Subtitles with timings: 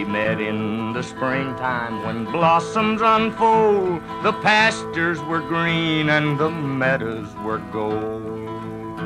[0.00, 4.00] We met in the springtime when blossoms unfold.
[4.22, 8.98] The pastures were green and the meadows were gold.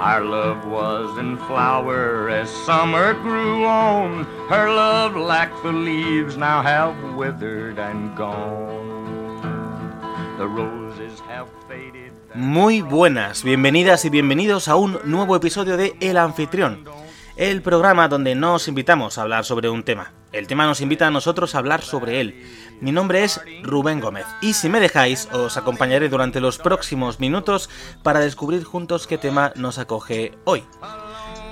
[0.00, 4.24] Our love was in flower as summer grew on.
[4.48, 9.42] Her love, like the leaves, now have withered and gone.
[10.38, 12.12] The roses have faded.
[12.34, 16.86] Muy buenas, bienvenidas y bienvenidos a un nuevo episodio de El Anfitrión,
[17.36, 20.10] el programa donde nos invitamos a hablar sobre un tema.
[20.32, 22.42] El tema nos invita a nosotros a hablar sobre él.
[22.80, 27.68] Mi nombre es Rubén Gómez y si me dejáis os acompañaré durante los próximos minutos
[28.02, 30.64] para descubrir juntos qué tema nos acoge hoy.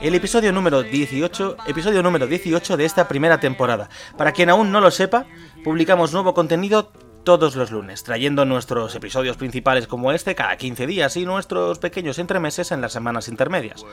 [0.01, 3.91] El episodio número 18, episodio número 18 de esta primera temporada.
[4.17, 5.27] Para quien aún no lo sepa,
[5.63, 6.91] publicamos nuevo contenido
[7.23, 12.19] todos los lunes, trayendo nuestros episodios principales como este cada 15 días y nuestros pequeños
[12.19, 13.85] entremeses en las semanas intermedias.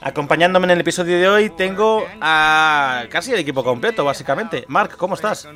[0.00, 4.64] Acompañándome en el episodio de hoy tengo a casi el equipo completo, básicamente.
[4.68, 5.48] Mark, ¿cómo estás?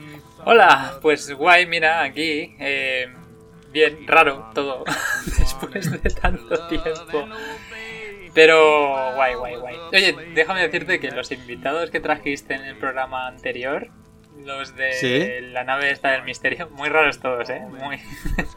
[0.45, 2.55] Hola, pues guay, mira, aquí.
[2.59, 3.09] eh,
[3.71, 4.85] bien, raro todo.
[5.39, 7.29] Después de tanto tiempo.
[8.33, 9.77] Pero guay, guay, guay.
[9.93, 13.89] Oye, déjame decirte que los invitados que trajiste en el programa anterior,
[14.45, 15.47] los de ¿Sí?
[15.53, 17.61] la nave esta del misterio, muy raros todos, ¿eh?
[17.69, 18.01] Muy...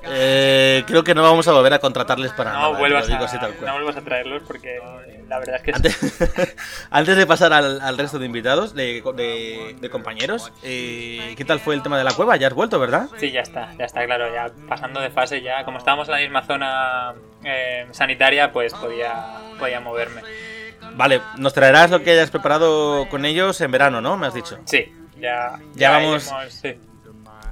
[0.04, 2.68] Eh, creo que no vamos a volver a contratarles para nada.
[2.70, 3.66] No te vuelvas, a, así tal cual.
[3.68, 4.80] no vuelvas a traerlos porque
[5.28, 5.72] la verdad es que...
[5.74, 6.56] Antes,
[6.90, 11.60] antes de pasar al, al resto de invitados, de, de- de compañeros, eh, ¿qué tal
[11.60, 12.36] fue el tema de la cueva?
[12.38, 13.08] Ya has vuelto, ¿verdad?
[13.18, 16.20] Sí, ya está, ya está claro, ya pasando de fase ya, como estábamos en la
[16.22, 19.14] misma zona eh, sanitaria, pues podía,
[19.60, 20.22] podía moverme.
[20.96, 24.18] Vale, nos traerás lo que hayas preparado con ellos en verano, ¿no?
[24.18, 24.58] Me has dicho.
[24.66, 24.92] Sí,
[25.22, 26.80] ya, Ya vamos- iremos, sí.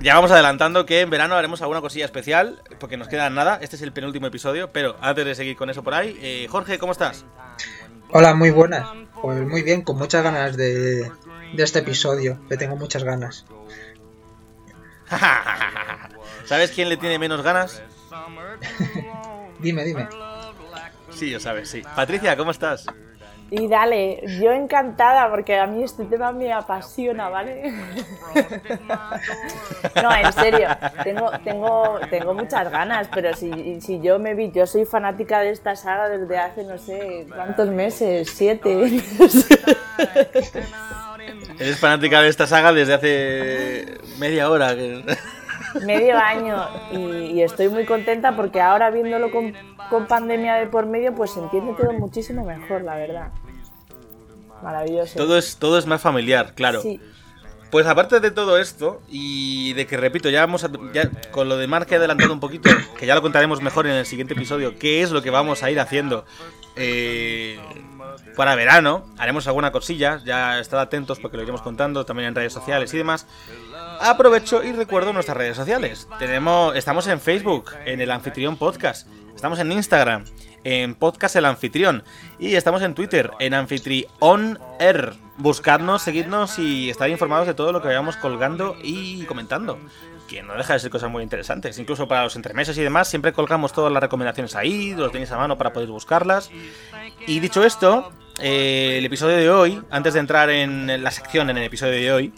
[0.01, 3.59] Ya vamos adelantando que en verano haremos alguna cosilla especial, porque nos queda nada.
[3.61, 6.79] Este es el penúltimo episodio, pero antes de seguir con eso por ahí, eh, Jorge,
[6.79, 7.25] ¿cómo estás?
[8.11, 8.87] Hola, muy buenas.
[9.21, 11.11] Pues muy bien, con muchas ganas de,
[11.53, 13.45] de este episodio, que tengo muchas ganas.
[16.45, 17.81] ¿Sabes quién le tiene menos ganas?
[19.59, 20.07] Dime, dime.
[21.11, 21.81] Sí, lo sabes, sí.
[21.95, 22.85] Patricia, ¿cómo estás?
[23.51, 27.73] Y dale, yo encantada porque a mí este tema me apasiona, ¿vale?
[30.01, 30.67] no, en serio,
[31.03, 35.49] tengo, tengo, tengo muchas ganas, pero si, si yo me vi, yo soy fanática de
[35.49, 38.69] esta saga desde hace no sé cuántos meses, siete.
[41.59, 44.75] Eres fanática de esta saga desde hace media hora.
[45.85, 46.97] Medio año y,
[47.31, 49.53] y estoy muy contenta porque ahora viéndolo con,
[49.89, 53.31] con pandemia de por medio, pues se entiende todo muchísimo mejor, la verdad.
[54.61, 55.17] Maravilloso.
[55.17, 56.81] Todo es, todo es más familiar, claro.
[56.81, 56.99] Sí.
[57.71, 61.55] Pues aparte de todo esto, y de que repito, ya vamos a, ya con lo
[61.55, 64.79] de Mark he adelantado un poquito, que ya lo contaremos mejor en el siguiente episodio,
[64.79, 66.25] qué es lo que vamos a ir haciendo
[66.75, 67.59] eh,
[68.35, 69.05] para verano.
[69.19, 72.97] Haremos alguna cosilla, ya estad atentos porque lo iremos contando también en redes sociales y
[72.97, 73.27] demás.
[74.01, 76.07] Aprovecho y recuerdo nuestras redes sociales.
[76.19, 79.07] Tenemos, estamos en Facebook, en el Anfitrión Podcast.
[79.35, 80.23] Estamos en Instagram,
[80.63, 82.03] en Podcast El Anfitrión.
[82.39, 85.15] Y estamos en Twitter, en Anfitrión Air.
[85.37, 89.77] Buscadnos, seguidnos y estar informados de todo lo que vayamos colgando y comentando.
[90.29, 91.77] Que no deja de ser cosas muy interesantes.
[91.77, 95.37] Incluso para los entremeses y demás, siempre colgamos todas las recomendaciones ahí, los tenéis a
[95.37, 96.49] mano para poder buscarlas.
[97.27, 101.57] Y dicho esto, eh, el episodio de hoy, antes de entrar en la sección en
[101.57, 102.33] el episodio de hoy,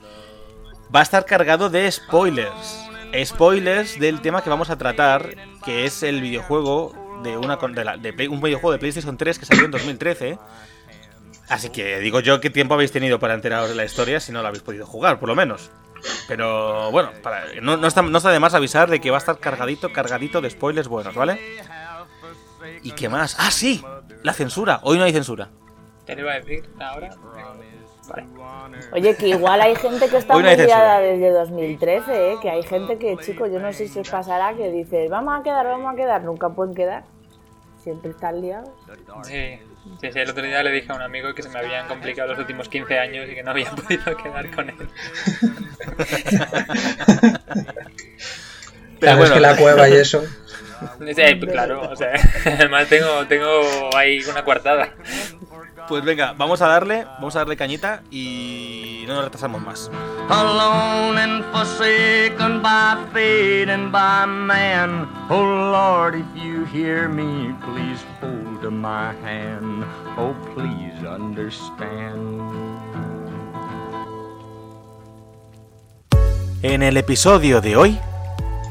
[0.94, 2.88] va a estar cargado de spoilers.
[3.25, 5.35] Spoilers del tema que vamos a tratar,
[5.66, 6.94] que es el videojuego
[7.24, 10.40] de una un videojuego de PlayStation 3 que salió en 2013.
[11.50, 14.41] Así que digo yo qué tiempo habéis tenido para enteraros de la historia si no
[14.41, 15.69] la habéis podido jugar, por lo menos.
[16.28, 19.19] Pero bueno, para- no, no está, no está de más avisar de que va a
[19.19, 21.40] estar cargadito, cargadito de spoilers buenos, ¿vale?
[22.84, 23.35] ¿Y qué más?
[23.38, 23.84] Ah, sí,
[24.24, 24.80] la censura.
[24.84, 25.50] Hoy no hay censura.
[26.07, 27.09] ¿Qué te iba a decir ahora?
[28.12, 28.80] Vale.
[28.94, 31.00] Oye, que igual hay gente que está mediada censura.
[31.00, 32.36] desde 2013, ¿eh?
[32.42, 35.44] Que hay gente que, chicos, yo no sé si os pasará que dice, vamos a
[35.44, 37.04] quedar, vamos a quedar, nunca pueden quedar.
[37.84, 38.69] Siempre están liados.
[39.24, 39.60] Sí,
[40.00, 42.30] sí, sí, el otro día le dije a un amigo que se me habían complicado
[42.30, 44.75] los últimos 15 años y que no había podido quedar con él.
[49.00, 49.34] Pero Claro, es bueno.
[49.34, 50.24] que la cueva y eso.
[51.00, 52.14] Sí, pues claro, o sea,
[52.46, 54.90] además tengo, tengo ahí una coartada.
[55.92, 59.92] Pues venga, vamos a darle, vamos a darle cañita y no nos retrasamos más.
[60.30, 65.06] Alone and forsaken by fate and by man.
[65.30, 69.84] Oh Lord, if you hear me, please hold my hand.
[70.18, 72.40] Oh, please understand.
[76.62, 78.00] En el episodio de hoy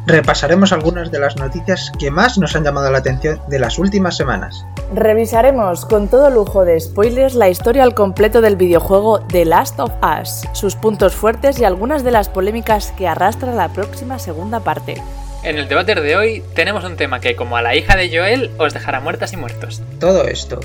[0.07, 4.17] repasaremos algunas de las noticias que más nos han llamado la atención de las últimas
[4.17, 4.65] semanas.
[4.95, 9.93] Revisaremos con todo lujo de spoilers la historia al completo del videojuego The Last of
[10.03, 15.03] Us, sus puntos fuertes y algunas de las polémicas que arrastra la próxima segunda parte.
[15.43, 18.51] En el debate de hoy tenemos un tema que, como a la hija de Joel,
[18.59, 19.81] os dejará muertas y muertos.
[19.99, 20.61] Todo esto.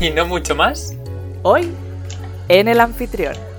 [0.00, 0.94] Y no mucho más.
[1.42, 1.72] Hoy,
[2.48, 3.53] en el anfitrión.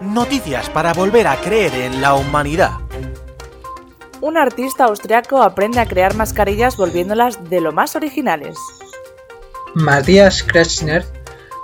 [0.00, 2.72] Noticias para volver a creer en la humanidad.
[4.20, 8.58] Un artista austriaco aprende a crear mascarillas volviéndolas de lo más originales.
[9.74, 11.06] Matthias Kretschner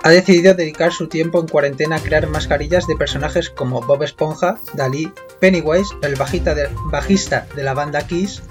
[0.03, 4.59] ha decidido dedicar su tiempo en cuarentena a crear mascarillas de personajes como Bob Esponja,
[4.73, 8.41] Dalí, Pennywise, el bajista de, bajista de la banda Kiss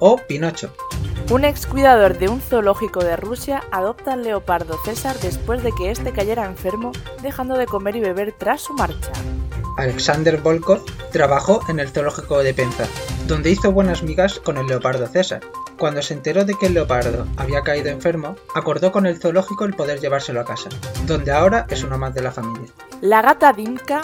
[0.00, 0.72] o Pinocho.
[1.30, 5.92] Un ex cuidador de un zoológico de Rusia adopta al leopardo César después de que
[5.92, 6.90] éste cayera enfermo,
[7.22, 9.12] dejando de comer y beber tras su marcha.
[9.76, 12.84] Alexander Volkov trabajó en el zoológico de Penza,
[13.28, 15.40] donde hizo buenas migas con el leopardo César.
[15.78, 19.74] Cuando se enteró de que el leopardo había caído enfermo, acordó con el zoológico el
[19.74, 20.68] poder llevárselo a casa,
[21.06, 22.68] donde ahora es uno más de la familia.
[23.00, 24.02] La gata Dinka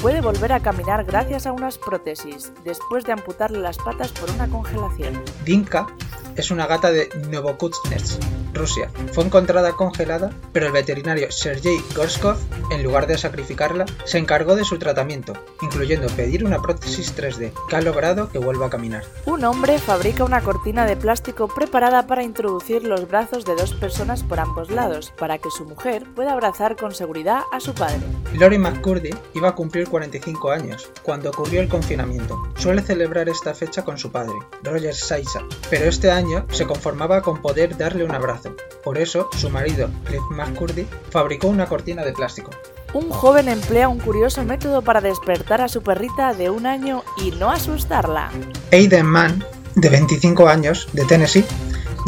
[0.00, 4.48] puede volver a caminar gracias a unas prótesis, después de amputarle las patas por una
[4.48, 5.22] congelación.
[6.36, 8.20] Es una gata de Novokuznetsk,
[8.52, 8.90] Rusia.
[9.12, 12.36] Fue encontrada congelada, pero el veterinario Sergei Gorskov,
[12.70, 17.76] en lugar de sacrificarla, se encargó de su tratamiento, incluyendo pedir una prótesis 3D, que
[17.76, 19.04] ha logrado que vuelva a caminar.
[19.26, 24.22] Un hombre fabrica una cortina de plástico preparada para introducir los brazos de dos personas
[24.22, 28.00] por ambos lados, para que su mujer pueda abrazar con seguridad a su padre.
[28.34, 32.42] Lori McCurdy iba a cumplir 45 años cuando ocurrió el confinamiento.
[32.56, 37.40] Suele celebrar esta fecha con su padre, Roger Saisa, pero este año se conformaba con
[37.42, 38.54] poder darle un abrazo.
[38.84, 42.50] Por eso, su marido, Cliff McCurdy, fabricó una cortina de plástico.
[42.94, 47.30] Un joven emplea un curioso método para despertar a su perrita de un año y
[47.32, 48.30] no asustarla.
[48.72, 49.44] Aiden Mann,
[49.74, 51.44] de 25 años, de Tennessee,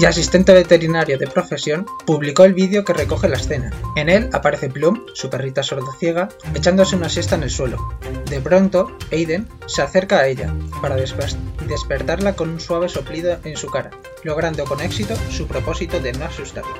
[0.01, 3.73] y asistente veterinario de profesión, publicó el vídeo que recoge la escena.
[3.97, 7.99] En él aparece Plum, su perrita sordociega, echándose una siesta en el suelo.
[8.31, 11.37] De pronto, Aiden se acerca a ella para desper-
[11.67, 13.91] despertarla con un suave soplido en su cara,
[14.25, 16.75] logrando con éxito su propósito de no asustarla.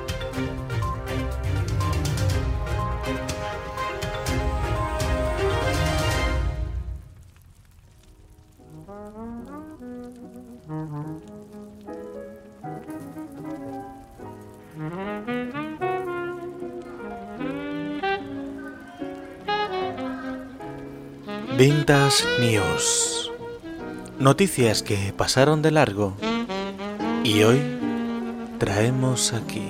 [21.57, 23.31] Vintage News.
[24.17, 26.15] Noticias que pasaron de largo
[27.23, 27.61] y hoy
[28.57, 29.67] traemos aquí.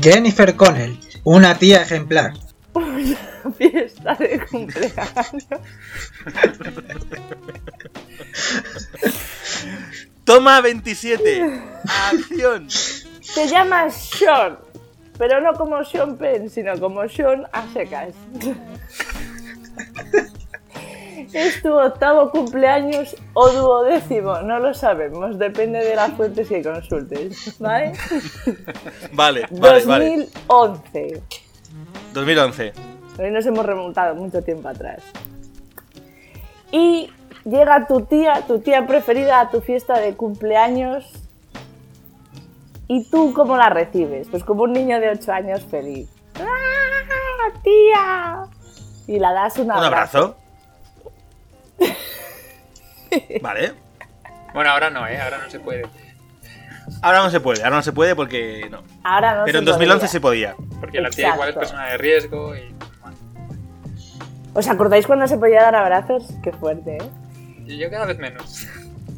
[0.00, 2.34] Jennifer Connell, una tía ejemplar.
[3.58, 5.46] Fiesta de cumpleaños.
[10.24, 11.62] Toma 27.
[12.10, 12.68] Acción.
[13.34, 14.58] Te llamas Sean,
[15.18, 18.14] pero no como Sean Penn, sino como Sean a secas.
[21.34, 27.58] Es tu octavo cumpleaños o duodécimo, no lo sabemos, depende de las fuentes que consultes,
[27.58, 27.92] ¿vale?
[29.12, 30.28] Vale, vale, vale.
[30.46, 31.22] 2011.
[32.12, 32.72] 2011.
[33.18, 35.02] Hoy nos hemos remontado mucho tiempo atrás.
[36.70, 37.10] Y
[37.44, 41.04] llega tu tía, tu tía preferida a tu fiesta de cumpleaños.
[42.86, 44.28] ¿Y tú cómo la recibes?
[44.28, 46.08] Pues como un niño de 8 años feliz.
[46.38, 48.42] ¡Ah, tía!
[49.06, 50.36] Y la das un Un abrazo.
[53.42, 53.72] Vale.
[54.52, 55.20] Bueno, ahora no, ¿eh?
[55.20, 55.82] Ahora no se puede.
[57.00, 58.82] Ahora no se puede, ahora no se puede porque no.
[59.04, 60.08] Ahora no Pero se en 2011 podía.
[60.10, 60.54] se podía.
[60.80, 62.74] Porque la tía igual es persona de riesgo y...
[63.00, 63.16] bueno,
[64.52, 66.28] ¿Os acordáis cuando se podía dar abrazos?
[66.42, 67.10] Qué fuerte, ¿eh?
[67.66, 68.66] y yo cada vez menos.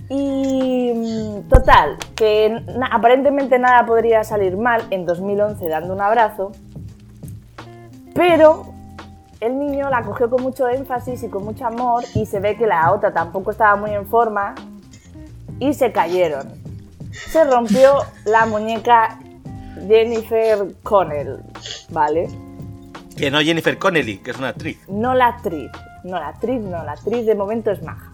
[0.08, 0.92] Y
[1.50, 6.52] total, que na- aparentemente nada podría salir mal en 2011 dando un abrazo,
[8.14, 8.72] pero
[9.40, 12.66] el niño la cogió con mucho énfasis y con mucho amor y se ve que
[12.66, 14.54] la otra tampoco estaba muy en forma
[15.58, 16.48] y se cayeron.
[17.12, 19.18] Se rompió la muñeca
[19.86, 21.38] Jennifer Connell,
[21.90, 22.28] ¿vale?
[23.16, 24.78] Que no Jennifer Connelly, que es una actriz.
[24.88, 25.70] No la actriz,
[26.04, 28.12] no la actriz, no, la actriz de momento es maja.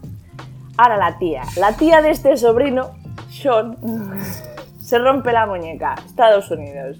[0.76, 2.92] Ahora la tía, la tía de este sobrino,
[3.30, 3.76] Sean,
[4.80, 6.98] se rompe la muñeca, Estados Unidos.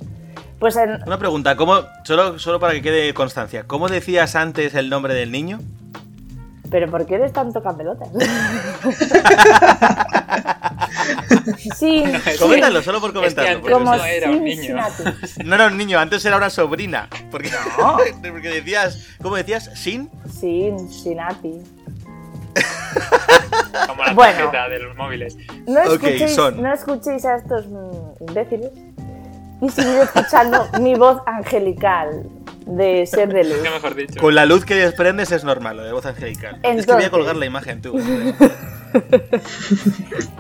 [0.63, 4.91] Pues en, Una pregunta, ¿cómo, solo, solo para que quede constancia, ¿cómo decías antes el
[4.91, 5.59] nombre del niño?
[6.71, 8.09] ¿Pero por qué eres tan tocapelotas?
[11.77, 13.61] Sin, Coméntalo, solo por Es que comentarlo.
[13.73, 14.77] como no era un niño.
[15.45, 17.09] No era un niño, antes era una sobrina.
[17.33, 17.97] Porque, No.
[18.31, 19.69] porque decías, ¿cómo decías?
[19.75, 20.09] ¿Sin?
[20.31, 21.55] Cincinnati.
[23.89, 24.37] Como la Bueno.
[24.37, 25.37] tarjeta de los móviles.
[25.67, 26.63] No escuchéis, son.
[26.63, 27.65] no escuchéis a estos
[28.21, 28.71] imbéciles
[29.63, 32.25] y seguid escuchando mi voz angelical
[32.67, 33.59] de ser de luz.
[33.63, 34.21] ¿Qué mejor dicho?
[34.21, 36.57] Con la luz que desprendes es normal, lo de voz angelical.
[36.57, 37.97] es que voy Entonces- a colgar la imagen, tú.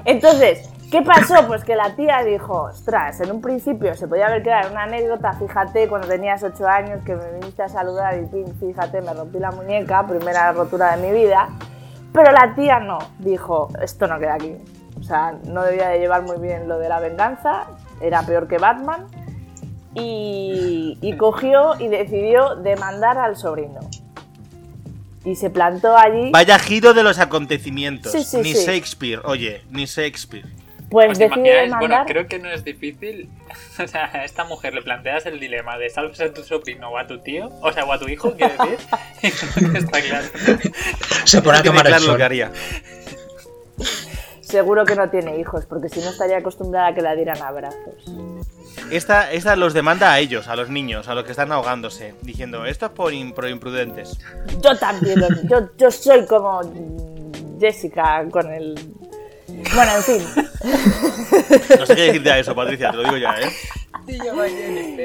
[0.04, 1.46] Entonces, ¿qué pasó?
[1.46, 5.32] Pues que la tía dijo, ostras, en un principio se podía haber quedado una anécdota,
[5.34, 9.38] fíjate, cuando tenías 8 años que me viniste a saludar y pim, fíjate, me rompí
[9.38, 11.48] la muñeca, primera rotura de mi vida.
[12.12, 14.54] Pero la tía no, dijo, esto no queda aquí.
[15.00, 17.64] O sea, no debía de llevar muy bien lo de la venganza,
[18.02, 19.06] era peor que Batman.
[19.94, 23.80] Y, y cogió y decidió demandar al sobrino.
[25.24, 26.30] Y se plantó allí.
[26.32, 28.10] Vaya giro de los acontecimientos.
[28.12, 28.64] Sí, sí, ni sí.
[28.66, 30.46] Shakespeare, oye, ni Shakespeare.
[30.90, 31.70] Pues ¿Os decidió imagináis?
[31.70, 32.06] Bueno, demandar.
[32.06, 33.28] creo que no es difícil.
[33.82, 36.98] O sea, a esta mujer le planteas el dilema de salvas a tu sobrino o
[36.98, 38.78] a tu tío, o sea, o a tu hijo, quiero decir.
[39.74, 40.26] Y está claro.
[41.24, 42.16] Se pone a tomar el lo sol.
[42.18, 42.52] que haría.
[44.52, 48.04] Seguro que no tiene hijos, porque si no estaría acostumbrada a que la dieran abrazos.
[48.90, 52.66] Esta, esta los demanda a ellos, a los niños, a los que están ahogándose, diciendo,
[52.66, 54.18] esto es por, por imprudentes.
[54.60, 56.60] Yo también, lo- yo, yo soy como
[57.58, 58.74] Jessica con el...
[59.74, 60.22] Bueno, en fin.
[61.78, 63.50] No sé qué decirte a eso, Patricia, te lo digo ya, ¿eh?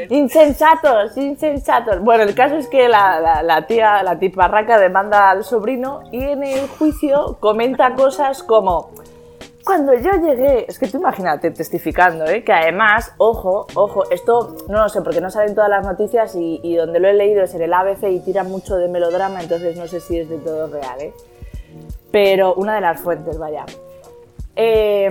[0.10, 2.00] Insensatos, insensatos.
[2.02, 6.22] Bueno, el caso es que la, la- la tía, la tiparraca demanda al sobrino y
[6.22, 8.92] en el juicio comenta cosas como...
[9.68, 12.42] Cuando yo llegué, es que tú imagínate testificando, ¿eh?
[12.42, 16.76] que además, ojo, ojo, esto no lo sé porque no salen todas las noticias y,
[16.78, 19.86] donde lo he leído es en el ABC y tira mucho de melodrama, entonces no
[19.86, 21.14] sé si es de todo real, ¿eh?
[22.14, 23.66] pero una de las fuentes, vaya.
[24.58, 25.08] Eh,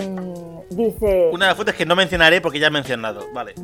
[0.71, 1.31] dice...
[1.33, 3.55] Una de las fuentes que no mencionaré porque ya he mencionado, vale.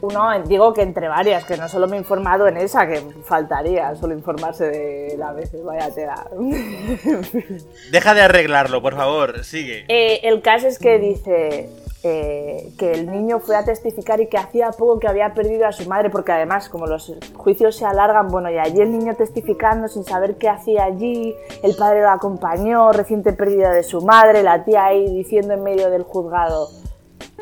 [0.00, 3.94] Uno, digo que entre varias, que no solo me he informado en esa, que faltaría
[3.96, 6.26] solo informarse de la veces, vaya tela.
[7.90, 9.84] Deja de arreglarlo, por favor, sigue.
[9.88, 11.68] Eh, el caso es que dice
[12.04, 15.72] eh, que el niño fue a testificar y que hacía poco que había perdido a
[15.72, 19.88] su madre, porque además, como los juicios se alargan, bueno, y allí el niño testificando
[19.88, 24.64] sin saber qué hacía allí, el padre lo acompañó, reciente pérdida de su madre, la
[24.64, 26.68] tía ahí diciendo en medio del juzgado.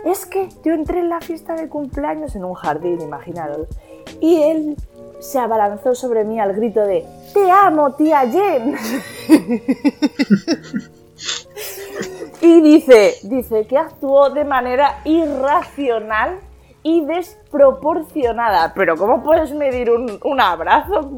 [0.06, 3.68] Es que yo entré en la fiesta de cumpleaños en un jardín, imaginaros,
[4.20, 4.76] y él
[5.20, 8.76] se abalanzó sobre mí al grito de ¡Te amo, tía Jen!
[12.46, 16.38] Y dice, dice que actuó de manera irracional
[16.84, 18.72] y desproporcionada.
[18.72, 21.10] Pero ¿cómo puedes medir un, un abrazo,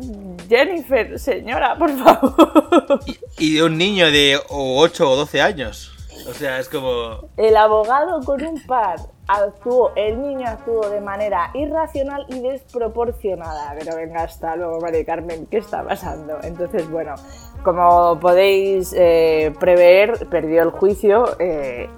[0.48, 3.00] Jennifer, señora, por favor?
[3.38, 5.92] Y de un niño de 8 o 12 años.
[6.26, 7.28] O sea, es como...
[7.36, 13.74] El abogado con un par actuó, el niño actuó de manera irracional y desproporcionada.
[13.78, 16.38] Pero venga, hasta luego, María Carmen, ¿qué está pasando?
[16.42, 17.14] Entonces, bueno,
[17.62, 21.36] como podéis eh, prever, perdió el juicio.
[21.38, 21.88] eh,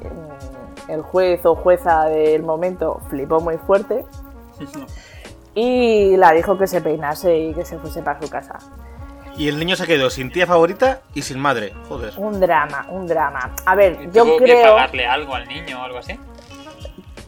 [0.89, 4.05] el juez o jueza del momento flipó muy fuerte
[5.55, 8.59] y la dijo que se peinase y que se fuese para su casa.
[9.37, 11.73] Y el niño se quedó sin tía favorita y sin madre.
[11.89, 12.13] Joder.
[12.17, 13.55] Un drama, un drama.
[13.65, 14.75] A ver, ¿Y yo ¿Tuvo que creo...
[14.75, 16.19] pagarle algo al niño o algo así?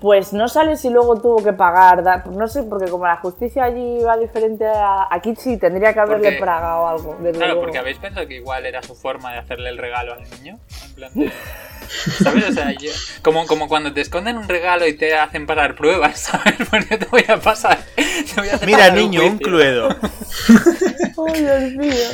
[0.02, 3.62] Pues no sale si luego tuvo que pagar, da- no sé, porque como la justicia
[3.62, 7.16] allí va diferente a aquí sí tendría que haberle Porque- pagado algo.
[7.20, 7.60] desde Claro, luego.
[7.62, 10.58] porque habéis pensado que igual era su forma de hacerle el regalo al niño.
[10.88, 11.32] En plan de-
[12.24, 12.50] ¿Sabes?
[12.50, 12.90] O sea, yo-
[13.22, 16.54] como, como cuando te esconden un regalo y te hacen pasar pruebas, ¿sabes?
[16.68, 17.78] Pues yo te voy a pasar.
[17.94, 19.88] te voy a hacer Mira, pasar niño, un cluedo.
[21.32, 22.08] ¡Ay, Dios mío!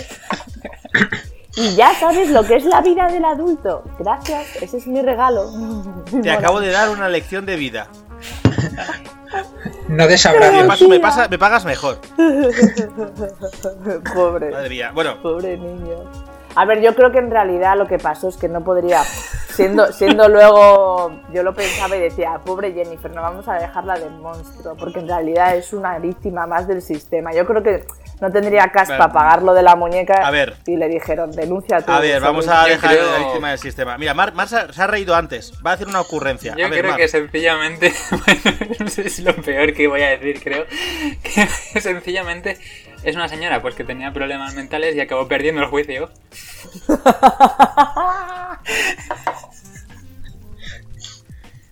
[1.57, 3.83] Y ya sabes lo que es la vida del adulto.
[3.99, 5.51] Gracias, ese es mi regalo.
[6.23, 7.89] Te acabo de dar una lección de vida.
[9.89, 10.67] No Me, abrazo.
[10.69, 11.99] paso- me pasa- me pagas mejor.
[14.15, 14.51] Pobre.
[14.51, 14.91] Madre mía.
[14.95, 15.97] Bueno, Pobre niño.
[16.61, 19.93] A ver, yo creo que en realidad lo que pasó es que no podría, siendo,
[19.93, 24.75] siendo luego, yo lo pensaba y decía, pobre Jennifer, no vamos a dejarla de monstruo,
[24.77, 27.33] porque en realidad es una víctima más del sistema.
[27.33, 27.85] Yo creo que
[28.21, 29.13] no tendría caspa Claro.
[29.13, 30.57] pagar lo de la muñeca A ver.
[30.67, 31.93] y le dijeron, denuncia tú.
[31.93, 32.63] a ver, vamos sobrino".
[32.65, 33.97] a dejar creo- la víctima del sistema.
[33.97, 35.53] Mira, Mar, Mar se ha- se ha reído antes.
[35.65, 36.57] Va a hacer una ocurrencia.
[36.57, 37.01] Yo a ver, creo Mar.
[37.01, 40.65] que sencillamente, bueno, no sé si es lo peor que voy a decir, creo,
[41.23, 41.47] que
[41.81, 42.59] sencillamente
[43.09, 46.11] es una señora pues que tenía problemas mentales y acabó perdiendo el juicio.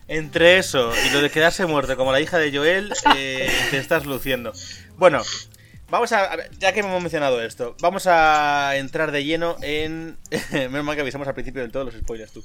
[0.09, 4.07] Entre eso y lo de quedarse muerto como la hija de Joel, eh, te estás
[4.07, 4.53] luciendo.
[4.97, 5.23] Bueno,
[5.89, 10.19] Vamos a, ya que hemos mencionado esto, vamos a entrar de lleno en.
[10.51, 12.45] Menos mal que avisamos al principio de todos los spoilers, tú.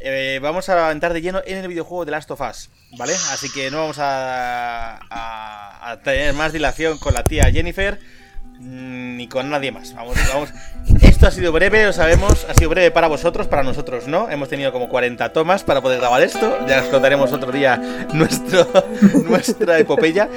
[0.00, 3.14] Eh, vamos a entrar de lleno en el videojuego de Last of Us, ¿vale?
[3.32, 5.00] Así que no vamos a,
[6.04, 7.98] tener más dilación con la tía Jennifer
[8.58, 9.94] ni con nadie más.
[9.94, 10.52] Vamos, vamos.
[11.02, 14.30] Esto ha sido breve, lo sabemos, ha sido breve para vosotros, para nosotros no.
[14.30, 16.58] Hemos tenido como 40 tomas para poder grabar esto.
[16.66, 17.76] Ya os contaremos otro día
[18.12, 18.66] nuestro,
[19.28, 20.28] nuestra epopeya.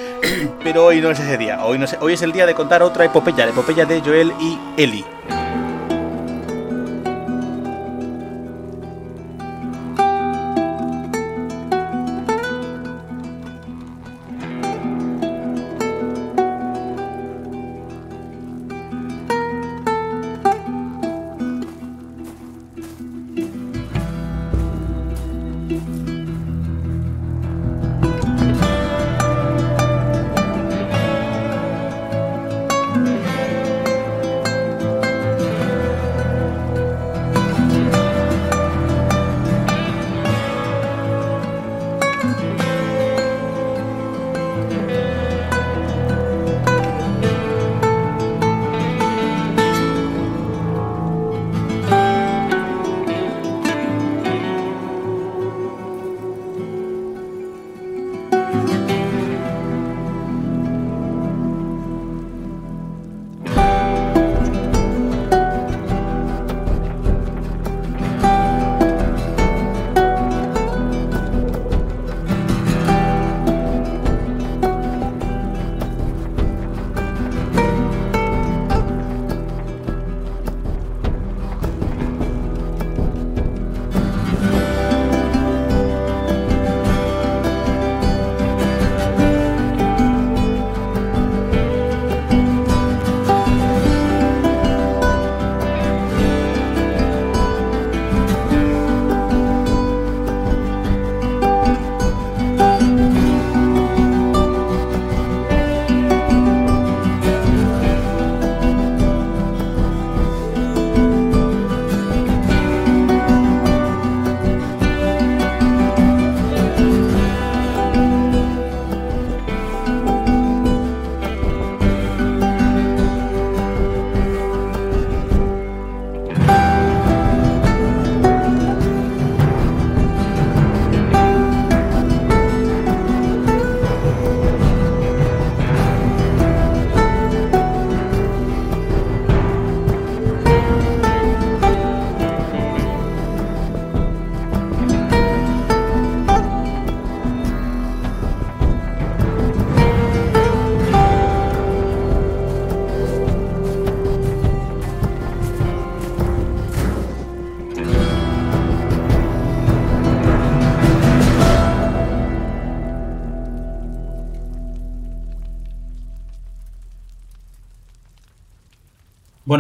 [0.64, 1.64] Pero hoy no es ese día.
[1.64, 4.34] Hoy, no es, hoy es el día de contar otra epopeya, la epopeya de Joel
[4.40, 5.06] y Ellie.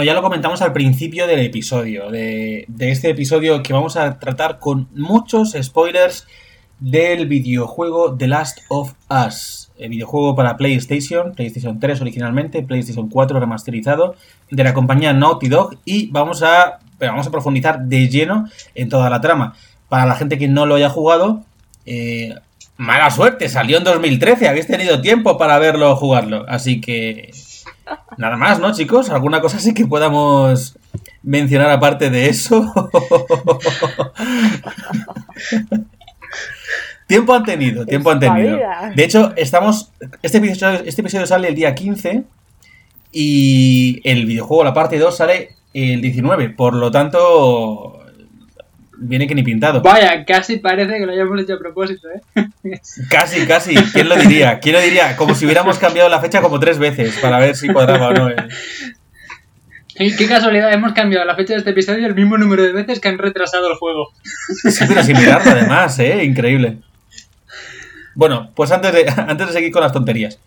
[0.04, 4.58] Ya lo comentamos al principio del episodio, de, de este episodio que vamos a tratar
[4.58, 6.26] con muchos spoilers
[6.80, 13.40] del videojuego The Last of Us, el videojuego para PlayStation, PlayStation 3 originalmente, PlayStation 4
[13.40, 14.16] remasterizado,
[14.50, 18.90] de la compañía Naughty Dog y vamos a, pero vamos a profundizar de lleno en
[18.90, 19.54] toda la trama.
[19.88, 21.44] Para la gente que no lo haya jugado,
[21.86, 22.34] eh,
[22.78, 27.30] mala suerte, salió en 2013, habéis tenido tiempo para verlo jugarlo, así que
[28.18, 29.10] nada más, ¿no, chicos?
[29.10, 30.78] ¿Alguna cosa así que podamos
[31.24, 32.72] mencionar aparte de eso?
[37.08, 38.58] tiempo han tenido, tiempo han tenido.
[38.96, 39.92] De hecho, estamos.
[40.22, 42.24] Este episodio, este episodio sale el día 15
[43.12, 46.50] y el videojuego, la parte 2, sale el 19.
[46.52, 48.01] Por lo tanto,
[49.02, 49.82] viene que ni pintado.
[49.82, 52.50] Vaya, casi parece que lo hayamos hecho a propósito, ¿eh?
[53.10, 53.76] Casi, casi.
[53.76, 54.60] ¿Quién lo diría?
[54.60, 55.18] ¿Quién lo diría?
[55.18, 58.30] Como si hubiéramos cambiado la fecha como tres veces para ver si cuadraba o no.
[58.30, 58.36] eh.
[59.96, 63.10] Qué casualidad, hemos cambiado la fecha de este episodio el mismo número de veces que
[63.10, 64.10] han retrasado el juego.
[64.70, 66.24] Sí, pero sin mirarlo, además, ¿eh?
[66.24, 66.78] Increíble.
[68.16, 70.40] Bueno, pues antes de, antes de seguir con las tonterías,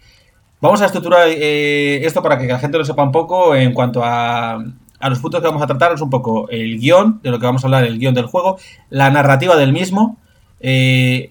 [0.60, 4.02] vamos a estructurar eh, esto para que la gente lo sepa un poco en cuanto
[4.02, 4.64] a,
[5.04, 5.92] a los puntos que vamos a tratar.
[5.92, 8.58] Es un poco el guion, de lo que vamos a hablar, el guion del juego,
[8.88, 10.16] la narrativa del mismo.
[10.60, 11.28] eh,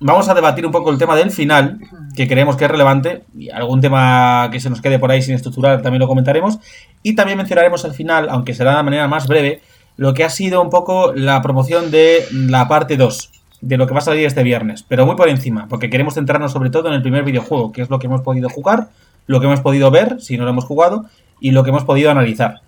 [0.00, 1.78] vamos a debatir un poco el tema del final,
[2.16, 5.36] que creemos que es relevante, y algún tema que se nos quede por ahí sin
[5.36, 6.58] estructurar también lo comentaremos.
[7.04, 9.62] Y también mencionaremos al final, aunque será de manera más breve,
[9.96, 13.30] lo que ha sido un poco la promoción de la parte 2,
[13.60, 16.50] de lo que va a salir este viernes, pero muy por encima, porque queremos centrarnos
[16.50, 18.88] sobre todo en el primer videojuego, que es lo que hemos podido jugar,
[19.28, 21.04] lo que hemos podido ver, si no lo hemos jugado,
[21.38, 22.62] y lo que hemos podido analizar.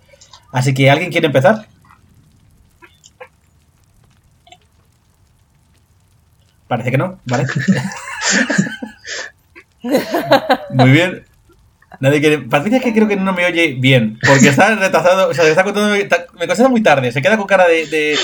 [0.55, 1.67] Así que, ¿alguien quiere empezar?
[6.69, 7.45] Parece que no, ¿vale?
[10.71, 11.25] Muy bien.
[11.99, 12.37] Nadie quiere...
[12.39, 15.65] Patricia es que creo que no me oye bien, porque está retrasado, o sea, está
[15.65, 15.93] contando,
[16.39, 18.17] me consta muy tarde, se queda con cara de, de,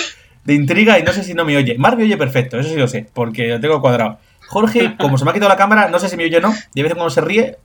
[0.45, 1.77] de intriga y no sé si no me oye.
[1.77, 4.19] Mar me oye perfecto, eso sí lo sé, porque lo tengo cuadrado.
[4.47, 6.53] Jorge, como se me ha quitado la cámara, no sé si me oye o no,
[6.73, 7.57] de vez en cuando se ríe,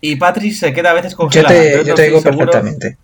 [0.00, 1.54] y Patrick se queda a veces Yo congelada.
[1.54, 2.46] te, yo te digo seguro.
[2.50, 2.98] perfectamente.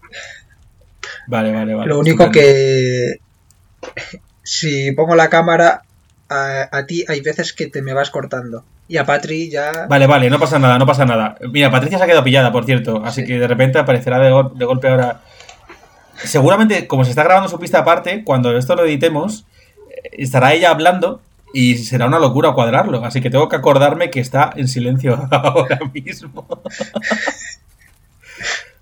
[1.31, 1.89] Vale, vale, vale.
[1.89, 2.33] Lo único estupendo.
[2.33, 3.21] que
[4.43, 5.83] si pongo la cámara
[6.29, 10.07] a, a ti hay veces que te me vas cortando y a Patri ya Vale,
[10.09, 11.37] vale, no pasa nada, no pasa nada.
[11.53, 13.27] Mira, Patricia se ha quedado pillada, por cierto, así Sí.
[13.29, 15.21] que de repente aparecerá de, de golpe ahora.
[16.17, 19.47] Seguramente, como se está grabando su pista aparte, cuando esto lo editemos,
[19.91, 21.23] eh, estará ella hablando
[21.55, 23.05] y será una locura cuadrarlo.
[23.05, 26.47] Así que tengo que acordarme que está en silencio ahora mismo.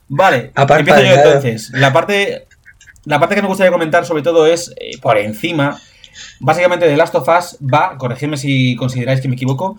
[0.09, 1.71] vale, empiezo yo entonces.
[1.73, 2.47] La parte,
[3.05, 5.81] la parte que me gustaría comentar sobre todo es, eh, por encima,
[6.41, 9.79] básicamente The Last of Us va, corregidme si consideráis que me equivoco,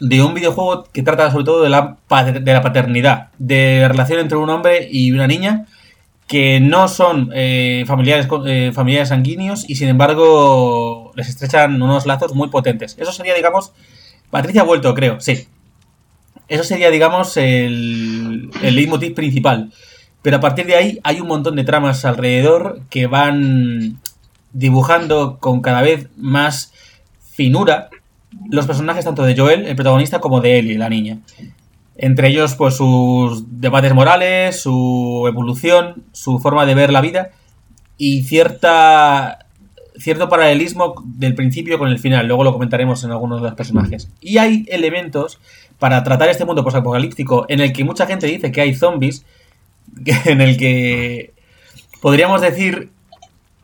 [0.00, 4.20] de un videojuego que trata sobre todo de la, de la paternidad, de la relación
[4.20, 5.66] entre un hombre y una niña,
[6.26, 12.34] que no son eh, familiares, eh, familiares sanguíneos y sin embargo les estrechan unos lazos
[12.34, 12.96] muy potentes.
[12.98, 13.72] Eso sería, digamos,
[14.30, 15.46] Patricia ha vuelto, creo, sí.
[16.48, 19.72] Eso sería, digamos, el, el leitmotiv principal.
[20.22, 23.98] Pero a partir de ahí hay un montón de tramas alrededor que van
[24.52, 26.72] dibujando con cada vez más
[27.20, 27.90] finura
[28.50, 31.18] los personajes tanto de Joel, el protagonista, como de Ellie, la niña.
[31.96, 37.30] Entre ellos, pues sus debates morales, su evolución, su forma de ver la vida
[37.96, 39.45] y cierta
[39.98, 42.26] cierto paralelismo del principio con el final.
[42.26, 44.10] Luego lo comentaremos en algunos de los personajes.
[44.20, 45.38] Y hay elementos
[45.78, 49.24] para tratar este mundo posapocalíptico en el que mucha gente dice que hay zombies,
[50.24, 51.32] en el que
[52.00, 52.90] podríamos decir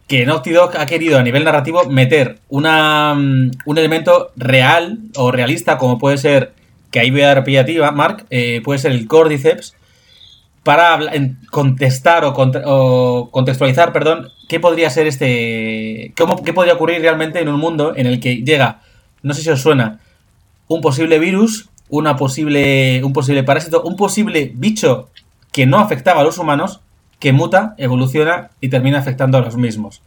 [0.08, 5.30] que Naughty Dog ha querido a nivel narrativo meter una, mm, un elemento real o
[5.30, 6.52] realista como puede ser,
[6.90, 9.74] que ahí voy a dar pillativa, Mark, eh, puede ser el Cordyceps,
[10.62, 10.98] para
[11.50, 17.48] contestar o, o contextualizar, perdón, qué podría ser este, cómo, qué podría ocurrir realmente en
[17.48, 18.80] un mundo en el que llega,
[19.22, 19.98] no sé si os suena,
[20.68, 25.08] un posible virus, una posible, un posible parásito, un posible bicho
[25.52, 26.80] que no afectaba a los humanos,
[27.18, 30.02] que muta, evoluciona y termina afectando a los mismos.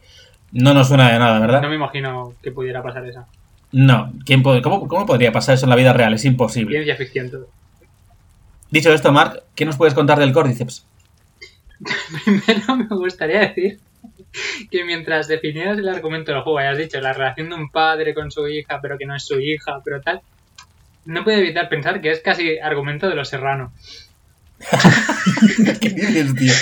[0.52, 1.62] No nos suena de nada, ¿verdad?
[1.62, 3.24] No me imagino que pudiera pasar eso.
[3.72, 4.12] No.
[4.24, 6.14] ¿Quién pod- cómo, cómo podría pasar eso en la vida real?
[6.14, 6.72] Es imposible.
[6.76, 7.46] Ciencia ficción todo.
[8.76, 10.84] Dicho esto, Mark, ¿qué nos puedes contar del Cordyceps?
[12.26, 13.80] Primero me gustaría decir
[14.70, 18.30] que mientras definieras el argumento del juego, hayas dicho la relación de un padre con
[18.30, 20.20] su hija, pero que no es su hija, pero tal,
[21.06, 23.72] no puedo evitar pensar que es casi argumento de los serranos.
[25.80, 26.52] ¿Qué dices, tío?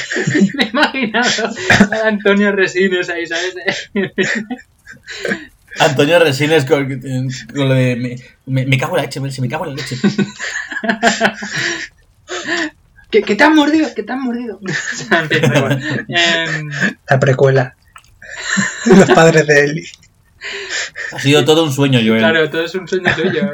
[0.54, 1.48] Me he imaginado
[1.90, 3.56] a Antonio Resines ahí, ¿sabes?
[5.80, 6.86] Antonio Resines con,
[7.52, 9.82] con lo de me, me- me cago en la leche, se me cago en la
[9.82, 9.96] leche.
[13.10, 13.88] ¿Qué, qué te han mordido?
[13.94, 14.58] ¿Qué te han mordido?
[16.08, 16.70] Em,
[17.08, 17.76] la precuela.
[18.86, 19.88] Los padres de Ellie.
[21.12, 22.18] Ha sido todo un sueño, Joel.
[22.18, 23.52] Claro, todo es un sueño tuyo.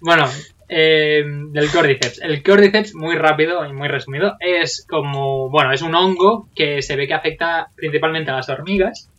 [0.00, 0.30] Bueno,
[0.68, 2.20] eh, del Cordyceps.
[2.22, 6.96] El Cordyceps, muy rápido y muy resumido, es como, bueno, es un hongo que se
[6.96, 9.10] ve que afecta principalmente a las hormigas.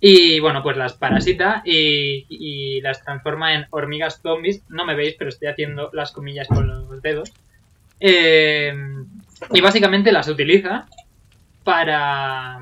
[0.00, 4.62] Y bueno, pues las parasita y, y las transforma en hormigas zombies.
[4.68, 7.32] No me veis, pero estoy haciendo las comillas con los dedos.
[8.00, 8.72] Eh,
[9.52, 10.88] y básicamente las utiliza
[11.64, 12.58] para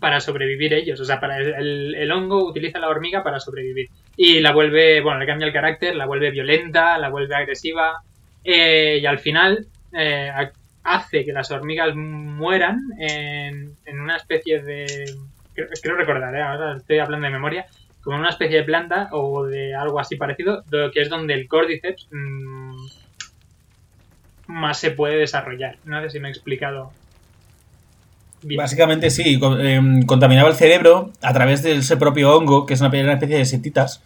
[0.00, 1.00] para sobrevivir ellos.
[1.00, 3.88] O sea, para el, hongo utiliza la hormiga para sobrevivir.
[4.16, 7.98] Y la vuelve, bueno, le cambia el carácter, la vuelve violenta, la vuelve agresiva.
[8.44, 14.62] eh, y al final eh, ha- hace que las hormigas mueran en, en una especie
[14.62, 14.86] de...
[15.52, 16.42] Creo, creo recordar, ¿eh?
[16.42, 17.66] ahora estoy hablando de memoria.
[18.02, 21.34] Como en una especie de planta o de algo así parecido, do- que es donde
[21.34, 22.86] el Cordyceps mm,
[24.50, 25.76] más se puede desarrollar.
[25.84, 26.92] No sé si me he explicado.
[28.42, 28.58] bien.
[28.58, 32.88] Básicamente sí, em, contaminaba el cerebro a través de ese propio hongo, que es una,
[33.12, 34.02] especie de setitas,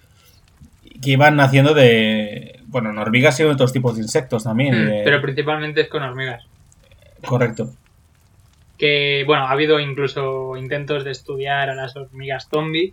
[1.02, 4.74] que iban naciendo de, bueno, en hormigas y otros tipos de insectos también.
[4.74, 6.44] Mm, de- Pero principalmente es con hormigas.
[7.24, 7.70] Correcto.
[8.76, 12.92] Que, bueno, ha habido incluso intentos de estudiar a las hormigas zombie.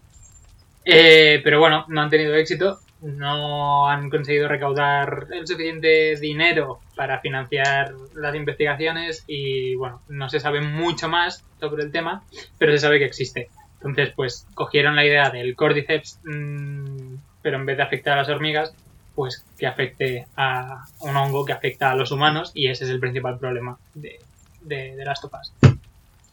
[0.86, 2.80] eh, pero bueno, no han tenido éxito.
[3.02, 9.24] No han conseguido recaudar el suficiente dinero para financiar las investigaciones.
[9.28, 12.24] Y bueno, no se sabe mucho más sobre el tema,
[12.58, 13.50] pero se sabe que existe.
[13.76, 18.30] Entonces, pues cogieron la idea del Cordyceps, mm, pero en vez de afectar a las
[18.30, 18.76] hormigas,
[19.16, 23.00] pues que afecte a un hongo que afecta a los humanos y ese es el
[23.00, 24.20] principal problema de,
[24.62, 25.71] de, de Last of Us.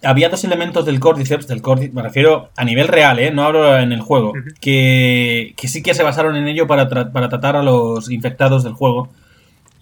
[0.02, 3.32] Había dos elementos del Cordyceps, del Cordy- me refiero a nivel real, ¿eh?
[3.32, 7.10] no hablo en el juego, que, que sí que se basaron en ello para, tra-
[7.10, 9.08] para tratar a los infectados del juego.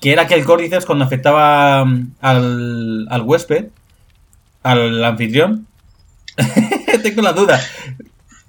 [0.01, 3.67] Que era que el Cordyceps cuando afectaba mm, al, al huésped,
[4.63, 5.67] al anfitrión,
[7.03, 7.61] tengo la duda,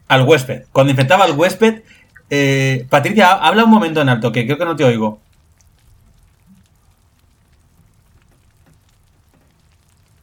[0.07, 1.81] al huésped, cuando infectaba al huésped,
[2.29, 5.19] eh, Patricia, habla un momento en alto, que creo que no te oigo.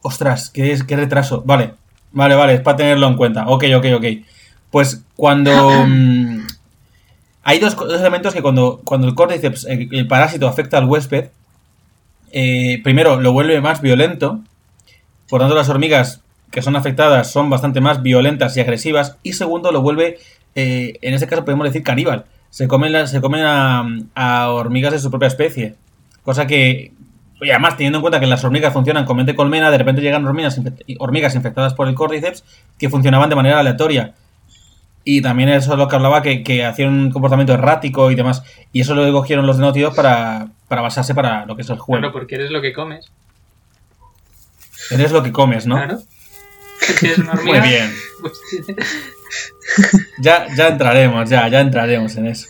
[0.07, 1.41] Ostras, qué, es, qué retraso.
[1.45, 1.73] Vale,
[2.11, 3.47] vale, vale, es para tenerlo en cuenta.
[3.47, 4.05] Ok, ok, ok.
[4.69, 5.51] Pues cuando...
[5.87, 6.41] mm,
[7.43, 11.29] hay dos, dos elementos que cuando, cuando el Cordyceps, el, el parásito, afecta al huésped,
[12.31, 14.41] eh, primero lo vuelve más violento.
[15.29, 19.17] Por tanto, las hormigas que son afectadas son bastante más violentas y agresivas.
[19.23, 20.19] Y segundo, lo vuelve,
[20.55, 22.25] eh, en este caso podemos decir caníbal.
[22.49, 25.75] Se comen, las- se comen a, a hormigas de su propia especie.
[26.23, 26.93] Cosa que,
[27.41, 30.25] y además, teniendo en cuenta que las hormigas funcionan con mente colmena, de repente llegan
[30.25, 30.59] hormigas,
[30.99, 32.43] hormigas infectadas por el Cordyceps
[32.77, 34.13] que funcionaban de manera aleatoria.
[35.03, 38.43] Y también eso es lo que hablaba, que, que hacían un comportamiento errático y demás.
[38.71, 41.69] Y eso lo cogieron los de Naughty Dog para, para basarse para lo que es
[41.69, 41.99] el juego.
[41.99, 43.11] Claro, porque eres lo que comes.
[44.89, 45.75] Eres lo que comes, ¿no?
[45.75, 45.99] Claro.
[46.99, 47.91] Si eres una Muy bien.
[48.21, 48.33] pues,
[50.19, 52.47] Ya, ya entraremos, ya, ya entraremos en eso.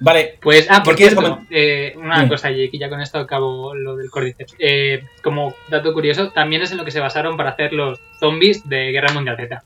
[0.00, 3.74] Vale, Pues, ah, ¿Qué por cierto, eh, una cosa, y que ya con esto acabo
[3.74, 4.54] lo del Cordyceps.
[4.58, 8.68] Eh, como dato curioso, también es en lo que se basaron para hacer los zombies
[8.68, 9.62] de Guerra Mundial Z.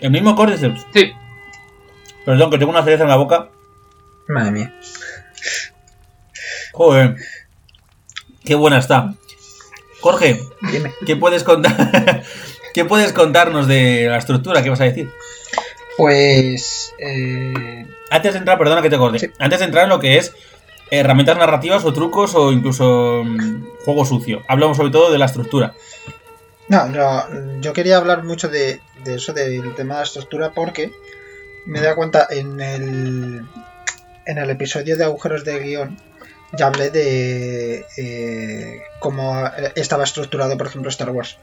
[0.00, 0.86] el mismo Cordyceps.
[0.92, 1.12] Sí,
[2.24, 3.48] Perdón, que tengo una cereza en la boca.
[4.28, 4.74] Madre mía.
[6.72, 7.14] Joder.
[8.44, 9.14] Qué buena está.
[10.00, 10.40] Jorge,
[10.72, 10.92] Dime.
[11.06, 12.24] ¿qué puedes contar?
[12.74, 14.62] ¿Qué puedes contarnos de la estructura?
[14.62, 15.08] ¿Qué vas a decir?
[15.96, 16.92] Pues.
[16.98, 19.18] eh, Antes de entrar, perdona que te corte.
[19.18, 19.30] Sí.
[19.38, 20.34] Antes de entrar en lo que es
[20.90, 24.42] herramientas narrativas o trucos o incluso mm, juego sucio.
[24.48, 25.74] Hablamos sobre todo de la estructura.
[26.68, 30.90] No, no, yo quería hablar mucho de, de eso, del tema de la estructura, porque
[31.64, 33.42] me da cuenta en el,
[34.26, 35.96] en el episodio de agujeros de guion,
[36.52, 41.38] ya hablé de eh, cómo estaba estructurado, por ejemplo, Star Wars.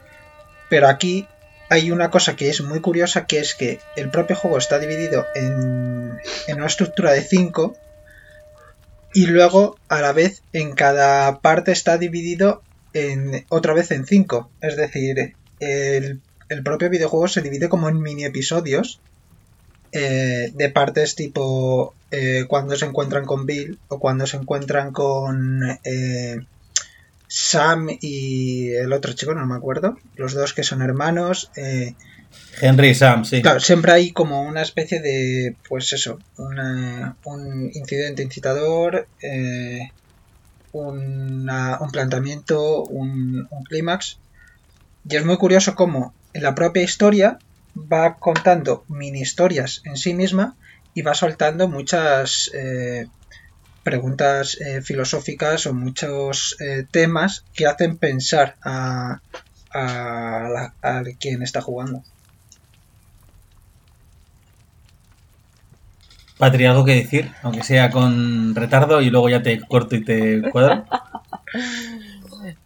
[0.68, 1.26] Pero aquí
[1.74, 5.26] hay una cosa que es muy curiosa, que es que el propio juego está dividido
[5.34, 7.76] en, una estructura de 5
[9.12, 14.50] y luego a la vez en cada parte está dividido en, otra vez en 5.
[14.60, 19.00] Es decir, el, el propio videojuego se divide como en mini episodios
[19.90, 25.60] eh, de partes tipo eh, cuando se encuentran con Bill o cuando se encuentran con
[25.82, 26.38] eh,
[27.36, 29.96] Sam y el otro chico, no me acuerdo.
[30.14, 31.50] Los dos que son hermanos.
[31.56, 31.96] eh,
[32.60, 33.42] Henry y Sam, sí.
[33.42, 39.80] Claro, siempre hay como una especie de, pues eso, una- un incidente incitador, eh,
[40.72, 44.20] una- un planteamiento, un, un clímax.
[45.04, 47.40] Y es muy curioso cómo en la propia historia
[47.76, 50.56] va contando mini historias en sí misma
[50.92, 53.06] y va soltando muchas eh,
[53.84, 59.20] preguntas eh, filosóficas o muchos eh, temas que hacen pensar a,
[59.70, 62.02] a, la- a quien está jugando.
[66.38, 67.30] Patri, ¿algo que decir?
[67.42, 70.84] Aunque sea con retardo y luego ya te corto y te cuadro.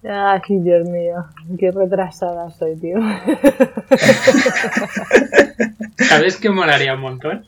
[0.03, 1.27] Ay, Dios mío,
[1.59, 2.97] qué retrasada soy, tío.
[6.09, 7.45] ¿sabes qué molaría un montón?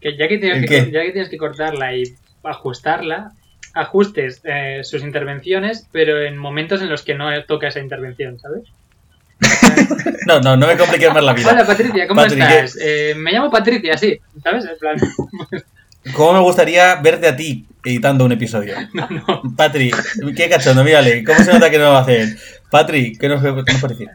[0.00, 2.04] Que ya que tienes, ¿El que, ya que tienes que cortarla y
[2.42, 3.32] ajustarla,
[3.74, 8.64] ajustes eh, sus intervenciones, pero en momentos en los que no toca esa intervención, ¿sabes?
[10.26, 11.50] No, no, no me compliques más la vida.
[11.50, 12.78] Hola Patricia, ¿cómo Patri, estás?
[12.80, 14.66] Eh, me llamo Patricia, sí, ¿sabes?
[14.66, 14.96] En plan,
[16.14, 18.74] ¿Cómo me gustaría verte a ti editando un episodio?
[18.94, 19.42] no, no.
[19.56, 19.90] Patri,
[20.36, 22.38] qué cachondo, mírale, ¿cómo se nota que no lo hace él?
[22.70, 24.08] Patri, ¿qué nos, qué nos puedes decir?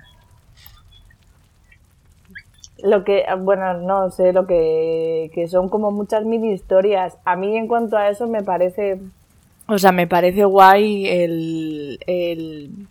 [2.86, 7.18] Lo que, bueno, no sé, lo que, que son como muchas mini historias.
[7.26, 9.00] A mí en cuanto a eso me parece,
[9.68, 12.88] o sea, me parece guay el, el,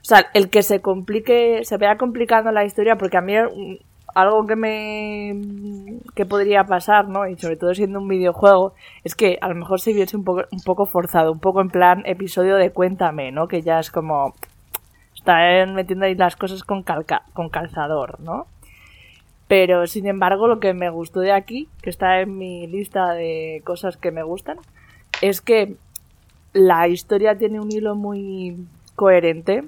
[0.00, 3.76] o sea, el que se complique, se vaya complicando la historia, porque a mí mm,
[4.14, 7.26] algo que me, que podría pasar, ¿no?
[7.26, 10.44] Y sobre todo siendo un videojuego, es que a lo mejor se viese un poco,
[10.52, 13.48] un poco forzado, un poco en plan episodio de Cuéntame, ¿no?
[13.48, 14.34] Que ya es como,
[15.16, 18.46] están metiendo ahí las cosas con, calca, con calzador, ¿no?
[19.48, 23.60] Pero sin embargo, lo que me gustó de aquí, que está en mi lista de
[23.64, 24.58] cosas que me gustan,
[25.20, 25.76] es que
[26.52, 28.56] la historia tiene un hilo muy
[28.96, 29.64] coherente.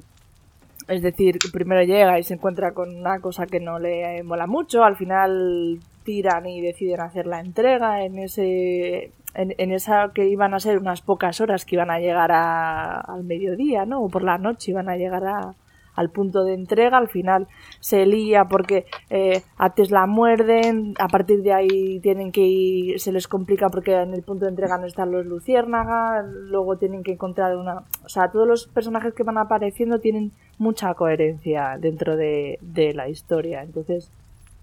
[0.88, 4.84] Es decir, primero llega y se encuentra con una cosa que no le mola mucho,
[4.84, 10.60] al final tiran y deciden hacer la entrega en ese en, esa que iban a
[10.60, 14.00] ser unas pocas horas que iban a llegar a- al mediodía, ¿no?
[14.02, 15.54] O por la noche iban a llegar a-
[15.96, 17.48] al punto de entrega, al final
[17.80, 23.12] se lía porque eh, a Tesla muerden, a partir de ahí tienen que ir, se
[23.12, 27.12] les complica porque en el punto de entrega no están los luciérnagas, luego tienen que
[27.12, 27.82] encontrar una...
[28.04, 33.08] O sea, todos los personajes que van apareciendo tienen mucha coherencia dentro de, de la
[33.08, 34.10] historia, entonces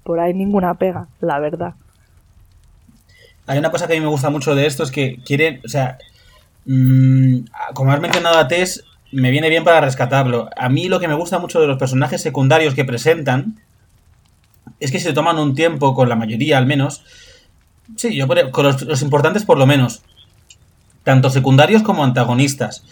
[0.04, 1.74] por ahí ninguna pega, la verdad.
[3.46, 5.68] Hay una cosa que a mí me gusta mucho de esto, es que quieren, o
[5.68, 5.98] sea,
[6.66, 7.40] mm,
[7.74, 10.50] como has mencionado a Tess, me viene bien para rescatarlo.
[10.58, 13.60] A mí lo que me gusta mucho de los personajes secundarios que presentan
[14.80, 17.04] es que se toman un tiempo, con la mayoría al menos,
[17.96, 20.02] sí, yo con los, importantes por lo menos,
[21.04, 22.84] tanto secundarios como antagonistas,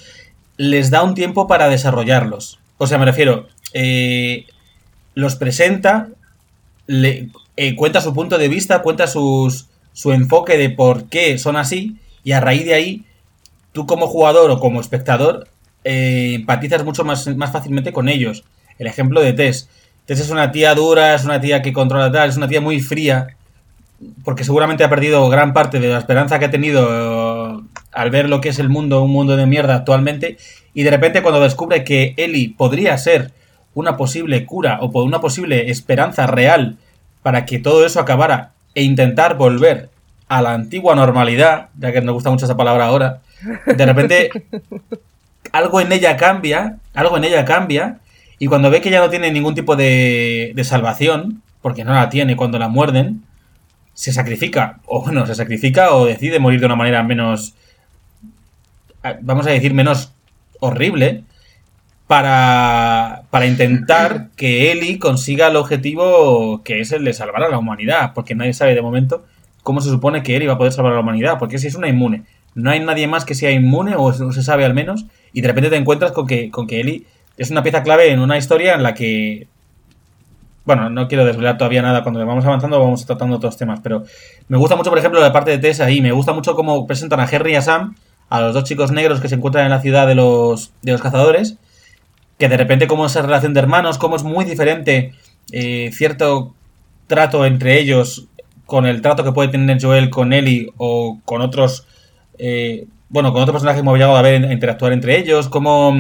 [0.58, 2.60] les da un tiempo para desarrollarlos.
[2.78, 4.46] O sea, me refiero, eh,
[5.16, 6.10] los presenta,
[6.88, 11.98] eh, cuenta su punto de vista, cuenta sus, su enfoque de por qué son así,
[12.24, 13.06] y a raíz de ahí,
[13.72, 15.48] tú como jugador o como espectador,
[15.84, 18.44] eh, empatizas mucho más, más fácilmente con ellos.
[18.78, 19.70] El ejemplo de Tess.
[20.06, 22.80] Tess es una tía dura, es una tía que controla tal, es una tía muy
[22.82, 23.36] fría,
[24.24, 28.30] porque seguramente ha perdido gran parte de la esperanza que ha tenido eh, al ver
[28.30, 30.38] lo que es el mundo, un mundo de mierda actualmente,
[30.74, 33.32] y de repente cuando descubre que Ellie podría ser
[33.74, 36.78] una posible cura o una posible esperanza real
[37.22, 39.90] para que todo eso acabara e intentar volver
[40.28, 43.22] a la antigua normalidad, ya que nos gusta mucho esa palabra ahora,
[43.66, 44.30] de repente
[45.52, 48.00] algo en ella cambia, algo en ella cambia,
[48.40, 52.10] y cuando ve que ya no tiene ningún tipo de, de salvación, porque no la
[52.10, 53.24] tiene cuando la muerden,
[53.94, 57.56] se sacrifica, o bueno, se sacrifica o decide morir de una manera menos,
[59.22, 60.14] vamos a decir, menos
[60.60, 61.24] horrible,
[62.08, 67.58] para, para intentar que Ellie consiga el objetivo que es el de salvar a la
[67.58, 69.24] humanidad, porque nadie sabe de momento
[69.64, 71.76] cómo se supone que Ellie va a poder salvar a la humanidad, porque si es
[71.76, 75.42] una inmune, no hay nadie más que sea inmune, o se sabe al menos, y
[75.42, 77.06] de repente te encuentras con que, con que Ellie
[77.38, 79.48] es una pieza clave en una historia en la que
[80.64, 84.04] bueno, no quiero desvelar todavía nada, cuando vamos avanzando vamos tratando otros temas, pero
[84.48, 87.20] me gusta mucho, por ejemplo, la parte de Tess ahí, me gusta mucho cómo presentan
[87.20, 87.96] a Henry y a Sam,
[88.30, 91.02] a los dos chicos negros que se encuentran en la ciudad de los, de los
[91.02, 91.58] cazadores,
[92.38, 95.14] que de repente como esa relación de hermanos, cómo es muy diferente
[95.52, 96.54] eh, cierto
[97.08, 98.28] trato entre ellos
[98.66, 101.86] con el trato que puede tener Joel con Ellie o con otros,
[102.38, 105.94] eh, bueno, con otros personajes hemos llegado a ver a interactuar entre ellos, como,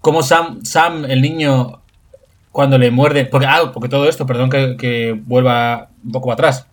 [0.00, 1.80] como Sam, Sam, el niño,
[2.52, 6.68] cuando le muerde, porque, ah, porque todo esto, perdón que, que vuelva un poco atrás,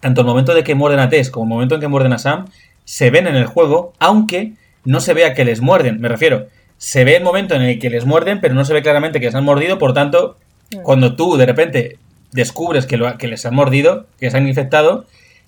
[0.00, 2.18] tanto el momento de que muerden a Tess como el momento en que muerden a
[2.18, 2.46] Sam,
[2.84, 7.04] se ven en el juego, aunque no se vea que les muerden, me refiero, se
[7.04, 9.34] ve el momento en el que les muerden, pero no se ve claramente que les
[9.36, 10.36] han mordido, por tanto,
[10.82, 11.98] cuando tú de repente
[12.32, 15.06] descubres que, lo, que les han mordido, que les han infectado,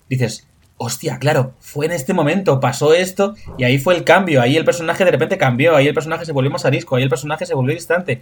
[0.09, 0.47] dices,
[0.81, 4.63] hostia, claro, fue en este momento, pasó esto, y ahí fue el cambio, ahí el
[4.63, 7.53] personaje de repente cambió, ahí el personaje se volvió más arisco, ahí el personaje se
[7.53, 8.21] volvió distante.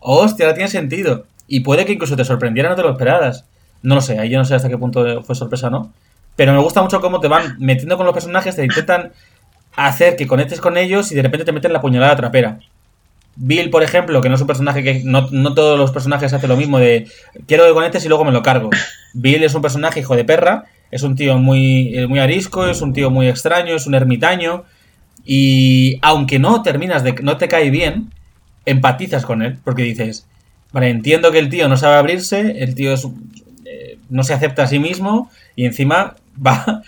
[0.00, 1.24] Hostia, ahora tiene sentido.
[1.48, 3.46] Y puede que incluso te sorprendiera, no te lo esperaras.
[3.82, 5.92] No lo sé, ahí yo no sé hasta qué punto fue sorpresa o no.
[6.36, 9.12] Pero me gusta mucho cómo te van metiendo con los personajes, te intentan
[9.74, 12.60] hacer que conectes con ellos y de repente te meten la puñalada trapera.
[13.36, 16.50] Bill, por ejemplo, que no es un personaje que no, no todos los personajes hacen
[16.50, 17.08] lo mismo de
[17.46, 18.68] quiero que conectes y luego me lo cargo.
[19.14, 22.80] Bill es un personaje hijo de perra, es un tío muy, eh, muy arisco, es
[22.80, 24.62] un tío muy extraño, es un ermitaño
[25.24, 28.12] y aunque no terminas de no te cae bien,
[28.64, 30.28] empatizas con él porque dices,
[30.70, 33.08] vale, entiendo que el tío no sabe abrirse, el tío es,
[33.64, 36.82] eh, no se acepta a sí mismo y encima va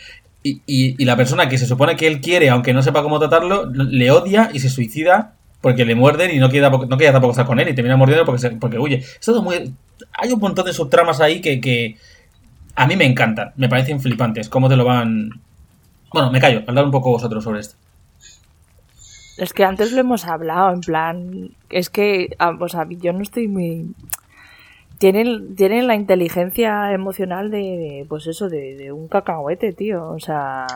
[0.45, 3.19] y, y, y, la persona que se supone que él quiere, aunque no sepa cómo
[3.19, 7.45] tratarlo, le odia y se suicida porque le muerden y no quiere, no tampoco estar
[7.47, 8.99] con él y termina mordiendo porque, se, porque huye.
[8.99, 9.73] Es todo muy,
[10.13, 11.97] hay un montón de subtramas ahí que
[12.77, 14.49] a mí me encantan, me parecen flipantes.
[14.51, 15.31] Cómo te lo van.
[16.13, 17.77] Bueno, me callo, hablar un poco vosotros sobre esto.
[19.39, 21.51] Es que antes lo hemos hablado, en plan.
[21.71, 23.95] Es que, o sea, yo no estoy muy.
[24.99, 30.09] Tienen, tienen la inteligencia emocional de, pues eso, de, un cacahuete, tío.
[30.09, 30.67] O sea,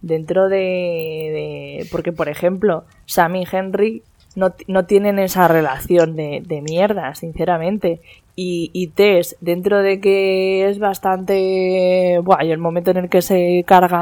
[0.00, 1.88] dentro de, de.
[1.90, 4.02] Porque, por ejemplo, Sam y Henry
[4.34, 8.00] no, no tienen esa relación de, de mierda, sinceramente.
[8.34, 11.38] Y, y, Tess, dentro de que es bastante.
[11.38, 13.98] Y el momento en el que se carga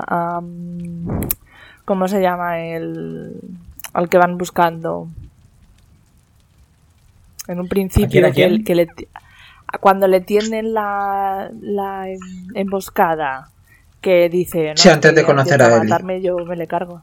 [0.00, 0.40] a.
[1.84, 2.60] ¿Cómo se llama?
[2.60, 3.36] El.
[3.92, 5.08] al que van buscando.
[7.46, 8.58] En un principio, ¿A quién, a quién?
[8.58, 8.88] Que, que, le.
[9.80, 12.08] Cuando le tienden la, la
[12.54, 13.50] emboscada,
[14.00, 14.70] que dice.
[14.70, 15.88] No, sí, antes de conocer a él.
[15.88, 17.02] matarme, yo me le cargo.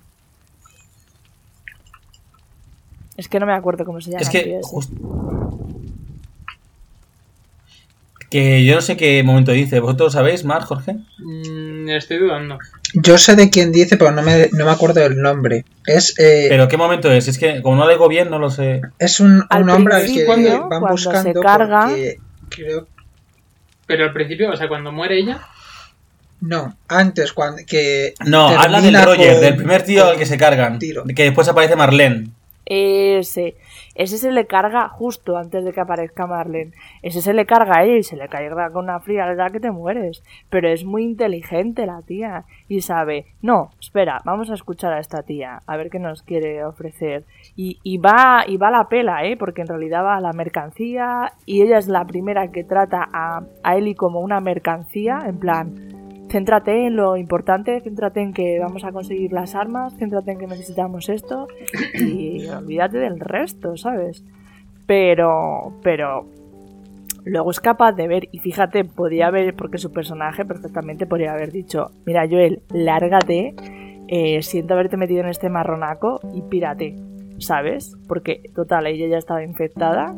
[3.18, 4.22] Es que no me acuerdo cómo se llama.
[4.22, 4.59] Es que.
[4.61, 4.91] Just...
[8.30, 9.80] Que yo no sé qué momento dice.
[9.80, 10.97] ¿Vosotros sabéis, Mar, Jorge?
[11.20, 12.59] Mm, Estoy dudando.
[12.93, 15.63] Yo sé de quién dice, pero no me, no me acuerdo del nombre.
[15.86, 17.28] Es, eh, Pero ¿qué momento es?
[17.30, 18.82] Es que como no lo digo bien, no lo sé.
[18.99, 22.18] es un, Al un hombre al que principio, van cuando se buscando carga- porque
[22.49, 22.88] creo
[23.86, 25.39] Pero al principio, o sea, cuando muere ella.
[26.41, 30.38] no, antes cuando que No, habla del Roger, con- del primer tío al que se
[30.38, 30.80] cargan.
[30.80, 31.03] tiro.
[31.15, 32.30] Que después aparece Marlene.
[32.70, 33.55] Ese.
[33.95, 36.74] Ese se le carga justo antes de que aparezca Marlene.
[37.01, 39.72] Ese se le carga a ella y se le carga con una frialdad que te
[39.72, 40.22] mueres.
[40.49, 42.43] Pero es muy inteligente la tía.
[42.68, 46.65] Y sabe, no, espera, vamos a escuchar a esta tía, a ver qué nos quiere
[46.65, 47.24] ofrecer.
[47.55, 49.38] Y, y va, y va la pela, ¿eh?
[49.38, 53.43] Porque en realidad va a la mercancía y ella es la primera que trata a,
[53.63, 55.96] a Ellie como una mercancía, en plan,
[56.30, 60.47] céntrate en lo importante, céntrate en que vamos a conseguir las armas, céntrate en que
[60.47, 61.47] necesitamos esto
[61.93, 64.23] y olvídate del resto, ¿sabes?
[64.86, 66.28] Pero, pero
[67.25, 71.51] luego es capaz de ver, y fíjate, podía haber, porque su personaje perfectamente podría haber
[71.51, 73.53] dicho, mira Joel, lárgate,
[74.07, 76.95] eh, siento haberte metido en este marronaco y pírate,
[77.39, 77.97] ¿sabes?
[78.07, 80.15] Porque total, ella ya estaba infectada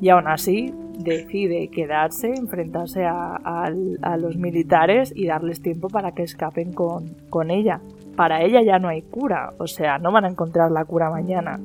[0.00, 0.72] y aún así
[1.02, 3.70] decide quedarse, enfrentarse a,
[4.18, 7.80] los militares y darles tiempo para que escapen con, ella.
[8.16, 11.58] Para ella ya no hay cura, o sea, no van a encontrar la cura mañana.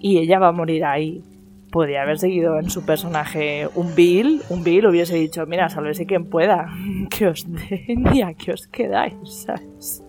[0.00, 1.22] Y ella va a morir ahí.
[1.70, 6.24] Podría haber seguido en su personaje un Bill, un Bill hubiese dicho, mira, sálvese quien
[6.24, 6.68] pueda,
[7.10, 10.02] que os den y a que os quedáis, ¿sabes?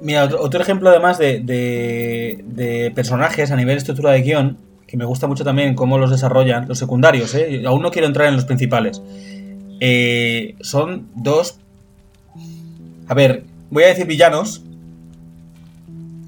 [0.00, 4.56] Mira, otro, ejemplo además de, de, de personajes a nivel estructura de guion,
[4.90, 7.62] que me gusta mucho también cómo los desarrollan, los secundarios, ¿eh?
[7.64, 9.00] aún no quiero entrar en los principales.
[9.78, 11.60] Eh, son dos...
[13.06, 14.64] A ver, voy a decir villanos.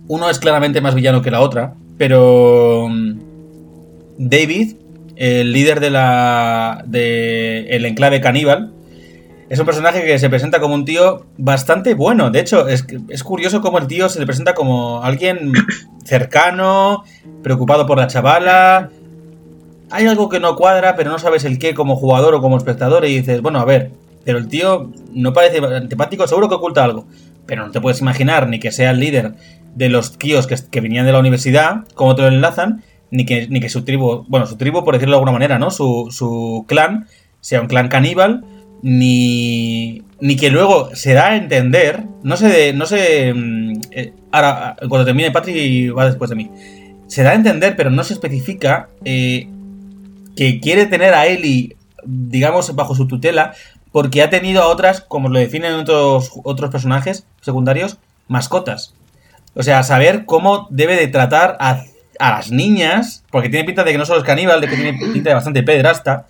[0.07, 2.87] Uno es claramente más villano que la otra, pero...
[2.89, 3.19] mm,
[4.19, 4.75] David,
[5.17, 6.85] el líder de la...
[6.87, 8.73] de el enclave caníbal,
[9.53, 12.31] es un personaje que se presenta como un tío bastante bueno.
[12.31, 15.53] De hecho, es, es curioso cómo el tío se le presenta como alguien
[16.05, 17.05] cercano,
[17.43, 18.89] preocupado por la chavala.
[19.91, 23.05] Hay algo que no cuadra, pero no sabes el qué como jugador o como espectador.
[23.05, 23.91] Y dices, bueno, a ver,
[24.25, 27.05] pero el tío no parece antipático, seguro que oculta algo.
[27.45, 29.35] Pero no te puedes imaginar ni que sea el líder
[29.75, 33.49] de los tíos que, que venían de la universidad, cómo te lo enlazan, ni que,
[33.49, 35.71] ni que su tribu, bueno, su tribu, por decirlo de alguna manera, ¿no?
[35.71, 37.07] Su, su clan
[37.43, 38.47] sea un clan caníbal
[38.83, 44.77] ni, ni que luego se da a entender, no sé, no sé, mm, eh, ahora
[44.89, 46.51] cuando termine Patri va después de mí,
[47.07, 49.49] se da a entender, pero no se especifica eh,
[50.37, 53.55] que quiere tener a Ellie, digamos, bajo su tutela,
[53.93, 58.95] porque ha tenido a otras, como lo definen otros, otros personajes secundarios, mascotas.
[59.55, 61.85] O sea, saber cómo debe de tratar a,
[62.19, 64.99] a las niñas, porque tiene pinta de que no solo es caníbal, de que tiene
[65.13, 66.27] pinta de bastante pederasta,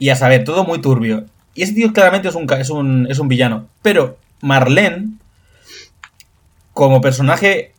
[0.00, 1.26] y a saber, todo muy turbio.
[1.58, 3.66] Y ese tío claramente es un, es un, es un villano.
[3.82, 5.08] Pero Marlene,
[6.72, 7.72] como personaje,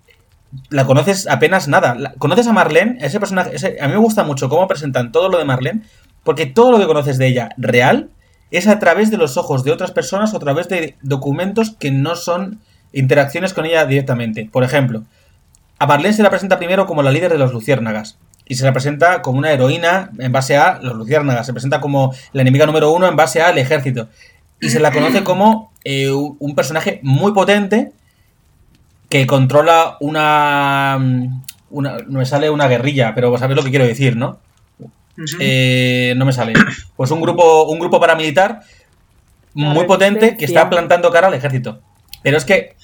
[0.70, 1.96] la conoces apenas nada.
[2.18, 5.46] Conoces a Marlene, ese personaje, a mí me gusta mucho cómo presentan todo lo de
[5.46, 5.84] Marlene,
[6.26, 8.10] porque todo lo que conoces de ella real
[8.52, 11.90] es a través de los ojos de otras personas o a través de documentos que
[11.90, 12.60] no son
[12.92, 14.50] interacciones con ella directamente.
[14.52, 15.04] Por ejemplo,
[15.80, 18.18] a Marlene se la presenta primero como la líder de los luciérnagas.
[18.46, 21.46] Y se la presenta como una heroína en base a los luciérnagas.
[21.46, 24.10] Se presenta como la enemiga número uno en base al ejército.
[24.60, 27.92] Y se la conoce como eh, un personaje muy potente
[29.08, 31.98] que controla una, mm, una...
[32.08, 34.40] No me sale una guerrilla, pero sabéis lo que quiero decir, ¿no?
[35.40, 36.54] Eh, no me sale.
[36.96, 38.62] Pues un grupo, un grupo paramilitar
[39.54, 41.82] muy potente que está plantando cara al ejército.
[42.24, 42.76] Pero es que,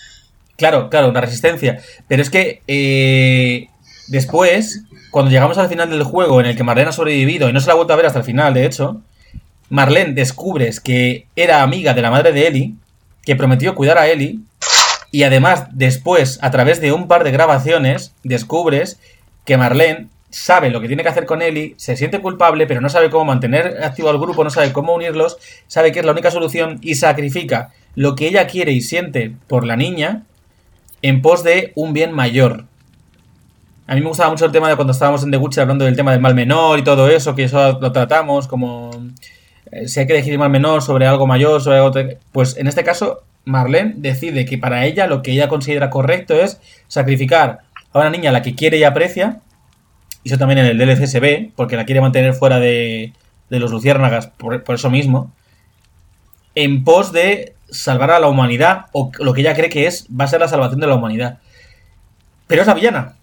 [0.58, 1.80] claro, claro, una resistencia.
[2.08, 3.68] Pero es que eh,
[4.08, 7.60] después, cuando llegamos al final del juego en el que Marlene ha sobrevivido y no
[7.60, 9.01] se la ha vuelto a ver hasta el final, de hecho,
[9.70, 12.74] Marlene descubres que era amiga de la madre de Ellie,
[13.24, 14.39] que prometió cuidar a Ellie,
[15.12, 18.99] y además después, a través de un par de grabaciones, descubres
[19.45, 22.89] que Marlene sabe lo que tiene que hacer con Ellie, se siente culpable, pero no
[22.89, 25.38] sabe cómo mantener activo al grupo, no sabe cómo unirlos,
[25.68, 29.66] sabe que es la única solución y sacrifica lo que ella quiere y siente por
[29.66, 30.24] la niña
[31.08, 32.66] en pos de un bien mayor.
[33.86, 35.95] A mí me gustaba mucho el tema de cuando estábamos en The Witcher hablando del
[35.95, 38.89] tema del mal menor y todo eso, que eso lo tratamos como
[39.72, 41.93] eh, si hay que elegir mal menor sobre algo mayor, sobre algo...
[42.32, 46.60] Pues en este caso, Marlene decide que para ella lo que ella considera correcto es
[46.88, 47.60] sacrificar
[47.93, 49.41] a una niña a la que quiere y aprecia,
[50.24, 53.14] y eso también en el DLC se ve, porque la quiere mantener fuera de,
[53.51, 55.32] de los luciérnagas por eso mismo,
[56.56, 60.26] en pos de salvar a la humanidad, o lo que ella cree que es, va
[60.26, 61.39] a ser la salvación de la humanidad.
[62.47, 63.13] Pero es la villana.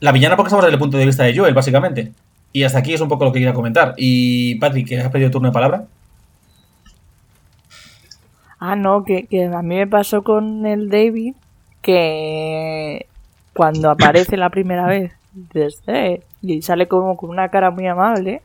[0.00, 2.12] La villana porque estamos desde el punto de vista de Joel, básicamente.
[2.52, 3.94] Y hasta aquí es un poco lo que quería comentar.
[3.96, 5.84] Y Patrick, ¿que has pedido turno de palabra?
[8.58, 11.34] Ah, no, que, que a mí me pasó con el David
[11.80, 13.06] que
[13.54, 18.42] cuando aparece la primera vez desde y sale como con una cara muy amable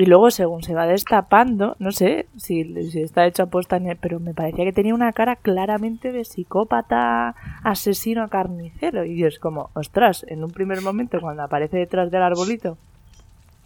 [0.00, 3.98] y luego según se va destapando, no sé si, si está hecho apuesta en él,
[4.00, 9.68] pero me parecía que tenía una cara claramente de psicópata, asesino, carnicero y es como,
[9.74, 12.78] ostras, en un primer momento cuando aparece detrás del arbolito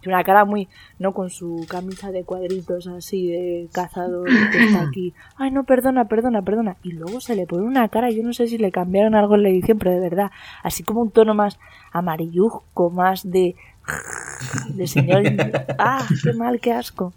[0.09, 0.67] una cara muy,
[0.99, 1.13] ¿no?
[1.13, 5.13] Con su camisa de cuadritos así de cazador que está aquí.
[5.37, 6.77] Ay, no, perdona, perdona, perdona.
[6.83, 9.43] Y luego se le pone una cara, yo no sé si le cambiaron algo en
[9.43, 10.31] la edición, pero de verdad,
[10.63, 11.59] así como un tono más
[11.91, 13.55] amarilluzco, más de...
[14.69, 15.23] de señor...
[15.77, 17.13] Ah, qué mal, qué asco.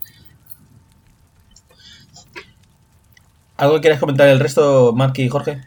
[3.57, 5.61] ¿Algo que quieras comentar el resto, Mark y Jorge?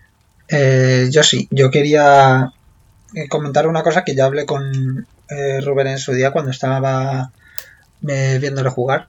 [0.47, 2.54] Eh, yo sí, yo quería
[3.14, 7.32] eh, comentar una cosa que ya hablé con eh, Rubén en su día cuando estaba
[8.08, 9.08] eh, viéndole jugar,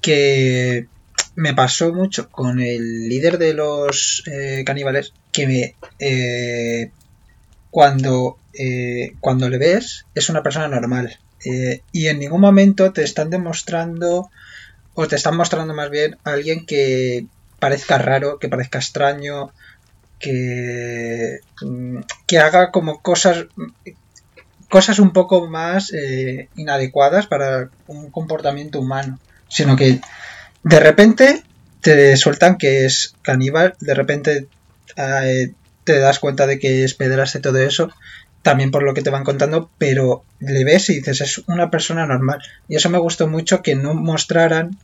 [0.00, 0.86] que
[1.34, 6.90] me pasó mucho con el líder de los eh, caníbales, que me, eh,
[7.70, 11.18] cuando, eh, cuando le ves es una persona normal.
[11.44, 14.30] Eh, y en ningún momento te están demostrando,
[14.94, 17.26] o te están mostrando más bien alguien que
[17.58, 19.52] parezca raro, que parezca extraño,
[20.18, 23.46] que, mm, que haga como cosas
[24.70, 30.00] cosas un poco más eh, inadecuadas para un comportamiento humano, sino que
[30.62, 31.42] de repente
[31.80, 34.46] te sueltan que es caníbal, de repente
[34.96, 37.90] eh, te das cuenta de que es pederasta y todo eso,
[38.42, 42.06] también por lo que te van contando, pero le ves y dices, es una persona
[42.06, 42.40] normal.
[42.68, 44.78] Y eso me gustó mucho que no mostraran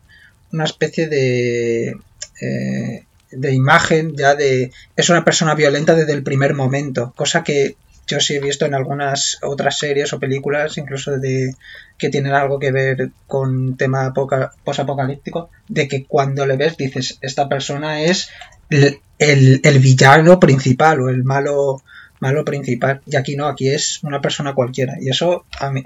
[0.52, 1.96] una especie de...
[2.40, 7.76] eh, de imagen ya de es una persona violenta desde el primer momento cosa que
[8.06, 11.52] yo sí he visto en algunas otras series o películas, incluso de
[11.98, 17.18] que tienen algo que ver con tema apoca- posapocalíptico, de que cuando le ves dices,
[17.20, 18.28] esta persona es
[18.70, 21.82] el- el villano principal o el malo
[22.20, 23.00] malo principal.
[23.06, 24.94] Y aquí no, aquí es una persona cualquiera.
[25.00, 25.82] Y eso a mí,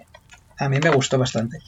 [0.58, 1.58] a mí me gustó bastante.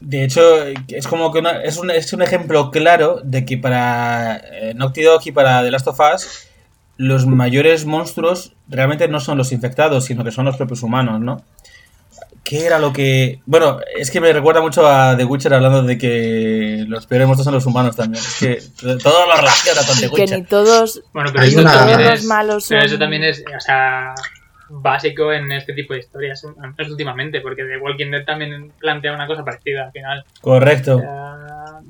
[0.00, 0.40] De hecho,
[0.88, 5.02] es como que una- es, un, es un ejemplo claro de que para eh, Naughty
[5.26, 6.48] y para The Last of Us,
[6.96, 11.44] los mayores monstruos realmente no son los infectados, sino que son los propios humanos, ¿no?
[12.44, 13.40] ¿Qué era lo que...?
[13.46, 17.44] Bueno, es que me recuerda mucho a The Witcher hablando de que los peores monstruos
[17.44, 18.22] son los humanos también.
[18.22, 20.38] Es que todo lo relaciona con The Que Witcher.
[20.40, 22.86] ni todos, Bueno, pero Hay eso, una- también todos es, los malos pero son...
[22.88, 24.14] eso también es, o sea,
[24.70, 29.12] básico en este tipo de historias, al menos últimamente, porque The Walking Dead también plantea
[29.14, 30.24] una cosa parecida al final.
[30.40, 30.98] O Correcto.
[30.98, 31.80] sea,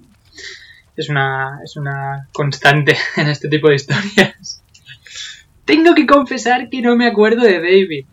[0.96, 4.62] es una, es una constante en este tipo de historias.
[5.64, 8.04] Tengo que confesar que no me acuerdo de David.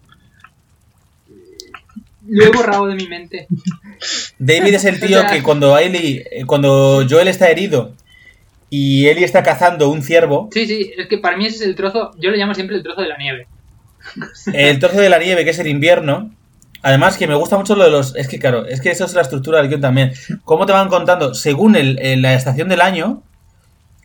[2.29, 3.47] Lo he borrado de mi mente.
[4.37, 7.93] David es el tío que cuando Ellie, eh, cuando Joel está herido
[8.69, 11.75] y Ellie está cazando un ciervo, Sí, sí, es que para mí ese es el
[11.75, 13.47] trozo, yo lo llamo siempre el trozo de la nieve.
[14.53, 16.31] el trozo de la nieve que es el invierno.
[16.81, 18.15] Además que me gusta mucho lo de los...
[18.15, 20.13] Es que claro, es que eso es la estructura del guion también.
[20.45, 23.21] Cómo te van contando, según el- el- la estación del año,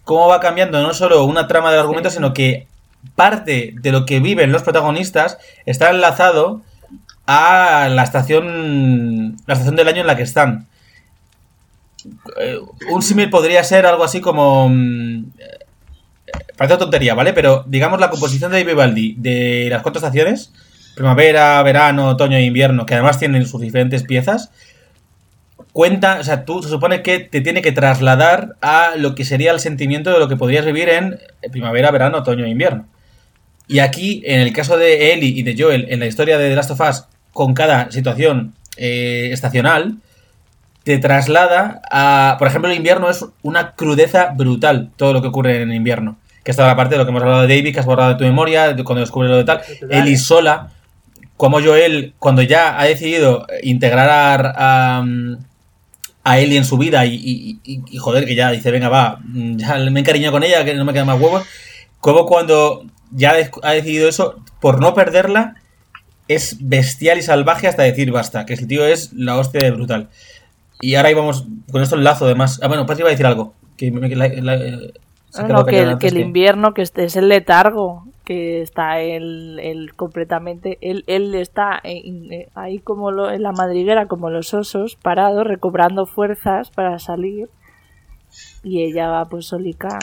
[0.03, 2.67] cómo va cambiando no solo una trama del argumento, sino que
[3.15, 6.63] parte de lo que viven los protagonistas está enlazado
[7.27, 10.67] a la estación la estación del año en la que están.
[12.39, 12.59] Eh,
[12.91, 15.59] un símil podría ser algo así como mm, eh,
[16.57, 17.33] parece tontería, ¿vale?
[17.33, 20.53] Pero digamos la composición de Vivaldi de las cuatro estaciones,
[20.95, 24.51] primavera, verano, otoño e invierno, que además tienen sus diferentes piezas,
[25.73, 29.51] cuenta, o sea, tú se supone que te tiene que trasladar a lo que sería
[29.51, 31.19] el sentimiento de lo que podrías vivir en
[31.51, 32.87] primavera, verano, otoño e invierno.
[33.67, 36.57] Y aquí, en el caso de Ellie y de Joel, en la historia de The
[36.57, 37.05] Last of Us,
[37.35, 39.97] con cada situación eh, estacional,
[40.85, 42.37] te traslada a.
[42.39, 46.17] Por ejemplo, el invierno es una crudeza brutal, todo lo que ocurre en invierno.
[46.43, 48.17] Que está la parte de lo que hemos hablado de David, que has borrado de
[48.17, 49.61] tu memoria, de cuando descubre lo de tal.
[49.91, 50.71] Ellie sola,
[51.37, 55.05] como Joel, cuando ya ha decidido integrar a, a,
[56.23, 59.21] a Ellie en su vida y, y- y- y, joder, que ya dice, venga, va,
[59.33, 61.45] ya me encariño con ella, que no me quedan más huevos.
[62.01, 65.55] Como cuando ya ha decidido eso, por no perderla,
[66.29, 70.09] es bestial y salvaje hasta decir basta, que el tío es la hostia de brutal.
[70.81, 72.61] Y ahora íbamos, con esto enlazo además.
[72.63, 73.55] Ah, bueno, Patri iba a decir algo.
[73.77, 74.59] Que, me- que la- la-
[75.31, 79.01] se ha No, que, el- que el invierno, que este es el letargo, que está
[79.01, 84.31] él, él completamente, él, él está en- eh, ahí como lo- en la madriguera, como
[84.31, 87.49] los osos, parado, recobrando fuerzas para salir,
[88.63, 89.99] y ella va pues solica,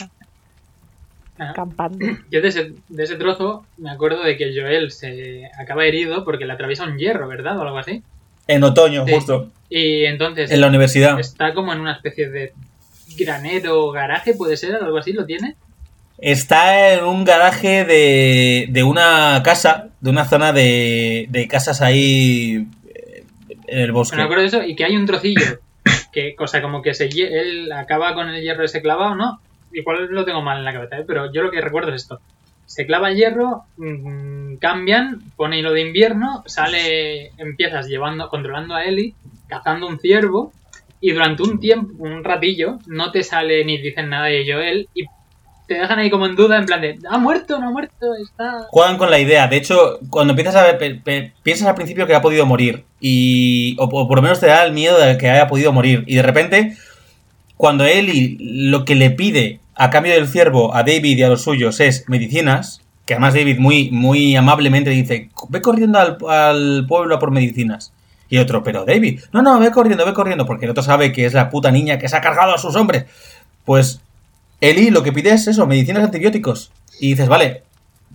[1.38, 1.52] Ajá.
[1.54, 1.98] campando.
[2.30, 6.44] Yo de ese, de ese trozo me acuerdo de que Joel se acaba herido porque
[6.44, 7.58] le atraviesa un hierro, ¿verdad?
[7.58, 8.02] O algo así.
[8.48, 9.12] En otoño, Sí.
[9.14, 9.50] justo.
[9.70, 11.18] Y entonces En la universidad.
[11.18, 12.52] está como en una especie de
[13.18, 15.54] granero o garaje, puede ser, algo así, ¿lo tiene?
[16.18, 22.68] Está en un garaje de, de una casa, de una zona de, de casas ahí
[22.94, 23.24] eh,
[23.66, 24.16] en el bosque.
[24.16, 25.58] Me acuerdo de eso y que hay un trocillo
[26.12, 29.40] que, cosa como que se, él acaba con el hierro ese clavado, ¿no?
[29.72, 31.04] Igual lo tengo mal en la cabeza, ¿eh?
[31.06, 32.20] pero yo lo que recuerdo es esto.
[32.66, 38.84] Se clava el hierro, mm, cambian, pone hilo de invierno, sale, empiezas llevando, controlando a
[38.84, 39.14] Ellie,
[39.48, 40.52] cazando un ciervo,
[41.00, 45.04] y durante un tiempo, un ratillo, no te sale ni dicen nada de Joel, y
[45.66, 47.58] te dejan ahí como en duda, en plan de, ¿ha muerto?
[47.58, 48.14] ¿No ha muerto?
[48.14, 48.66] Está...
[48.68, 49.48] Juegan con la idea.
[49.48, 51.02] De hecho, cuando empiezas a ver,
[51.42, 52.84] piensas al principio que ha podido morir.
[53.00, 56.04] Y, o, o por lo menos te da el miedo de que haya podido morir.
[56.06, 56.76] Y de repente,
[57.56, 61.42] cuando Ellie lo que le pide a cambio del ciervo a David y a los
[61.42, 67.16] suyos es medicinas, que además David muy, muy amablemente dice, ve corriendo al, al pueblo
[67.16, 67.92] a por medicinas.
[68.28, 71.26] Y otro, pero David, no, no, ve corriendo, ve corriendo, porque el otro sabe que
[71.26, 73.04] es la puta niña que se ha cargado a sus hombres.
[73.64, 74.00] Pues
[74.60, 76.72] Eli lo que pide es eso, medicinas antibióticos.
[77.00, 77.62] Y dices, vale,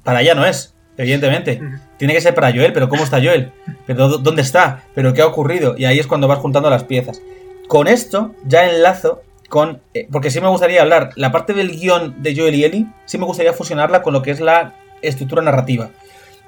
[0.03, 1.61] para allá no es, evidentemente.
[1.97, 3.51] Tiene que ser para Joel, pero ¿cómo está Joel?
[3.85, 4.83] ¿Pero dó- dónde está?
[4.95, 5.75] ¿Pero qué ha ocurrido?
[5.77, 7.21] Y ahí es cuando vas juntando las piezas.
[7.67, 9.81] Con esto ya enlazo con...
[9.93, 13.17] eh, porque sí me gustaría hablar, la parte del guion de Joel y Eli, sí
[13.17, 15.89] me gustaría fusionarla con lo que es la estructura narrativa.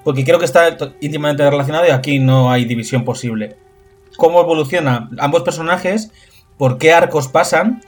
[0.04, 3.58] Porque creo que está íntimamente relacionado y aquí no hay división posible.
[4.18, 6.12] Cómo evolucionan ambos personajes,
[6.58, 7.82] por qué arcos pasan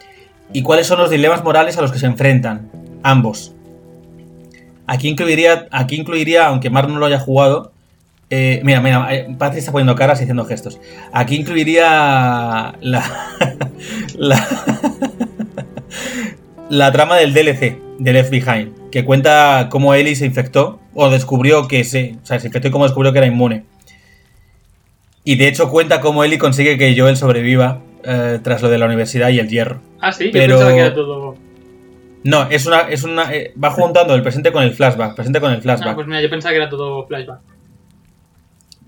[0.53, 2.69] y cuáles son los dilemas morales a los que se enfrentan.
[3.03, 3.53] Ambos.
[4.87, 7.71] Aquí incluiría, aquí incluiría aunque Mark no lo haya jugado,
[8.31, 10.79] eh, mira, mira, eh, Patrick está poniendo caras y haciendo gestos.
[11.13, 13.03] Aquí incluiría la,
[14.17, 14.47] la,
[16.69, 21.67] la trama del DLC, de Left Behind, que cuenta cómo Ellie se infectó, o descubrió
[21.67, 23.63] que se, o sea, se infectó y cómo descubrió que era inmune.
[25.23, 28.85] Y de hecho cuenta cómo Ellie consigue que Joel sobreviva eh, tras lo de la
[28.87, 29.81] universidad y el hierro.
[29.99, 31.35] Ah, sí, yo Pero- pensaba que era todo...
[32.23, 35.51] No, es una, es una, eh, va juntando el presente con el flashback, presente con
[35.51, 35.95] el Ah, flashback.
[35.95, 37.39] pues mira, yo pensaba que era todo flashback.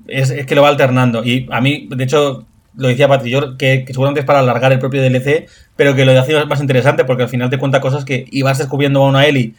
[0.08, 1.24] Es, es que lo va alternando.
[1.24, 2.46] Y a mí, de hecho,
[2.76, 6.06] lo decía Patri, yo que, que seguramente es para alargar el propio DLC, pero que
[6.06, 9.10] lo hace más interesante porque al final te cuenta cosas que y vas descubriendo a
[9.10, 9.54] una Ellie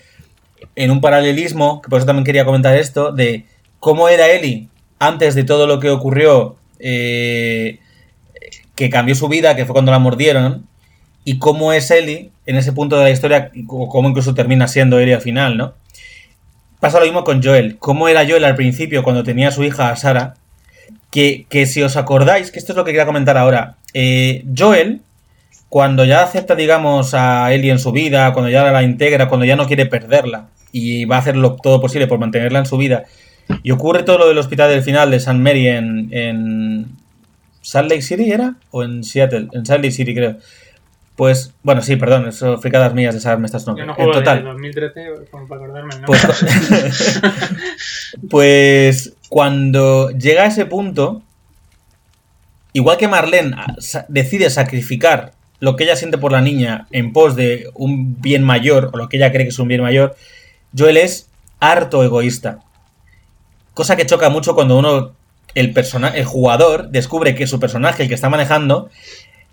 [0.76, 3.44] en un paralelismo, que por eso también quería comentar esto, de
[3.78, 4.68] cómo era Ellie
[4.98, 7.78] antes de todo lo que ocurrió, eh,
[8.74, 10.66] que cambió su vida, que fue cuando la mordieron,
[11.24, 14.98] y cómo es Ellie en ese punto de la historia, o cómo incluso termina siendo
[14.98, 15.74] Ellie al final, ¿no?
[16.84, 17.78] Pasa lo mismo con Joel.
[17.78, 20.34] ¿Cómo era Joel al principio cuando tenía a su hija Sara?
[21.10, 23.76] Que, que si os acordáis, que esto es lo que quería comentar ahora.
[23.94, 25.00] eh, Joel,
[25.70, 29.56] cuando ya acepta, digamos, a Ellie en su vida, cuando ya la integra, cuando ya
[29.56, 33.04] no quiere perderla y va a hacer lo, todo posible por mantenerla en su vida,
[33.62, 36.88] y ocurre todo lo del hospital del final de San Mary en, en
[37.62, 38.56] Salt Lake City, ¿era?
[38.70, 39.48] ¿O en Seattle?
[39.52, 40.36] En Salt Lake City, creo.
[41.16, 43.86] Pues, bueno, sí, perdón, eso fricadas mías de saberme estas Yo nombres.
[43.86, 44.38] no en juego total.
[44.38, 46.06] de 2013 como para acordarme nombre.
[46.06, 47.20] Pues,
[48.30, 51.22] pues cuando llega a ese punto,
[52.72, 57.12] igual que Marlene a- sa- decide sacrificar lo que ella siente por la niña en
[57.12, 60.16] pos de un bien mayor, o lo que ella cree que es un bien mayor,
[60.76, 61.28] Joel es
[61.60, 62.58] harto egoísta.
[63.72, 65.12] Cosa que choca mucho cuando uno,
[65.54, 68.90] el, persona, el jugador, descubre que su personaje, el que está manejando,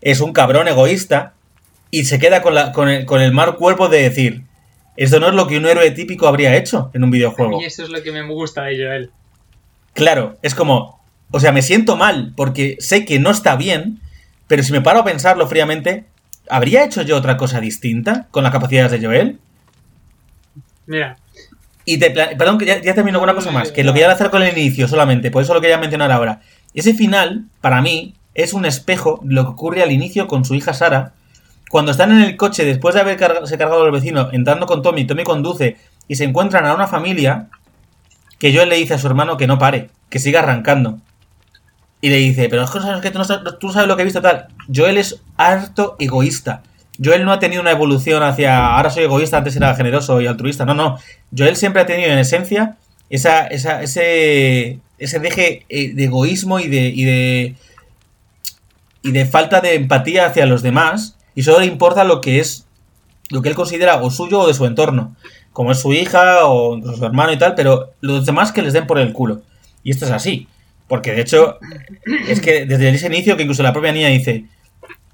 [0.02, 1.34] es un cabrón egoísta
[1.92, 4.44] y se queda con, la, con, el, con el mal cuerpo de decir,
[4.96, 7.62] esto no es lo que un héroe típico habría hecho en un videojuego.
[7.62, 9.12] Y eso es lo que me gusta de Joel.
[9.94, 14.00] Claro, es como, o sea, me siento mal porque sé que no está bien,
[14.48, 16.06] pero si me paro a pensarlo fríamente,
[16.50, 19.40] ¿habría hecho yo otra cosa distinta con las capacidades de Joel?
[20.86, 21.18] Mira,
[21.86, 24.10] Y te perdón, que ya, ya termino con una cosa más, que lo que voy
[24.10, 26.42] a hacer con el inicio solamente, por eso lo quería mencionar ahora.
[26.74, 30.56] Ese final, para mí, es un espejo de lo que ocurre al inicio con su
[30.56, 31.14] hija Sara,
[31.72, 35.24] cuando están en el coche después de haberse cargado el vecino, entrando con Tommy, Tommy
[35.24, 37.48] conduce y se encuentran a una familia
[38.38, 41.00] que Joel le dice a su hermano que no pare, que siga arrancando.
[42.02, 44.48] Y le dice, pero es que, tú, no tú sabes lo que he visto tal.
[44.74, 46.62] Joel es harto egoísta.
[47.02, 50.66] Joel no ha tenido una evolución hacia ahora soy egoísta, antes era generoso y altruista.
[50.66, 50.98] No, no.
[51.36, 52.78] Joel siempre ha tenido en esencia
[53.10, 57.56] esa, esa, ese, ese deje eh, de egoísmo y de, y de
[59.04, 62.66] y de falta de empatía hacia los demás y solo le importa lo que es
[63.30, 65.16] lo que él considera o suyo o de su entorno,
[65.54, 68.88] como es su hija o su hermano y tal, pero los demás que les den
[68.88, 69.42] por el culo.
[69.84, 70.48] Y esto es así,
[70.88, 71.58] porque de hecho
[72.28, 74.46] es que desde ese inicio que incluso la propia niña dice,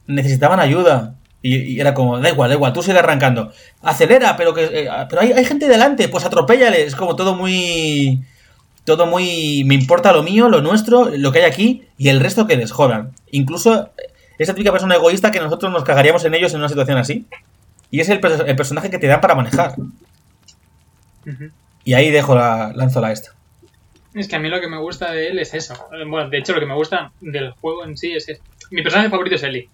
[0.08, 1.14] necesitaban ayuda.
[1.44, 3.52] Y, era como, da igual, da igual, tú sigue arrancando.
[3.84, 6.84] Acelera, pero que eh, pero hay, hay gente delante, pues atropéllale.
[6.84, 8.24] Es como todo muy
[8.88, 9.64] todo muy.
[9.66, 12.72] Me importa lo mío, lo nuestro, lo que hay aquí y el resto que les
[12.72, 13.12] jodan.
[13.32, 13.90] Incluso
[14.38, 17.26] esa típica persona egoísta que nosotros nos cagaríamos en ellos en una situación así.
[17.92, 19.76] Y es el, pers- el personaje que te dan para manejar.
[21.84, 23.32] Y ahí dejo la, lanzo la esta.
[24.14, 25.74] Es que a mí lo que me gusta de él es eso.
[25.94, 28.40] Eh, Bueno, de hecho, lo que me gusta del juego en sí es que
[28.72, 29.70] mi personaje favorito es Ellie.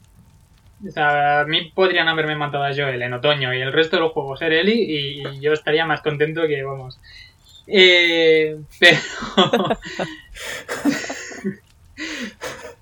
[0.87, 4.01] O sea, a mí podrían haberme matado a Joel en otoño y el resto de
[4.01, 6.99] los juegos ser Ellie y yo estaría más contento que, vamos.
[7.67, 8.97] Eh, pero.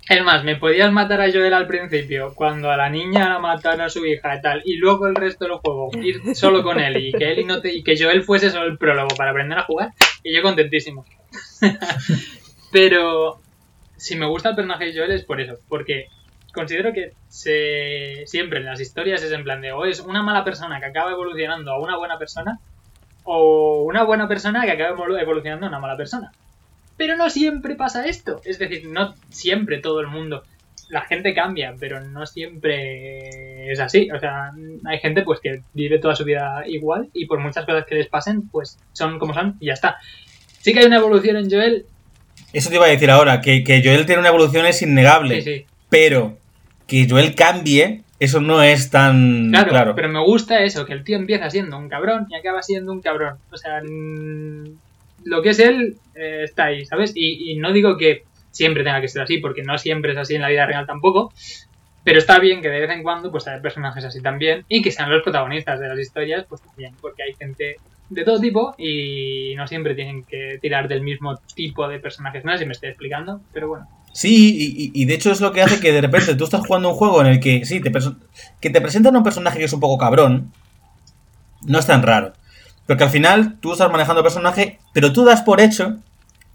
[0.09, 3.81] Es más, me podías matar a Joel al principio, cuando a la niña la mataron
[3.81, 7.09] a su hija y tal, y luego el resto del juego ir solo con Ellie
[7.09, 9.63] y que Ellie no te, y que Joel fuese solo el prólogo para aprender a
[9.63, 9.89] jugar,
[10.23, 11.05] y yo contentísimo.
[12.71, 13.39] Pero
[13.97, 16.07] si me gusta el personaje de Joel es por eso, porque
[16.53, 20.43] considero que se, siempre en las historias es en plan de o es una mala
[20.43, 22.57] persona que acaba evolucionando a una buena persona,
[23.23, 26.31] o una buena persona que acaba evolu- evolucionando a una mala persona.
[26.97, 28.41] Pero no siempre pasa esto.
[28.45, 30.43] Es decir, no siempre todo el mundo.
[30.89, 34.09] La gente cambia, pero no siempre es así.
[34.11, 34.51] O sea,
[34.85, 38.07] hay gente pues que vive toda su vida igual y por muchas cosas que les
[38.07, 39.97] pasen, pues son como son y ya está.
[40.59, 41.85] Sí que hay una evolución en Joel.
[42.53, 45.41] Eso te iba a decir ahora, que, que Joel tiene una evolución es innegable.
[45.41, 45.65] Sí, sí.
[45.89, 46.37] Pero
[46.87, 49.95] que Joel cambie, eso no es tan Claro, claro.
[49.95, 53.01] pero me gusta eso, que el tío empieza siendo un cabrón y acaba siendo un
[53.01, 53.37] cabrón.
[53.51, 53.81] O sea,
[55.23, 57.13] lo que es él eh, está ahí, ¿sabes?
[57.15, 60.41] Y, no digo que siempre tenga que ser así, porque no siempre es así en
[60.41, 61.33] la vida real tampoco.
[62.03, 64.91] Pero está bien que de vez en cuando pues haya personajes así también y que
[64.91, 67.75] sean los protagonistas de las historias, pues también, porque hay gente
[68.09, 72.43] de todo tipo y no siempre tienen que tirar del mismo tipo de personajes.
[72.43, 73.87] No sé si me estoy explicando, pero bueno.
[74.13, 76.95] Sí, y, de hecho es lo que hace que de repente tú estás jugando un
[76.95, 80.51] juego en el que sí, que te presentan un personaje que es un poco cabrón,
[81.65, 82.33] no es tan raro.
[82.91, 85.95] Porque al final tú estás manejando el personaje, pero tú das por hecho,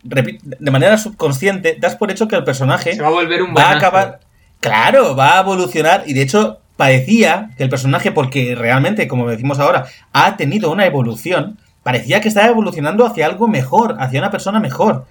[0.02, 3.70] de manera subconsciente, das por hecho que el personaje Se va a volver un va
[3.70, 4.20] a acabar.
[4.60, 6.04] Claro, va a evolucionar.
[6.06, 10.84] Y de hecho, parecía que el personaje, porque realmente, como decimos ahora, ha tenido una
[10.84, 15.06] evolución, parecía que estaba evolucionando hacia algo mejor, hacia una persona mejor.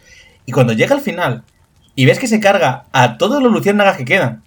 [0.46, 1.42] Y cuando llega al final
[1.96, 4.44] y ves que se carga a todos los luciérnagas que quedan,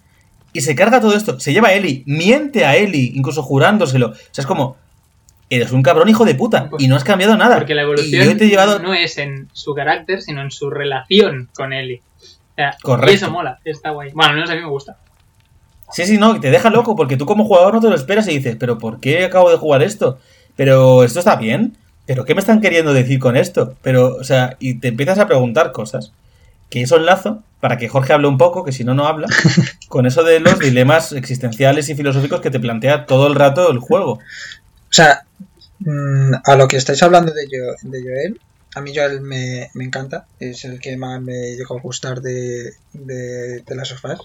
[0.53, 4.11] y se carga todo esto, se lleva a Eli, miente a Eli, incluso jurándoselo.
[4.11, 4.77] O sea, es como.
[5.49, 7.57] Eres un cabrón hijo de puta y no has cambiado nada.
[7.57, 8.79] Porque la Y evolución yo te he llevado.
[8.79, 12.01] no es en su carácter, sino en su relación con Ellie.
[12.21, 13.11] O sea, Correcto.
[13.11, 14.11] Y eso mola, está guay.
[14.13, 14.97] Bueno, al menos a mí me gusta.
[15.91, 18.35] Sí, sí, no, te deja loco porque tú como jugador no te lo esperas y
[18.37, 20.19] dices, pero ¿por qué acabo de jugar esto?
[20.55, 23.75] Pero esto está bien, pero ¿qué me están queriendo decir con esto?
[23.81, 26.11] Pero, o sea, y te empiezas a preguntar cosas.
[26.69, 29.27] Que eso enlazo, para que Jorge hable un poco, que si no, no habla,
[29.87, 33.79] con eso de los dilemas existenciales y filosóficos que te plantea todo el rato el
[33.79, 34.19] juego.
[34.89, 35.25] O sea,
[35.79, 38.41] mm, a lo que estáis hablando de, Jo- de Joel,
[38.75, 42.73] a mí Joel me, me encanta, es el que más me llegó a gustar de,
[42.93, 44.19] de, de las sofás.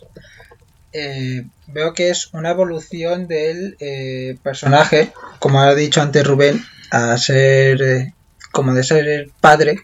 [0.92, 7.16] Eh, veo que es una evolución del eh, personaje, como ha dicho antes Rubén, a
[7.18, 8.14] ser eh,
[8.52, 9.80] como de ser padre,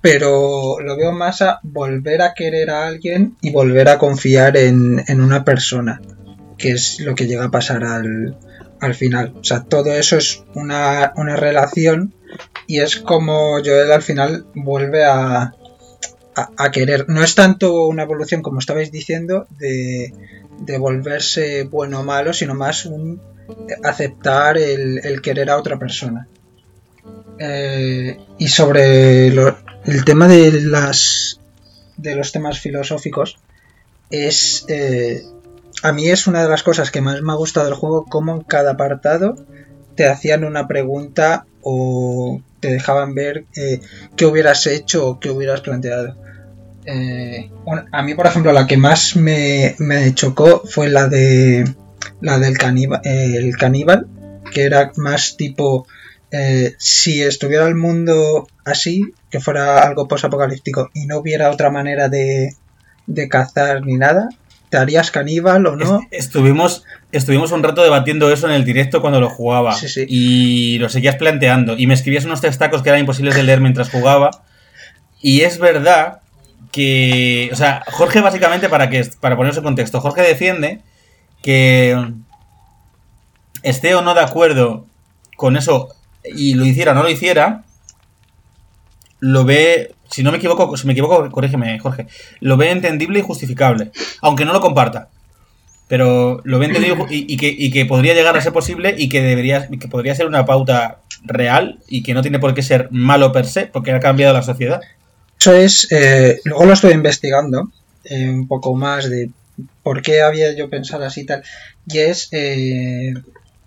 [0.00, 5.02] pero lo veo más a volver a querer a alguien y volver a confiar en,
[5.08, 6.00] en una persona,
[6.56, 8.36] que es lo que llega a pasar al,
[8.86, 9.34] al final.
[9.40, 12.14] O sea, todo eso es una, una relación
[12.66, 15.54] y es como Joel al final vuelve a,
[16.34, 17.08] a, querer.
[17.08, 20.12] No es tanto una evolución como estabais diciendo de,
[20.60, 23.20] de volverse bueno o malo, sino más un
[23.84, 26.26] aceptar el, el querer a otra persona.
[27.38, 31.40] Eh, y sobre lo- el tema de las
[31.96, 33.36] de los temas filosóficos
[34.10, 35.22] es eh,
[35.86, 38.34] a mí es una de las cosas que más me ha gustado del juego como
[38.34, 39.36] en cada apartado
[39.94, 43.80] te hacían una pregunta o te dejaban ver eh,
[44.16, 46.16] qué hubieras hecho o qué hubieras planteado.
[46.84, 47.50] Eh,
[47.92, 49.76] a mí por ejemplo la que más me,
[50.14, 51.64] chocó fue la de
[52.20, 54.08] la del caníbal, el caníbal
[54.52, 55.86] que era más tipo
[56.32, 62.08] eh, si estuviera el mundo así, que fuera algo posapocalíptico y no hubiera otra manera
[62.08, 62.50] de
[63.28, 64.28] cazar ni nada,
[64.70, 66.00] ¿te harías caníbal o no?
[66.10, 69.72] Est- Estuvimos, estuvimos un rato debatiendo eso en el directo cuando lo jugaba.
[69.72, 70.04] Sí, sí.
[70.08, 71.76] Y lo seguías planteando.
[71.78, 74.30] Y me escribías unos textacos que eran imposibles de leer mientras jugaba.
[75.20, 76.20] Y es verdad
[76.72, 77.48] que.
[77.52, 80.80] O sea, Jorge, básicamente, para que para ponerse en contexto, Jorge defiende
[81.42, 82.12] que
[83.62, 84.86] esté o no de acuerdo
[85.36, 85.88] con eso
[86.24, 87.64] y lo hiciera o no lo hiciera,
[89.20, 89.94] lo ve.
[90.10, 92.06] Si no me equivoco, si me equivoco, corrígeme, Jorge.
[92.40, 93.90] Lo ve entendible y justificable.
[94.22, 95.08] Aunque no lo comparta.
[95.88, 99.08] Pero lo ve entendible y, y que, y que podría llegar a ser posible y
[99.08, 102.88] que debería que podría ser una pauta real y que no tiene por qué ser
[102.90, 104.80] malo per se, porque ha cambiado la sociedad.
[105.38, 107.70] Eso es, eh, luego lo estoy investigando
[108.04, 109.30] eh, un poco más de
[109.82, 111.42] por qué había yo pensado así y tal.
[111.86, 113.14] Y es, eh,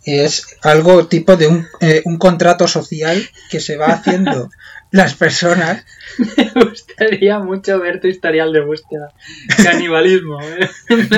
[0.04, 1.68] es algo tipo de un,
[2.06, 4.50] un contrato social que se va haciendo
[4.92, 5.86] las personas.
[6.38, 9.14] Me gustaría mucho ver tu historial de búsqueda.
[9.64, 10.42] Canibalismo.
[10.42, 10.70] ¿eh?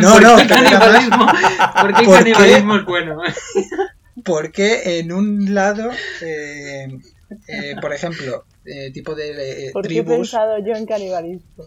[0.02, 1.28] No, ¿Por no, qué canibalismo?
[1.82, 3.22] ¿Por qué ¿Por canibalismo es bueno?
[4.24, 5.90] Porque en un lado,
[6.22, 7.00] eh,
[7.48, 11.66] eh, por ejemplo, eh, tipo de eh, ¿Por qué he tribus, pensado yo en canibalismo?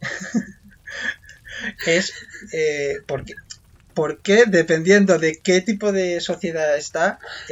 [1.86, 2.12] es
[2.52, 3.34] eh, porque,
[3.98, 7.06] porque dependiendo de qué tipo de sociedad está,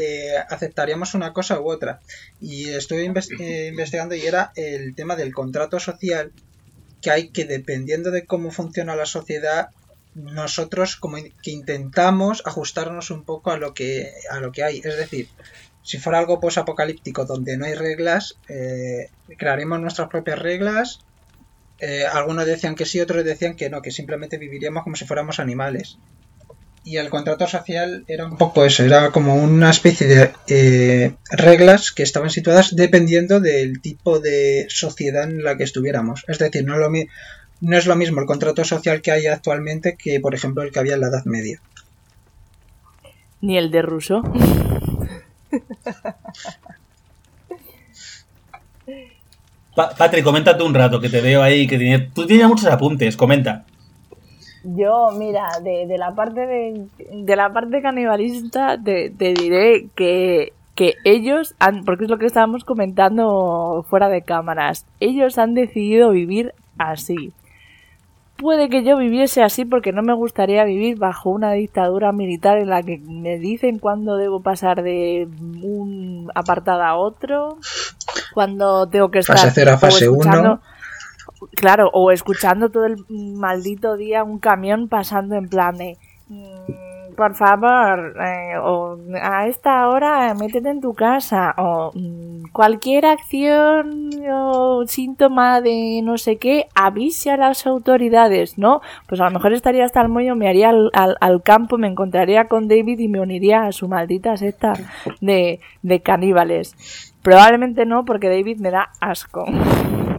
[0.05, 1.93] eh, aceptaríamos una cosa u otra.
[2.39, 6.27] Y estuve eh, investigando y era el tema del contrato social,
[7.03, 9.63] que hay que dependiendo de cómo funciona la sociedad,
[10.15, 14.77] nosotros como in- que intentamos ajustarnos un poco a lo que, a lo que hay.
[14.85, 15.27] Es decir,
[15.83, 20.89] si fuera algo posapocalíptico donde no hay reglas, eh, crearemos nuestras propias reglas
[21.79, 25.39] eh, algunos decían que sí, otros decían que no, que simplemente viviríamos como si fuéramos
[25.41, 26.01] animales.
[26.89, 31.91] Y el contrato social era un poco eso, era como una especie de eh, reglas
[31.91, 36.23] que estaban situadas dependiendo del tipo de sociedad en la que estuviéramos.
[36.29, 37.09] Es decir, no es lo, mi-
[37.61, 40.79] no es lo mismo el contrato social que hay actualmente que, por ejemplo, el que
[40.79, 41.61] había en la Edad Media.
[43.41, 44.23] Ni el de Rousseau.
[49.75, 52.67] Pa- Patri, comenta tú un rato, que te veo ahí, que tiene- tú tienes muchos
[52.67, 53.65] apuntes, comenta.
[54.75, 60.53] Yo, mira, de, de la parte de, de la parte canibalista te, te diré que,
[60.75, 66.11] que ellos han, porque es lo que estábamos comentando fuera de cámaras, ellos han decidido
[66.11, 67.33] vivir así.
[68.37, 72.69] Puede que yo viviese así porque no me gustaría vivir bajo una dictadura militar en
[72.69, 75.27] la que me dicen cuándo debo pasar de
[75.63, 77.57] un apartado a otro,
[78.35, 80.61] cuando tengo que estar Fase cero a o fase escuchando- uno.
[81.55, 85.97] Claro, o escuchando todo el maldito día un camión pasando en plan de...
[86.29, 93.07] "Mm, Por favor, eh, o a esta hora métete en tu casa, o mm, cualquier
[93.07, 98.83] acción o síntoma de no sé qué, avise a las autoridades, ¿no?
[99.09, 101.89] Pues a lo mejor estaría hasta el moño, me haría al, al- al campo, me
[101.89, 104.75] encontraría con David y me uniría a su maldita secta
[105.23, 107.15] de, de caníbales.
[107.27, 109.47] Probablemente no, porque David me da asco.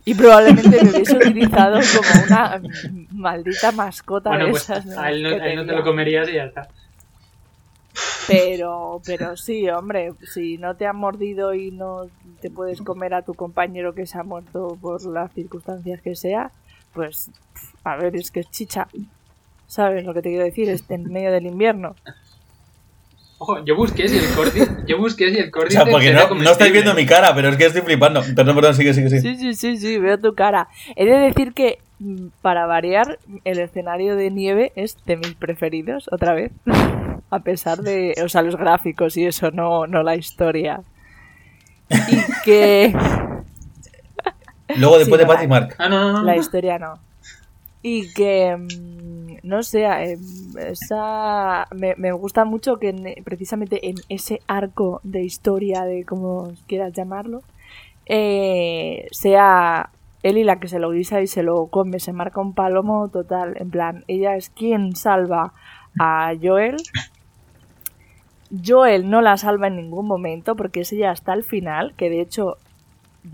[0.03, 2.61] Y probablemente me hubiese utilizado como una
[3.11, 4.97] maldita mascota Bueno, de pues esas.
[4.97, 6.67] a él no, a él no te lo comerías y ya está.
[8.27, 12.07] Pero, pero sí, hombre, si no te han mordido y no
[12.41, 16.51] te puedes comer a tu compañero que se ha muerto por las circunstancias que sea,
[16.93, 17.31] pues,
[17.85, 18.89] a ver, es que es chicha.
[19.67, 20.67] ¿Sabes lo que te quiero decir?
[20.67, 21.95] Es en medio del invierno.
[23.39, 26.27] Ojo, yo busqué si el cordi, yo busqué si el O cordi sea, porque no,
[26.27, 28.21] no estáis viendo mi cara, pero es que estoy flipando.
[28.35, 29.21] Perdón, perdón, sigue, sigue, sigue.
[29.21, 30.69] Sí, sí, sí, sí, veo tu cara.
[30.95, 36.09] He de decir que, mm, para variar, el escenario de nieve es de mis preferidos,
[36.11, 36.51] otra vez.
[37.29, 40.81] A pesar de, o sea, los gráficos y eso, no, no la historia.
[41.89, 42.95] Y que...
[44.77, 45.75] Luego después Sí, de Patty Mark.
[45.77, 46.23] Ah, no, no, no.
[46.23, 46.99] La historia no.
[47.89, 50.17] Y que, mm, no sé, eh,
[50.59, 56.91] esa, me, gusta mucho que en- precisamente en ese arco de historia, de como quieras
[56.91, 57.43] llamarlo,
[58.07, 59.89] eh, sea
[60.23, 63.55] Ellie la que se lo guisa y se lo come, se marca un palomo total,
[63.57, 65.53] en plan, ella es quien salva
[65.97, 66.75] a Joel.
[68.65, 72.21] Joel no la salva en ningún momento porque es ella hasta el final, que de
[72.21, 72.57] hecho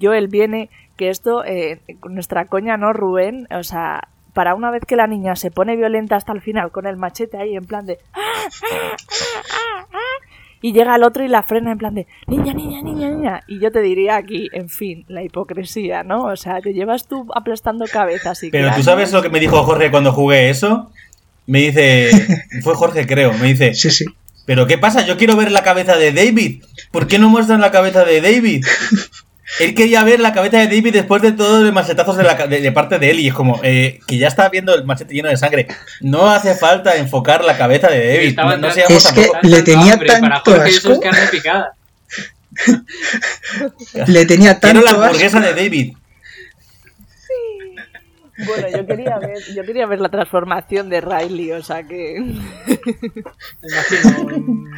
[0.01, 3.47] Joel viene, que esto, eh, nuestra coña, ¿no, Rubén?
[3.51, 6.86] O sea, para una vez que la niña se pone violenta hasta el final con
[6.88, 8.00] el machete ahí en plan de...
[10.62, 13.44] Y llega el otro y la frena en plan de niña, niña, niña, niña.
[13.48, 16.24] Y yo te diría aquí, en fin, la hipocresía, ¿no?
[16.24, 19.62] O sea, te llevas tú aplastando cabezas y Pero tú sabes lo que me dijo
[19.64, 20.90] Jorge cuando jugué eso.
[21.48, 22.12] Me dice.
[22.64, 23.34] Fue Jorge, creo.
[23.34, 23.74] Me dice.
[23.74, 24.06] Sí, sí.
[24.46, 25.06] ¿Pero qué pasa?
[25.06, 26.64] Yo quiero ver la cabeza de David.
[26.92, 28.66] ¿Por qué no muestran la cabeza de David?
[29.60, 32.62] Él quería ver la cabeza de David después de todos los machetazos de, la de-
[32.62, 33.20] de parte de él.
[33.20, 35.68] Y es como eh, que ya está viendo el machete lleno de sangre.
[36.01, 38.30] No hace falta enfocar la cabeza de David.
[38.30, 40.99] Estaba No, no seamos Es que tampoco- le tenía hambre, tanto Jorge eso es asco.
[41.01, 41.74] carne picada.
[44.08, 45.04] Le tenía Quiero tanto la asco.
[45.04, 45.93] hamburguesa de David.
[48.45, 52.20] Bueno, yo quería ver, yo quería ver la transformación de Riley, o sea que...
[52.20, 54.70] Me imagino.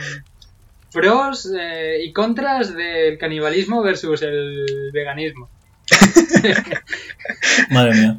[0.95, 5.49] Pros eh, y contras del canibalismo versus el veganismo.
[7.69, 8.17] Madre mía.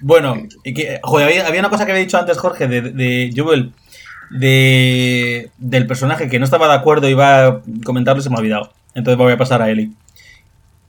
[0.00, 0.42] Bueno,
[1.02, 3.72] había, una cosa que había dicho antes Jorge de, de Joel,
[4.30, 8.36] de, del personaje que no estaba de acuerdo y iba a comentarlo y se me
[8.36, 8.72] ha olvidado.
[8.94, 9.92] Entonces voy a pasar a Eli.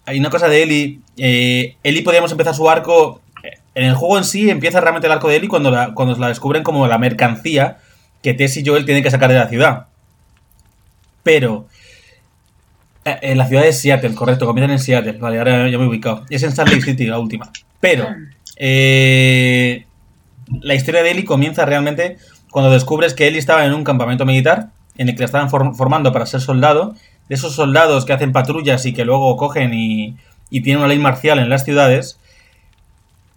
[0.06, 1.02] Hay una cosa de Eli.
[1.18, 3.22] Eh, Eli podíamos empezar su arco.
[3.76, 6.64] En el juego en sí empieza realmente el arco de Ellie cuando cuando la descubren
[6.64, 7.80] como la mercancía
[8.24, 9.88] que Tess y Joel tienen que sacar de la ciudad.
[11.28, 11.68] Pero
[13.04, 15.18] eh, en la ciudad de Seattle, correcto, comienzan en Seattle.
[15.20, 16.24] Vale, ahora ya me he ubicado.
[16.30, 17.52] Es en Salt Lake City la última.
[17.82, 18.08] Pero
[18.56, 19.86] eh,
[20.62, 22.16] la historia de Ellie comienza realmente
[22.50, 25.76] cuando descubres que Ellie estaba en un campamento militar en el que la estaban form-
[25.76, 26.96] formando para ser soldado.
[27.28, 30.16] De esos soldados que hacen patrullas y que luego cogen y,
[30.50, 32.18] y tienen una ley marcial en las ciudades.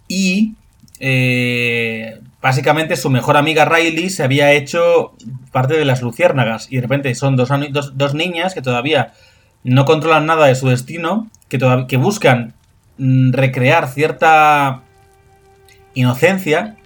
[0.07, 0.55] Y
[1.01, 5.12] eh, básicamente su mejor amiga Riley se había hecho
[5.53, 6.68] parte de las luciérnagas.
[6.70, 9.12] Y de repente son dos, dos, dos niñas que todavía
[9.62, 12.55] no controlan nada de su destino, que, todav- que buscan
[12.99, 14.82] mm, recrear cierta
[15.95, 16.76] inocencia,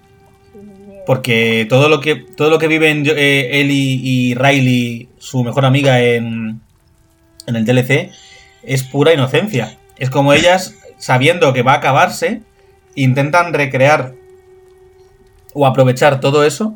[1.06, 6.00] porque todo lo que todo lo que viven eh, Ellie y Riley, su mejor amiga
[6.00, 6.60] en,
[7.46, 8.10] en el DLC,
[8.62, 9.76] es pura inocencia.
[9.98, 12.40] Es como ellas, sabiendo que va a acabarse,
[12.94, 14.14] intentan recrear
[15.54, 16.74] o aprovechar todo eso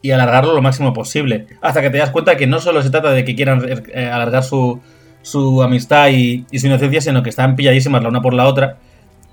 [0.00, 1.46] y alargarlo lo máximo posible.
[1.60, 4.44] Hasta que te das cuenta que no solo se trata de que quieran eh, alargar
[4.44, 4.80] su,
[5.22, 8.78] su amistad y, y su inocencia, sino que están pilladísimas la una por la otra.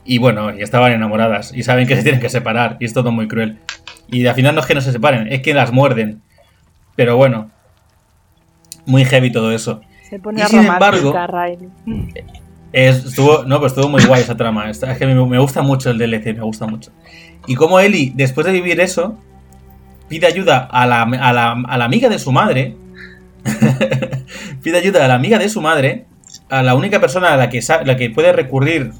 [0.05, 1.53] Y bueno, y estaban enamoradas.
[1.53, 2.77] Y saben que se tienen que separar.
[2.79, 3.59] Y es todo muy cruel.
[4.07, 6.21] Y al final no es que no se separen, es que las muerden.
[6.95, 7.51] Pero bueno.
[8.85, 9.81] Muy heavy todo eso.
[10.09, 11.11] Se pone Y sin embargo-.
[12.71, 14.69] Es- estuvo, no, pues estuvo muy guay esa trama.
[14.69, 16.91] Es que me, me gusta mucho el DLC, me gusta mucho.
[17.47, 19.17] Y como Ellie, después de vivir eso,
[20.07, 22.75] pide ayuda a la, a la, a la amiga de su madre.
[24.63, 26.05] pide ayuda a la amiga de su madre,
[26.49, 28.91] a la única persona a la que, la que puede recurrir,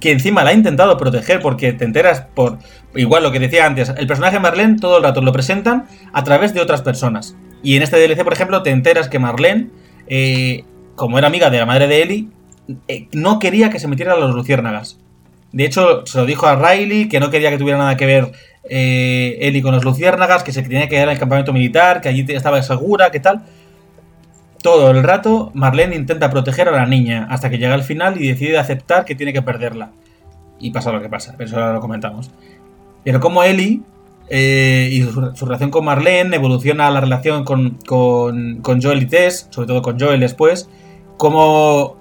[0.00, 2.58] que encima la ha intentado proteger, porque te enteras por.
[2.94, 6.54] Igual lo que decía antes, el personaje Marlene todo el rato lo presentan a través
[6.54, 7.36] de otras personas.
[7.62, 9.68] Y en este DLC, por ejemplo, te enteras que Marlene,
[10.06, 10.64] eh,
[10.94, 12.28] como era amiga de la madre de Ellie,
[12.88, 14.98] eh, no quería que se metieran los luciérnagas.
[15.56, 18.30] De hecho, se lo dijo a Riley que no quería que tuviera nada que ver
[18.68, 22.10] eh, Ellie con los luciérnagas, que se tenía que quedar en el campamento militar, que
[22.10, 23.40] allí estaba segura, que tal.
[24.62, 28.28] Todo el rato, Marlene intenta proteger a la niña hasta que llega al final y
[28.28, 29.92] decide aceptar que tiene que perderla.
[30.60, 32.30] Y pasa lo que pasa, pero eso ahora lo comentamos.
[33.02, 33.80] Pero como Ellie
[34.28, 39.06] eh, y su, su relación con Marlene evoluciona la relación con, con, con Joel y
[39.06, 40.68] Tess, sobre todo con Joel después,
[41.16, 41.96] como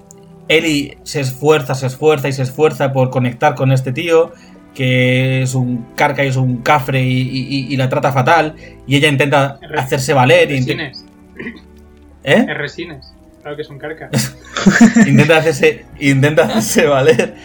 [0.47, 4.31] Ellie se esfuerza, se esfuerza y se esfuerza por conectar con este tío,
[4.73, 8.95] que es un carca y es un cafre y, y- y la trata fatal, y
[8.97, 10.49] ella intenta hacerse valer.
[10.49, 11.05] Resines.
[12.23, 12.45] ¿Eh?
[12.49, 13.13] Es resines.
[13.41, 14.09] Claro que es un carca.
[15.07, 17.35] intenta hacerse intenta hacerse valer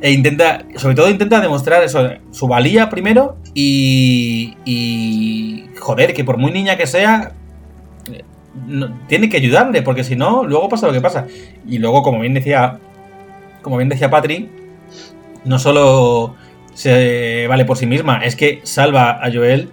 [0.00, 6.36] e intenta sobre todo intenta demostrar eso su valía primero y y joder que por
[6.38, 7.32] muy niña que sea
[8.66, 11.26] no- tiene que ayudarle porque si no luego pasa lo que pasa.
[11.68, 12.78] Y luego como bien decía
[13.62, 14.48] como bien decía Patri
[15.44, 16.34] no solo
[16.74, 19.70] se vale por sí misma es que salva a Joel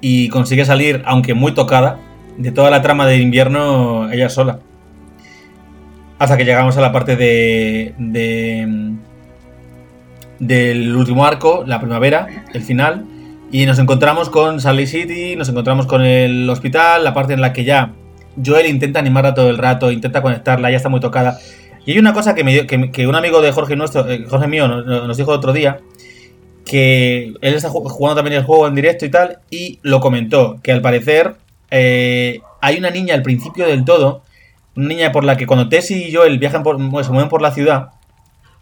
[0.00, 1.98] y consigue salir aunque muy tocada
[2.36, 4.58] de toda la trama de invierno ella sola.
[6.18, 8.92] Hasta que llegamos a la parte de, de-
[10.38, 13.04] del último arco, la primavera, el final,
[13.50, 17.52] y nos encontramos con Sally City, nos encontramos con el hospital, la parte en la
[17.52, 17.92] que ya
[18.42, 21.38] Joel intenta animarla todo el rato, intenta conectarla, ya está muy tocada.
[21.86, 24.46] Y hay una cosa que, me que, que un amigo de Jorge nuestro, eh, Jorge
[24.46, 25.80] mío, nos, dijo otro día,
[26.64, 30.58] que él está ju- jugando también el juego en directo y tal, y lo comentó,
[30.62, 31.34] que al parecer
[31.70, 34.22] eh, hay una niña al principio del todo,
[34.76, 37.52] una niña por la que cuando Tessie y Joel viajan por, se mueven por la
[37.52, 37.90] ciudad,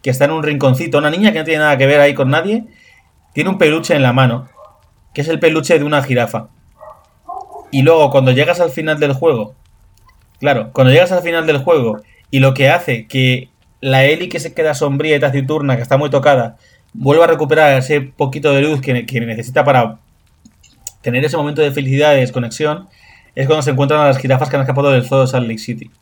[0.03, 2.29] que está en un rinconcito, una niña que no tiene nada que ver ahí con
[2.29, 2.65] nadie,
[3.33, 4.49] tiene un peluche en la mano,
[5.15, 6.49] que es el peluche de una jirafa.
[7.71, 9.55] Y luego cuando llegas al final del juego,
[10.43, 13.49] claro, cuando llegas al final del juego y lo que hace que
[13.81, 16.57] la Ellie que se queda sombría y taciturna, que está muy tocada,
[16.93, 20.01] vuelva a recuperar ese poquito de luz que, necesita para
[21.01, 22.89] tener ese momento de felicidad y desconexión,
[23.37, 25.93] es cuando se encuentran las jirafas que han escapado del zoo de Salt Lake City.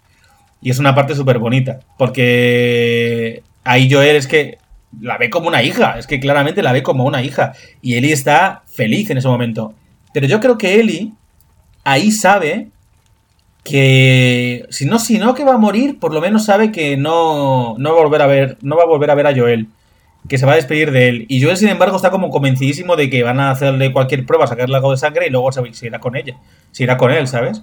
[0.63, 4.57] Y es una parte súper bonita, porque ahí Joel es que
[5.03, 7.53] la ve como una hija, es que claramente la ve como una hija.
[7.83, 9.75] Y Ellie está feliz en ese momento.
[10.15, 11.13] Pero yo creo que Ellie
[11.85, 12.71] ahí sabe
[13.65, 17.75] que si no, si no que va a morir, por lo menos sabe que no,
[17.79, 19.69] no va a volver a ver, no va a volver a ver a Joel.
[20.29, 21.27] Que se va a despedir de él.
[21.29, 24.77] Y Joel, sin embargo, está como convencidísimo de que van a hacerle cualquier prueba, sacarle
[24.77, 26.37] algo de sangre y luego se, se irá con ella.
[26.73, 27.63] Se irá con él, ¿sabes?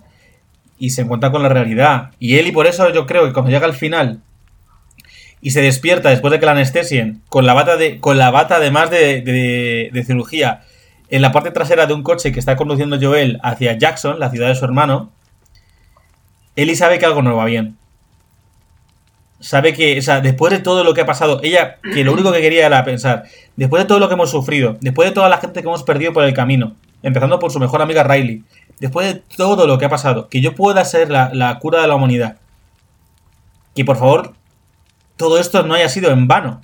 [0.80, 2.12] Y se encuentra con la realidad.
[2.20, 4.22] Y Ellie, por eso yo creo que cuando llega al final
[5.40, 8.00] y se despierta después de que la anestesien, con la bata de.
[8.00, 10.62] con la bata además de, de, de cirugía,
[11.10, 14.48] en la parte trasera de un coche que está conduciendo Joel hacia Jackson, la ciudad
[14.48, 15.12] de su hermano,
[16.58, 17.78] Ellie sabe que algo no va bien.
[19.40, 22.32] sabe que, o sea, después de todo lo que ha pasado, ella, que lo único
[22.32, 25.38] que quería era pensar, después de todo lo que hemos sufrido, después de toda la
[25.38, 28.44] gente que hemos perdido por el camino, empezando por su mejor amiga Riley,
[28.80, 31.88] después de todo lo que ha pasado, que yo pueda ser la, la cura de
[31.88, 32.38] la humanidad,
[33.76, 34.34] que por favor,
[35.16, 36.62] todo esto no haya sido en vano.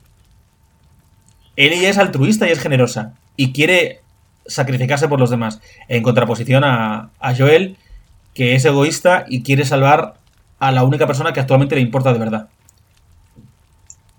[1.55, 4.01] Ellie es altruista y es generosa, y quiere
[4.47, 7.77] sacrificarse por los demás, en contraposición a, a Joel,
[8.33, 10.15] que es egoísta y quiere salvar
[10.59, 12.49] a la única persona que actualmente le importa de verdad.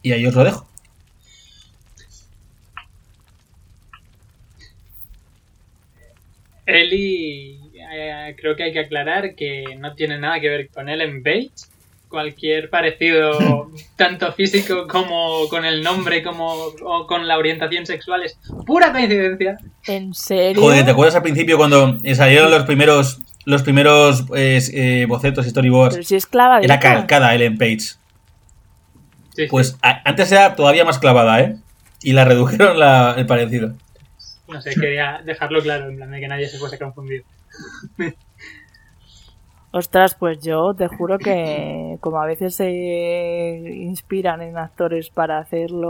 [0.03, 0.67] Y ahí os lo dejo.
[6.67, 7.59] Ellie,
[7.93, 11.51] eh, creo que hay que aclarar que no tiene nada que ver con Ellen Page.
[12.09, 16.53] Cualquier parecido, tanto físico como con el nombre, como
[16.85, 19.57] o con la orientación sexual, es pura coincidencia.
[19.87, 20.63] ¿En serio?
[20.63, 25.95] Joder, ¿te acuerdas al principio cuando salieron los primeros los primeros eh, eh, bocetos, storyboards?
[25.97, 26.73] Pero si es clavadita.
[26.75, 27.79] Era calcada Ellen Page.
[27.81, 27.97] Sí,
[29.37, 29.47] sí.
[29.51, 31.57] Pues a- antes era todavía más clavada, ¿eh?
[32.03, 33.75] Y la redujeron la- el parecido.
[34.49, 37.25] No sé, quería dejarlo claro, en plan de que nadie se fuese confundido.
[39.71, 42.71] Ostras, pues yo te juro que como a veces se
[43.75, 45.89] inspiran en actores para hacerlo,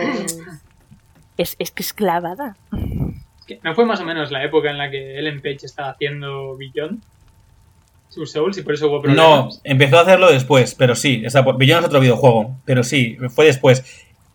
[1.36, 2.56] es, es que es clavada.
[3.62, 7.02] ¿No fue más o menos la época en la que Ellen Page estaba haciendo Beyond?
[8.14, 11.22] Sus Souls y por eso hubo No, empezó a hacerlo después, pero sí.
[11.24, 13.84] Esa, Beyond es otro videojuego, pero sí, fue después.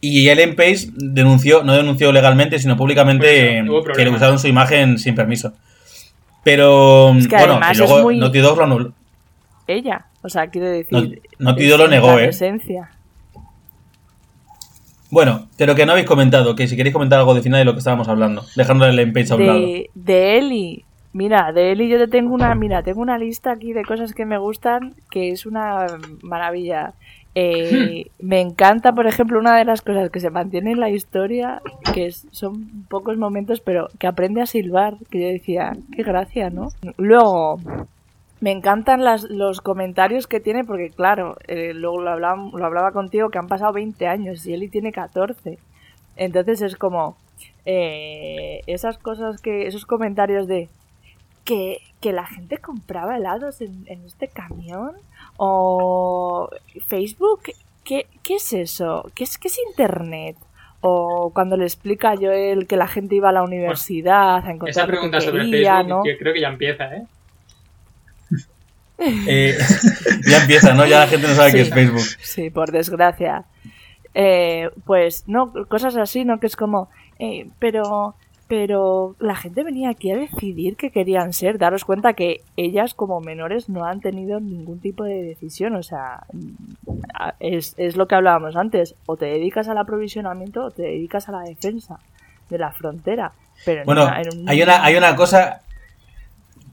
[0.02, 4.98] Y Ellen Page denunció, no denunció legalmente, sino públicamente eso, que le usaron su imagen
[4.98, 5.54] sin permiso.
[6.44, 8.94] Pero, Es que bueno, y luego muy- Naughty Dog lo anuló.
[9.68, 10.92] Ella, o sea, quiere decir...
[10.92, 12.30] No- Naughty Dog lo negó, la ¿eh?
[12.30, 12.90] esencia.
[15.12, 17.74] Bueno, pero que no habéis comentado, que si queréis comentar algo de final de lo
[17.74, 19.60] que estábamos hablando, dejando a Ellen Page a un lado.
[19.60, 20.86] De, de Eli.
[21.12, 24.26] Mira, de Eli yo te tengo una, mira, tengo una lista aquí de cosas que
[24.26, 26.94] me gustan que es una maravilla.
[27.34, 31.62] Eh, me encanta, por ejemplo, una de las cosas que se mantiene en la historia,
[31.92, 36.50] que es- son pocos momentos, pero que aprende a silbar, que yo decía, qué gracia,
[36.52, 36.70] ¿no?
[36.98, 37.60] Luego,
[38.42, 42.92] me encantan las, los comentarios que tiene, porque claro, eh, luego lo hablaba, lo hablaba
[42.92, 45.58] contigo, que han pasado 20 años y Eli tiene 14.
[46.16, 47.18] Entonces es como
[47.66, 50.70] eh, esas cosas que, esos comentarios de
[51.44, 54.92] que, que la gente compraba helados en, en este camión
[55.38, 56.50] o
[56.88, 57.42] Facebook,
[57.84, 59.10] ¿qué, qué es eso?
[59.16, 60.36] ¿Qué es, ¿Qué es Internet?
[60.82, 64.70] O cuando le explica a Joel que la gente iba a la universidad a encontrar
[64.70, 66.04] Esa lo que pregunta sobre quería, Facebook, ¿no?
[66.04, 67.04] que creo que ya empieza, ¿eh?
[69.02, 69.58] Eh,
[70.28, 70.86] ya empieza, ¿no?
[70.86, 71.74] Ya la gente no sabe qué es Sí.
[71.74, 72.02] Facebook.
[72.22, 73.46] Sí, por desgracia.
[74.14, 76.40] Eh, pues no, cosas así, ¿no?
[76.42, 78.16] Que es como, eh, pero,
[78.50, 81.60] pero la gente venía aquí a decidir qué querían ser.
[81.60, 85.76] Daros cuenta que ellas como menores no han tenido ningún tipo de decisión.
[85.76, 86.24] O sea,
[87.40, 88.96] es, es lo que hablábamos antes.
[89.06, 92.00] O te dedicas al aprovisionamiento o te dedicas a la defensa
[92.50, 93.32] de la frontera.
[93.66, 95.62] Pero en Bueno, una- en un- hay una, hay una cosa.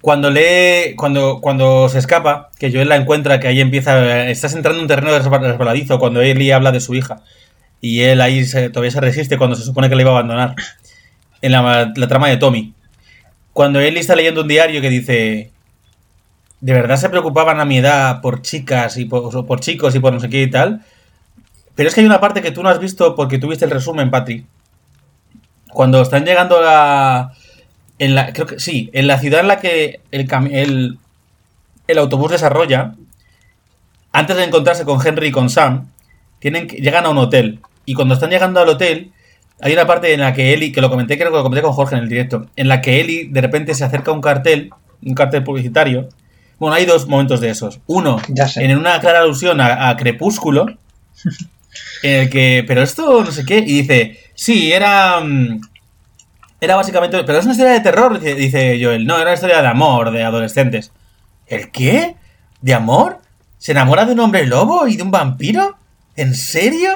[0.01, 0.95] Cuando lee.
[0.97, 4.29] Cuando, cuando se escapa, que Joel la encuentra, que ahí empieza.
[4.31, 7.21] Estás entrando en un terreno resbal- resbaladizo cuando Ellie habla de su hija.
[7.83, 10.55] Y él ahí se- todavía se resiste cuando se supone que le iba a abandonar.
[11.43, 12.75] En la, trama de Tommy.
[13.53, 15.53] Cuando Ellie está leyendo un diario que dice.
[16.61, 20.13] ¿De verdad se preocupaban a mi edad por chicas y por, por chicos y por
[20.13, 20.83] no sé qué y tal?
[21.77, 24.11] Pero es que hay una parte que tú no has visto porque tuviste el resumen,
[24.11, 24.47] Patri.
[25.69, 27.33] Cuando están llegando a la.
[27.99, 30.99] En la creo que sí, en la ciudad en la que el,
[31.87, 32.95] el, autobús desarrolla,
[34.13, 35.91] antes de encontrarse con Henry y con Sam,
[36.39, 37.61] tienen llegan a un hotel.
[37.85, 39.13] Y cuando están llegando al hotel,
[39.61, 41.73] hay una parte en la que Eli, que lo comenté, creo que lo comenté con
[41.73, 44.71] Jorge en el directo, en la que Eli de repente se acerca a un cartel,
[45.03, 46.09] un cartel publicitario.
[46.59, 47.81] Bueno, hay dos momentos de esos.
[47.87, 48.65] Uno, Ya sé.
[48.65, 50.67] en una clara alusión a, a Crepúsculo,
[52.03, 55.21] en el que, pero esto no sé qué, y dice, sí, era...
[55.21, 55.61] mm,
[56.61, 57.23] Era básicamente...
[57.25, 59.07] Pero es una historia de terror, dice, dice Joel.
[59.07, 60.93] No, era una historia de amor, de adolescentes.
[61.47, 62.17] ¿El qué?
[62.63, 63.21] ¿De amor?
[63.59, 65.77] ¿Se enamora de un hombre lobo y de un vampiro?
[66.17, 66.91] ¿En serio?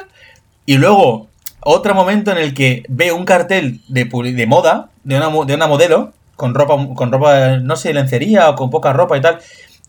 [0.67, 1.29] Y luego,
[1.63, 5.55] otro momento en el que ve un cartel de, de moda, de una, mo- de
[5.55, 9.39] una modelo, con ropa, con ropa, no sé, lencería o con poca ropa y tal.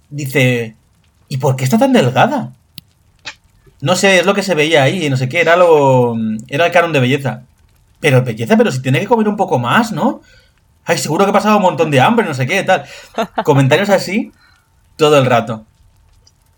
[0.10, 0.76] Dice,
[1.30, 2.52] ¿y por qué está tan delgada?
[3.82, 6.16] No sé, es lo que se veía ahí, no sé qué, era lo.
[6.48, 7.44] Era el canon de belleza.
[8.00, 10.22] Pero belleza, pero si tiene que comer un poco más, ¿no?
[10.86, 12.86] Ay, seguro que ha pasado un montón de hambre, no sé qué, tal.
[13.46, 14.32] Comentarios así
[14.98, 15.66] todo el rato.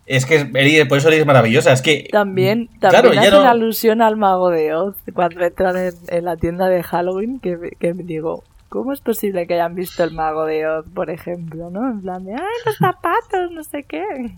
[0.05, 2.07] Es que Eli- por eso Eli es maravillosa, es que.
[2.11, 6.67] También, Claro, también no- alusión al mago de Oz cuando entran en, en la tienda
[6.67, 10.67] de Halloween, que, que me digo, ¿cómo es posible que hayan visto el mago de
[10.67, 11.89] Oz, por ejemplo, no?
[11.89, 14.03] En plan de, ¡ay, los zapatos, no sé qué!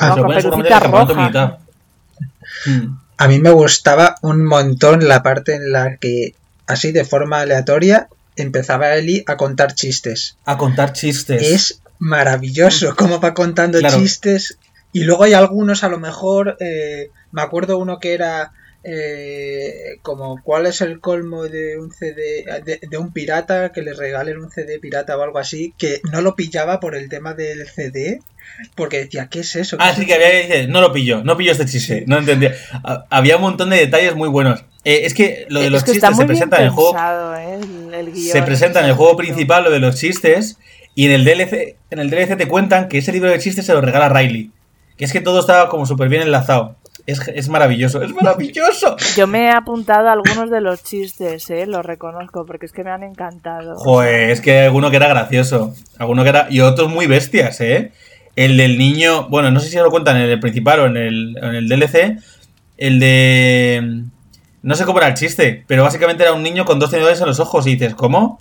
[0.00, 1.14] Roja.
[1.14, 1.58] militar.
[2.66, 2.96] Mm.
[3.18, 6.34] A mí me gustaba un montón la parte en la que,
[6.66, 10.36] así de forma aleatoria, empezaba Eli a contar chistes.
[10.46, 11.42] A contar chistes.
[11.42, 13.98] Es maravilloso cómo va contando Claro.
[14.00, 14.58] chistes.
[14.92, 18.50] Y luego hay algunos, a lo mejor, eh, me acuerdo uno que era
[18.82, 23.92] eh, como cuál es el colmo de un CD, de, de un pirata, que le
[23.94, 27.68] regalen un CD pirata o algo así, que no lo pillaba por el tema del
[27.68, 28.20] CD,
[28.74, 29.76] porque decía, ¿qué es eso?
[29.76, 30.08] ¿Qué Ah, es sí, eso?".
[30.08, 32.54] que había no lo pillo, no pillo este chiste, no entendía.
[32.82, 34.64] Ha- Había un montón de detalles muy buenos.
[34.84, 37.36] Eh, es que lo de Es los chistes se bien presenta en el juego, pensado,
[37.36, 37.54] ¿eh?
[37.54, 38.32] el, el guion.
[38.32, 40.56] se presenta en el juego principal lo de los chistes
[41.00, 43.72] y en el DLC, en el DLC te cuentan que ese libro de chistes se
[43.72, 44.50] lo regala Riley.
[44.98, 46.76] Que es que todo estaba como súper bien enlazado.
[47.06, 48.98] Es, es maravilloso, es maravilloso.
[49.16, 51.64] Yo me he apuntado a algunos de los chistes, ¿eh?
[51.66, 53.76] Los reconozco, porque es que me han encantado.
[53.76, 57.62] Joder, es que hay alguno que era gracioso, alguno que era y otros muy bestias,
[57.62, 57.92] ¿eh?
[58.36, 60.98] El del niño, bueno, no sé si se lo cuentan en el principal o en
[60.98, 62.18] el, en el DLC,
[62.76, 64.04] el de
[64.60, 67.26] no sé cómo era el chiste, pero básicamente era un niño con dos tenedores en
[67.26, 68.38] los ojos y dices, ¿cómo?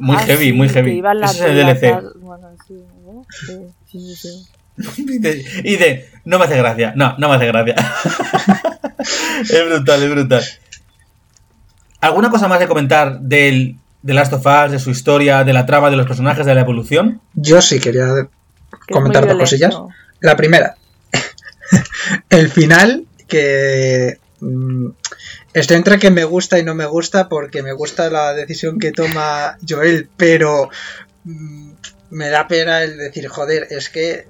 [0.00, 0.98] Muy Ah, heavy, sí, muy heavy.
[0.98, 2.14] Ese las es el DLC.
[2.20, 2.74] Bueno, sí,
[3.04, 3.26] ¿no?
[3.30, 3.56] sí,
[3.90, 4.46] sí, sí.
[4.96, 7.74] Y de, y de, no me hace gracia, no, no me hace gracia.
[9.40, 10.44] es brutal, es brutal.
[12.00, 15.66] ¿Alguna cosa más de comentar del, de Last of Us, de su historia, de la
[15.66, 17.20] trama, de los personajes, de la evolución?
[17.34, 18.06] Yo sí quería
[18.90, 19.76] comentar dos cosillas.
[20.20, 20.76] La primera,
[22.30, 24.88] el final que mm,
[25.54, 28.92] estoy entre que me gusta y no me gusta porque me gusta la decisión que
[28.92, 30.68] toma Joel, pero
[31.24, 31.72] mm,
[32.10, 34.26] me da pena el decir, joder, es que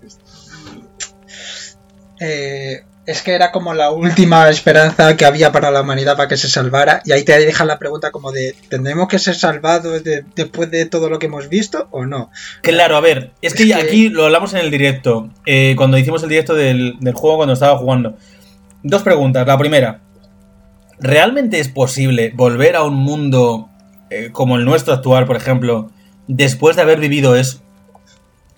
[2.21, 6.37] eh, es que era como la última esperanza que había para la humanidad para que
[6.37, 10.25] se salvara y ahí te dejan la pregunta como de ¿tendremos que ser salvados de-
[10.37, 12.31] después de todo lo que hemos visto o no?
[12.63, 15.97] Claro, a ver, es que, Es que- aquí lo hablamos en el directo, eh, cuando
[15.99, 18.17] hicimos el directo del, del juego cuando estaba jugando.
[18.83, 19.47] Dos preguntas.
[19.47, 20.01] La primera,
[21.01, 23.69] ¿realmente es posible volver a un mundo
[24.11, 25.91] eh, como el nuestro actual, por ejemplo,
[26.27, 27.63] después de haber vivido eso?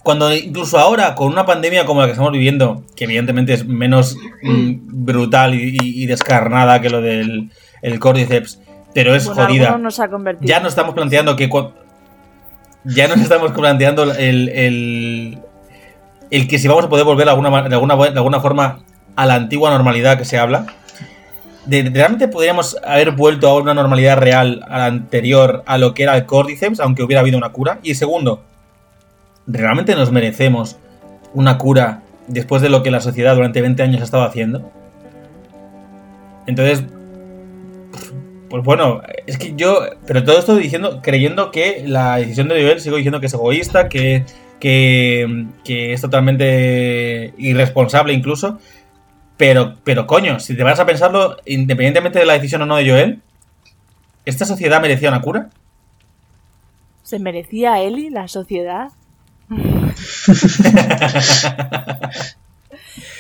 [0.02, 4.16] Cuando incluso ahora, con una pandemia como la que estamos viviendo, que evidentemente es menos
[4.42, 7.50] mm, brutal y, descarnada que lo del
[7.82, 8.60] el Cordyceps,
[8.94, 10.08] pero es Bueno, jodida nos ha
[10.40, 11.48] ya nos estamos planteando que
[12.84, 15.38] ya nos estamos planteando el, el,
[16.30, 18.80] el que si vamos a poder volver de alguna, de alguna, de alguna forma
[19.14, 20.66] a la antigua normalidad que se habla.
[21.66, 26.02] De, ¿Realmente podríamos haber vuelto a una normalidad real, a la anterior, a lo que
[26.02, 27.78] era el Cordyceps, aunque hubiera habido una cura?
[27.82, 28.42] Y segundo,
[29.46, 30.76] ¿realmente nos merecemos
[31.34, 34.70] una cura después de lo que la sociedad durante 20 años ha estado haciendo?
[36.46, 36.84] Entonces,
[38.50, 42.80] pues bueno, es que yo, pero todo esto diciendo, creyendo que la decisión de Joel,
[42.80, 44.24] sigo diciendo que es egoísta, que,
[44.60, 48.58] que, que es totalmente irresponsable incluso,
[49.42, 52.88] pero, pero coño, si te vas a pensarlo, independientemente de la decisión o no de
[52.88, 53.20] Joel,
[54.24, 55.50] ¿esta sociedad merecía una cura?
[57.02, 58.90] ¿Se merecía Eli, la sociedad?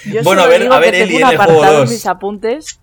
[0.04, 1.82] Yo Bueno, a ver- digo a ver, que Eli, tengo en un el juego apartado
[1.82, 2.78] en mis apuntes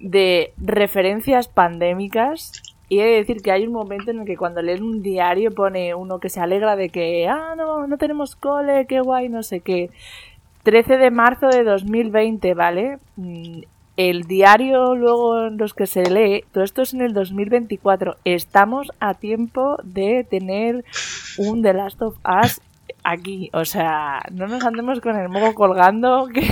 [0.00, 2.50] de referencias pandémicas
[2.88, 5.52] y he de decir que hay un momento en el que cuando lees un diario
[5.52, 9.44] pone uno que se alegra de que, ah, no, no tenemos cole, qué guay, no
[9.44, 9.90] sé qué.
[10.62, 12.98] 13 de marzo de 2020, ¿vale?
[13.16, 13.62] Mm,
[13.96, 18.16] El diario luego en los que se lee, todo esto es en el 2024.
[18.24, 20.84] Estamos a tiempo de tener
[21.38, 22.60] un The Last of Us
[23.04, 23.50] aquí.
[23.52, 26.42] O sea, no nos andemos con el moco colgando, que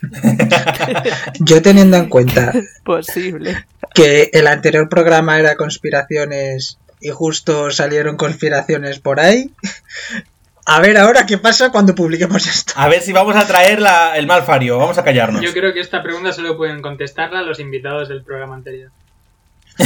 [1.40, 3.64] Yo teniendo en cuenta es posible.
[3.94, 9.50] que el anterior programa era conspiraciones y justo salieron conspiraciones por ahí.
[10.72, 12.72] A ver ahora qué pasa cuando publiquemos esto.
[12.76, 15.42] A ver si vamos a traer la- el malfario, vamos a callarnos.
[15.42, 18.90] Yo creo que esta pregunta solo pueden contestarla los invitados del programa anterior.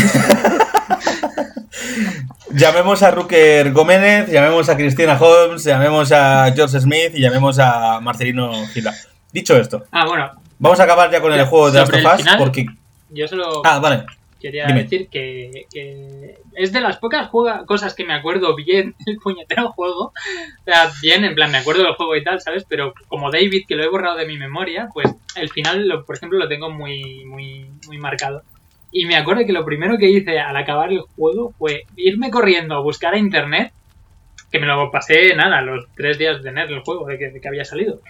[2.50, 7.98] Llamemos a Rucker Gómez, llamemos a Cristina Holmes, llamemos a George Smith y llamemos a
[8.00, 8.92] Marcelino Gila.
[9.32, 12.26] Dicho esto, Ah, bueno, vamos a acabar ya con el juego de Last of Us
[12.38, 12.66] porque...
[13.10, 14.04] yo solo Ah, vale.
[14.44, 14.82] Quería dime.
[14.82, 19.70] decir que, que es de las pocas juega- cosas que me acuerdo bien del puñetero
[19.72, 20.06] juego.
[20.06, 22.64] O sea, bien, en plan, me acuerdo del juego y tal, ¿sabes?
[22.68, 26.16] Pero como David, que lo he borrado de mi memoria, pues el final, lo- por
[26.16, 28.42] ejemplo, lo tengo muy, muy, muy marcado.
[28.92, 32.74] Y me acuerdo que lo primero que hice al acabar el juego fue irme corriendo
[32.76, 33.72] a buscar a internet,
[34.52, 37.40] que me lo pasé, nada, los tres días de tener el juego, de que, de
[37.40, 38.00] que había salido.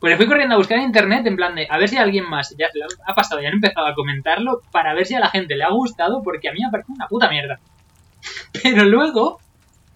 [0.00, 2.28] Pues me fui corriendo a buscar en internet en plan de a ver si alguien
[2.28, 5.20] más ya se lo ha pasado y han empezado a comentarlo para ver si a
[5.20, 7.60] la gente le ha gustado porque a mí me parece una puta mierda.
[8.62, 9.40] Pero luego,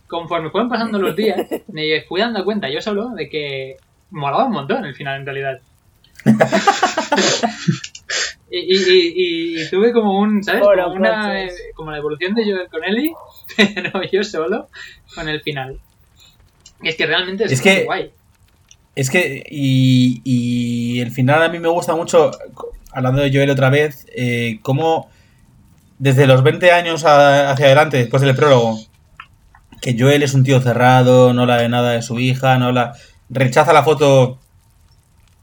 [0.06, 3.76] conforme fueron pasando los días, me fui dando cuenta yo solo de que
[4.10, 5.60] molaba un montón el final en realidad.
[8.50, 10.62] y, y, y, y tuve como un, ¿sabes?
[10.62, 13.12] Como, una, eh, como la evolución de Joel con Ellie,
[13.56, 14.68] pero yo solo
[15.14, 15.78] con el final.
[16.82, 18.10] Y es que realmente es, Es muy que- guay.
[18.94, 22.30] Es que, y, y el final a mí me gusta mucho,
[22.92, 25.08] hablando de Joel otra vez, eh, cómo
[25.98, 28.78] desde los 20 años hacia adelante, después del prólogo,
[29.80, 32.94] que Joel es un tío cerrado, no habla de nada de su hija, no habla,
[33.28, 34.38] rechaza la foto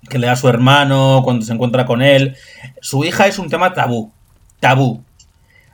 [0.09, 2.35] que le da su hermano cuando se encuentra con él.
[2.81, 4.11] Su hija es un tema tabú,
[4.59, 5.03] tabú.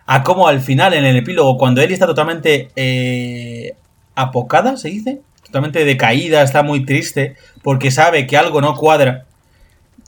[0.05, 3.75] A cómo al final, en el epílogo, cuando Ellie está totalmente eh,
[4.15, 5.21] apocada, ¿se dice?
[5.47, 9.25] Totalmente decaída, está muy triste, porque sabe que algo no cuadra.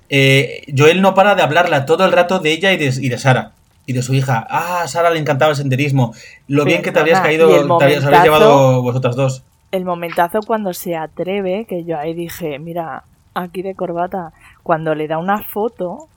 [0.10, 3.18] Eh, Joel no para de hablarla todo el rato de ella y de, y de
[3.18, 3.54] Sara.
[3.86, 4.46] Y de su hija.
[4.50, 6.14] Ah, a Sara le encantaba el senderismo.
[6.48, 9.44] Lo bien que te Perdona, caído, te habrías, habéis llevado vosotras dos.
[9.72, 13.04] El momentazo cuando se atreve, que yo ahí dije, mira,
[13.34, 14.34] aquí de corbata,
[14.64, 16.08] cuando le da una foto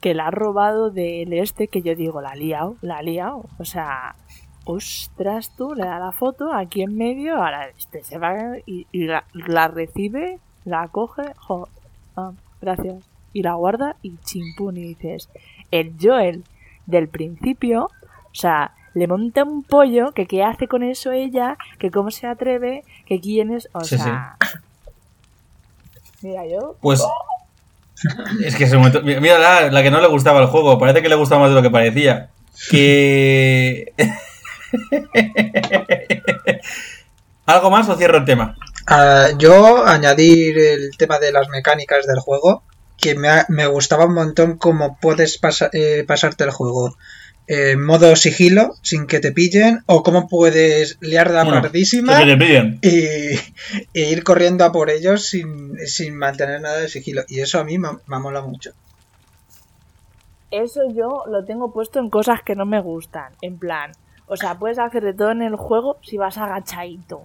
[0.00, 3.46] que la ha robado del este, que yo digo, la ha liado, la ha liado.
[3.58, 4.14] O sea,
[4.68, 9.04] ostras tú, le da la foto aquí en medio, ahora este se va y, y
[9.06, 11.68] la, la recibe, la coge, jo,
[12.16, 15.30] ah, gracias, y la guarda y chimpún y dices,
[15.70, 16.44] el Joel
[16.86, 21.90] del principio, o sea, le monta un pollo, que qué hace con eso ella, que
[21.90, 24.36] cómo se atreve, que quién es, o Sí, sea...
[26.20, 26.76] Mira, yo...
[26.80, 27.02] Pues.
[28.44, 29.02] Es que ese momento.
[29.02, 30.78] Mira, mira la, la que no le gustaba el juego.
[30.78, 32.30] Parece que le gustaba más de lo que parecía.
[32.70, 33.92] Que.
[37.46, 38.56] ¿Algo más o cierro el tema?
[38.86, 42.62] Ah, yo añadir el tema de las mecánicas del juego,
[42.98, 46.94] que me, ha- me gustaba un montón cómo puedes pasa- eh, pasarte el juego
[47.46, 52.12] en modo sigilo, sin que te pillen, o cómo puedes liar la Bueno, pardísima
[52.82, 57.22] y, e ir corriendo a por ellos sin, sin mantener nada de sigilo.
[57.28, 58.72] Y eso a mí me, me mola mucho.
[60.50, 63.32] Eso yo lo tengo puesto en cosas que no me gustan.
[63.40, 63.92] En plan,
[64.28, 67.22] o sea, puedes hacer de todo en el juego si vas agachadito.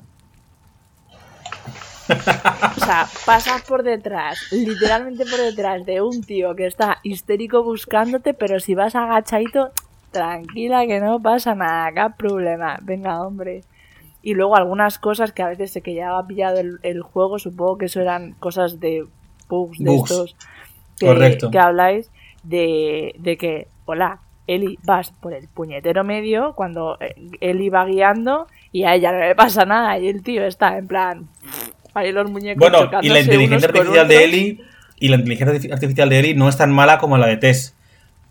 [2.10, 8.34] O sea, pasas por detrás, literalmente por detrás de un tío que está histérico buscándote,
[8.34, 9.72] pero si vas agachadito,
[10.12, 12.78] tranquila que no pasa nada, qué problema.
[12.82, 13.64] Venga, hombre.
[14.22, 17.40] Y luego algunas cosas que a veces sé que ya ha pillado el, el juego,
[17.40, 19.06] supongo que eso eran cosas de
[19.50, 20.36] bugs de estos
[20.98, 21.52] que, Correcto.
[21.52, 22.10] que habláis
[22.44, 28.48] de, de que, hola, Eli, vas por el puñetero medio cuando eh, Eli va guiando
[28.72, 31.30] y a ella no le pasa nada y el tío está en plan,
[31.94, 34.24] ahí los muñecos Bueno, y la inteligencia artificial de.
[34.24, 34.62] Eli.
[35.00, 37.76] Y la inteligencia artificial de Eli no es tan mala como la de Tess.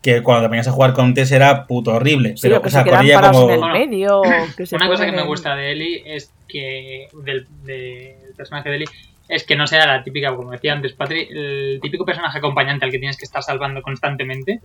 [0.01, 2.37] Que cuando te ponías a jugar con Tess era puto horrible.
[2.37, 3.45] Sí, pero, o que o sea, se con ella como.
[3.45, 4.21] en el Bueno, medio.
[4.21, 4.25] o
[4.57, 7.07] que se Una cosa que me gusta de Ellie es que.
[7.25, 8.89] del, del personaje de Ellie.
[9.29, 12.91] Es que no sea la típica, como decía antes Patri, el típico personaje acompañante al
[12.91, 14.61] que tienes que estar salvando constantemente.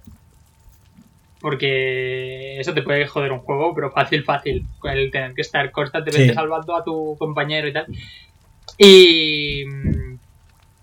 [1.48, 4.66] Porque eso te puede joder un juego, pero fácil, fácil.
[4.80, 6.34] con El tener que estar constantemente Sí.
[6.34, 7.86] salvando a tu compañero y tal.
[8.78, 9.64] Y.
[9.66, 10.18] mm,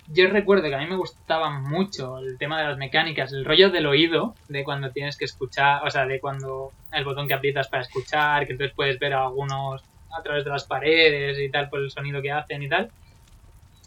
[0.09, 3.69] Yo recuerdo que a mí me gustaba mucho el tema de las mecánicas, el rollo
[3.71, 7.69] del oído, de cuando tienes que escuchar, o sea, de cuando el botón que aprietas
[7.69, 9.83] para escuchar, que entonces puedes ver a algunos
[10.17, 12.91] a través de las paredes y tal, por el sonido que hacen y tal.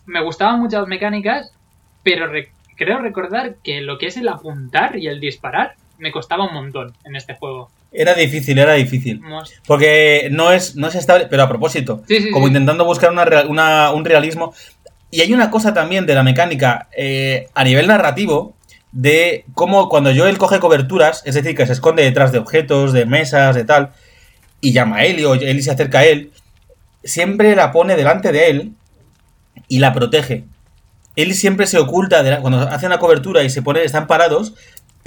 [0.06, 1.54] Me gustaban mucho las mecánicas,
[2.04, 6.45] pero re- creo recordar que lo que es el apuntar y el disparar me costaba
[6.45, 7.69] un montón en este juego.
[7.91, 9.22] Era difícil, era difícil.
[9.65, 12.49] Porque no es, no es estable, pero a propósito, Sí, sí, como sí.
[12.52, 14.53] intentando buscar una, un realismo.
[15.10, 18.56] Y hay una cosa también de la mecánica eh, a nivel narrativo,
[18.91, 23.06] de cómo cuando Joel coge coberturas, es decir, que se esconde detrás de objetos, de
[23.06, 23.91] mesas, de tal,
[24.61, 26.32] y llama a Ellie o Ellie se acerca a él,
[27.03, 28.72] siempre la pone delante de él
[29.68, 30.44] y la protege.
[31.15, 34.53] Ellie siempre se oculta, de la- cuando hace una cobertura y se pone, están parados,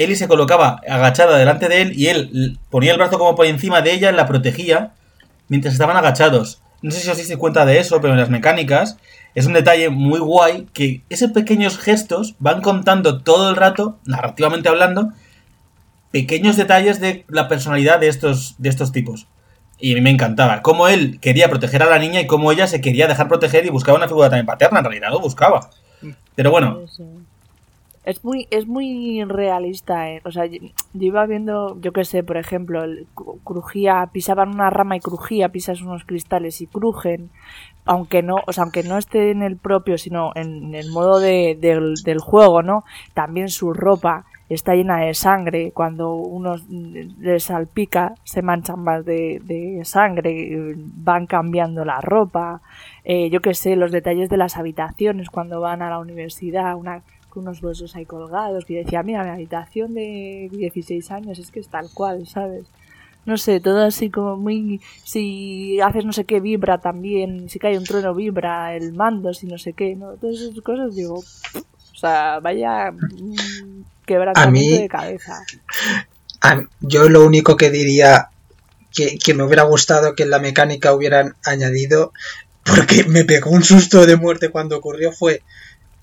[0.02, 3.82] Ellie se colocaba agachada delante de él y él ponía el brazo como por encima
[3.82, 4.93] de ella, la protegía
[5.48, 6.62] mientras estaban agachados.
[6.82, 8.97] No sé si os diste cuenta de eso, pero en las mecánicas
[9.35, 14.68] es un detalle muy guay que esos pequeños gestos van contando todo el rato, narrativamente
[14.68, 15.10] hablando,
[16.10, 19.27] pequeños detalles de la personalidad de estos, de estos tipos.
[19.78, 20.62] Y a mí me encantaba.
[20.62, 23.70] Cómo él quería proteger a la niña y cómo ella se quería dejar proteger y
[23.70, 24.81] buscaba una figura también paterna.
[24.81, 25.70] En realidad lo buscaba.
[26.35, 26.81] Pero bueno.
[28.10, 30.20] Es muy, es muy realista, ¿eh?
[30.24, 30.58] O sea, yo,
[30.94, 35.50] iba viendo, yo qué sé, por ejemplo, el cru- crujía, pisaban una rama y crujía,
[35.50, 37.30] pisas unos cristales y crujen,
[37.84, 41.56] aunque no, o sea, aunque no esté en el propio, sino en el modo de,
[41.60, 42.84] del, del juego, ¿no?
[43.14, 49.40] También su ropa está llena de sangre, cuando unos les salpica se manchan más de,
[49.44, 52.60] de sangre, van cambiando la ropa,
[53.04, 57.02] eh, yo qué sé, los detalles de las habitaciones cuando van a la universidad, una,
[57.31, 61.51] con unos huesos ahí colgados, que yo decía, mira, mi habitación de 16 años es
[61.51, 62.66] que es tal cual, ¿sabes?
[63.27, 64.81] No sé, todo así como muy...
[65.05, 69.47] Si haces no sé qué, vibra también, si cae un trueno, vibra el mando, si
[69.47, 70.12] no sé qué, ¿no?
[70.15, 75.43] Todas esas cosas, digo, o sea, vaya mm, quebrantamiento mí- de cabeza.
[76.40, 78.28] A- yo lo único que diría
[78.93, 82.12] que, que me hubiera gustado que en la mecánica hubieran añadido,
[82.65, 85.43] porque me pegó un susto de muerte cuando ocurrió, fue,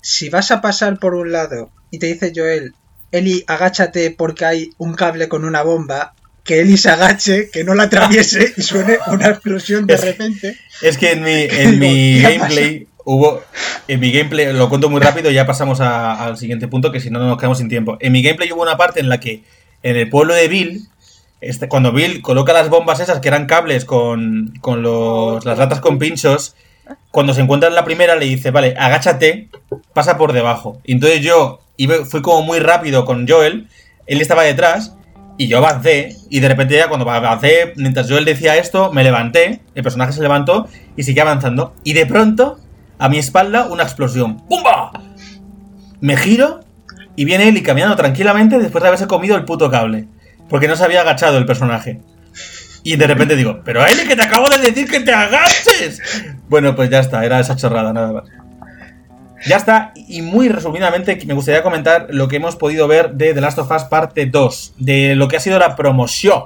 [0.00, 2.74] si vas a pasar por un lado y te dice Joel,
[3.12, 6.14] Eli, agáchate porque hay un cable con una bomba,
[6.44, 10.56] que Eli se agache, que no la atraviese y suene una explosión de Es- repente.
[10.82, 13.42] Es que en mi, en mi Digo, ¿qué gameplay hubo.
[13.86, 17.00] En mi gameplay, lo cuento muy rápido y ya pasamos a- al siguiente punto, que
[17.00, 17.96] si no, no nos quedamos sin tiempo.
[18.00, 19.42] En mi gameplay hubo una parte en la que
[19.82, 20.88] en el pueblo de Bill,
[21.40, 25.80] este, cuando Bill coloca las bombas esas que eran cables con, con los, las latas
[25.80, 26.54] con pinchos,
[27.10, 29.48] cuando se encuentra en la primera le dice, vale, agáchate,
[29.92, 30.80] pasa por debajo.
[30.84, 31.60] Y entonces yo
[32.08, 33.68] fui como muy rápido con Joel,
[34.06, 34.94] él estaba detrás.
[35.40, 39.60] Y yo avancé, y de repente ya cuando avancé, mientras Joel decía esto, me levanté,
[39.76, 40.66] el personaje se levantó
[40.96, 41.74] y seguía avanzando.
[41.84, 42.58] Y de pronto,
[42.98, 44.38] a mi espalda, una explosión.
[44.48, 44.90] ¡Pumba!
[46.00, 46.60] Me giro
[47.14, 50.08] y viene Eli caminando tranquilamente después de haberse comido el puto cable.
[50.48, 52.00] Porque no se había agachado el personaje.
[52.82, 56.00] Y de repente digo, pero Eli, que te acabo de decir que te agaches.
[56.48, 58.24] Bueno, pues ya está, era esa chorrada, nada más.
[59.46, 63.40] Ya está, y muy resumidamente me gustaría comentar lo que hemos podido ver de The
[63.40, 66.44] Last of Us parte 2, de lo que ha sido la promoción.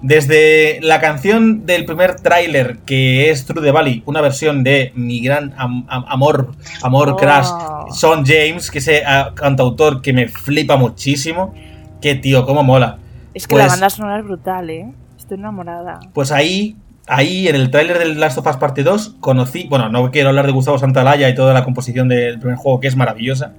[0.00, 5.20] Desde la canción del primer tráiler, que es True the Valley, una versión de mi
[5.20, 6.52] gran am- am- amor,
[6.82, 7.16] amor Oh.
[7.16, 7.48] crash,
[7.92, 11.52] Son James, que ese ah, cantautor que me flipa muchísimo.
[12.00, 12.98] Que tío, cómo mola.
[13.34, 14.86] Es que la Pues- banda sonora es brutal, ¿eh?
[15.28, 16.00] Estoy enamorada.
[16.14, 16.74] Pues ahí,
[17.06, 20.46] ahí en el tráiler del Last of Us Parte 2 conocí, bueno, no quiero hablar
[20.46, 23.52] de Gustavo Santaolalla y toda la composición del primer juego que es maravillosa,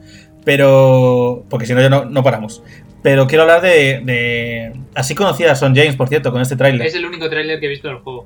[0.44, 2.64] pero porque si no ya no, no paramos.
[3.04, 6.88] Pero quiero hablar de, de- así conocí a Son James, por cierto, con este tráiler.
[6.88, 8.26] Es el único tráiler que he visto del juego.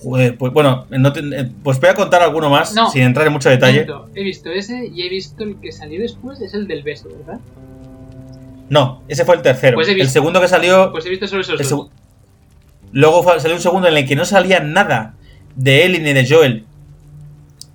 [0.00, 2.88] Joder, pues bueno, no te- eh, pues voy a contar alguno más No.
[2.88, 3.84] sin entrar en mucho detalle.
[4.14, 7.40] He visto ese y he visto el que salió después, es el del beso, ¿verdad?
[8.70, 9.74] No, ese fue el tercero.
[9.74, 11.90] Pues el segundo que salió Pues he visto solo esos dos.
[12.92, 15.14] Luego fue- salió un segundo en el que no salía nada
[15.56, 16.64] de Ellie ni de Joel.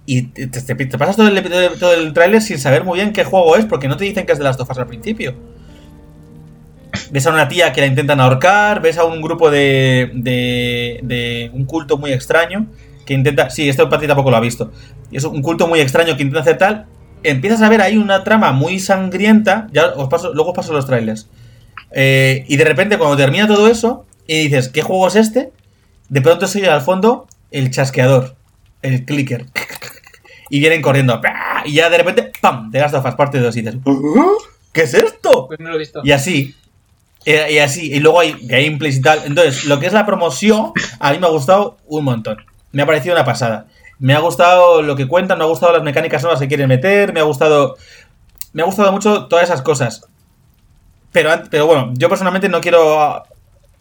[0.07, 1.43] Y te, te- te pasas todo el,
[1.79, 4.31] todo el tráiler sin saber muy bien qué juego es, porque no te dicen que
[4.33, 5.35] es de las tofas al principio.
[7.11, 11.51] Ves a una tía que la intentan ahorcar, ves a un grupo de, de, de
[11.53, 12.67] un culto muy extraño
[13.05, 13.49] que intenta...
[13.49, 14.71] Sí, esto Pati tampoco lo ha visto.
[15.11, 16.85] Y es un culto muy extraño que intenta hacer tal.
[17.29, 19.67] Empiezas a ver ahí una trama muy sangrienta.
[19.71, 21.27] Ya os paso, luego os paso los trailers.
[21.91, 25.51] Eh, y de repente, cuando termina todo eso, y dices, ¿qué juego es este?
[26.09, 28.35] De pronto se oye al fondo el chasqueador,
[28.81, 29.45] el clicker.
[30.49, 31.19] Y vienen corriendo.
[31.65, 32.69] Y ya de repente, ¡pam!
[32.69, 34.31] Te das of parte 2 y dices, "¿Ah?
[34.71, 35.47] ¿qué es esto?
[35.47, 36.01] Pues no lo he visto.
[36.03, 36.55] Y así.
[37.25, 37.91] Y así.
[37.91, 39.21] Y luego hay gameplays y tal.
[39.25, 42.37] Entonces, lo que es la promoción, a mí me ha gustado un montón.
[42.71, 43.65] Me ha parecido una pasada.
[43.99, 47.13] Me ha gustado lo que cuentan, me ha gustado las mecánicas nuevas que quieren meter,
[47.13, 47.77] me ha gustado.
[48.53, 50.07] Me ha gustado mucho todas esas cosas.
[51.11, 53.23] Pero, pero bueno, yo personalmente no quiero.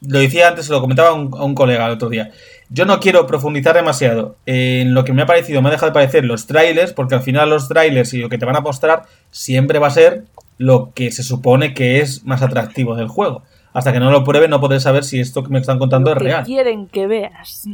[0.06, 2.30] Lo decía antes, se lo comentaba a un, a un colega el otro día.
[2.68, 5.94] Yo no quiero profundizar demasiado en lo que me ha parecido, me ha dejado de
[5.94, 9.04] parecer los trailers, porque al final los trailers y lo que te van a mostrar
[9.30, 10.24] siempre va a ser
[10.58, 13.42] lo que se supone que es más atractivo del juego.
[13.72, 16.16] Hasta que no lo pruebe, no podré saber si esto que me están contando Lo
[16.16, 16.44] es que real.
[16.44, 17.64] quieren que veas.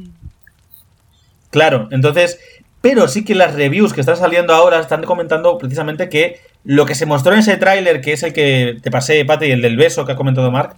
[1.50, 2.38] Claro, entonces,
[2.80, 6.94] pero sí que las reviews que están saliendo ahora están comentando precisamente que lo que
[6.94, 9.76] se mostró en ese tráiler, que es el que te pasé, Pate, y el del
[9.76, 10.76] beso que ha comentado Mark,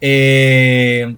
[0.00, 1.14] eh,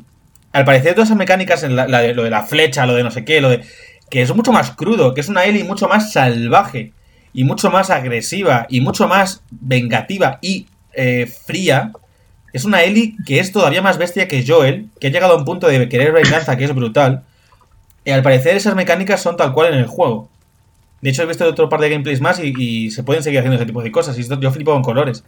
[0.52, 3.24] al parecer todas esas mecánicas, la- la lo de la flecha, lo de no sé
[3.24, 3.62] qué, lo de...
[4.10, 6.92] que es mucho más crudo, que es una Ellie mucho más salvaje,
[7.32, 11.92] y mucho más agresiva, y mucho más vengativa y eh, fría.
[12.52, 15.46] Es una Ellie que es todavía más bestia que Joel, que ha llegado a un
[15.46, 17.22] punto de querer venganza que es brutal.
[18.04, 20.28] Y al parecer esas mecánicas son tal cual en el juego.
[21.00, 23.56] De hecho, he visto otro par de gameplays más y, y se pueden seguir haciendo
[23.56, 24.18] ese tipo de cosas.
[24.18, 25.24] Y yo flipo con colores.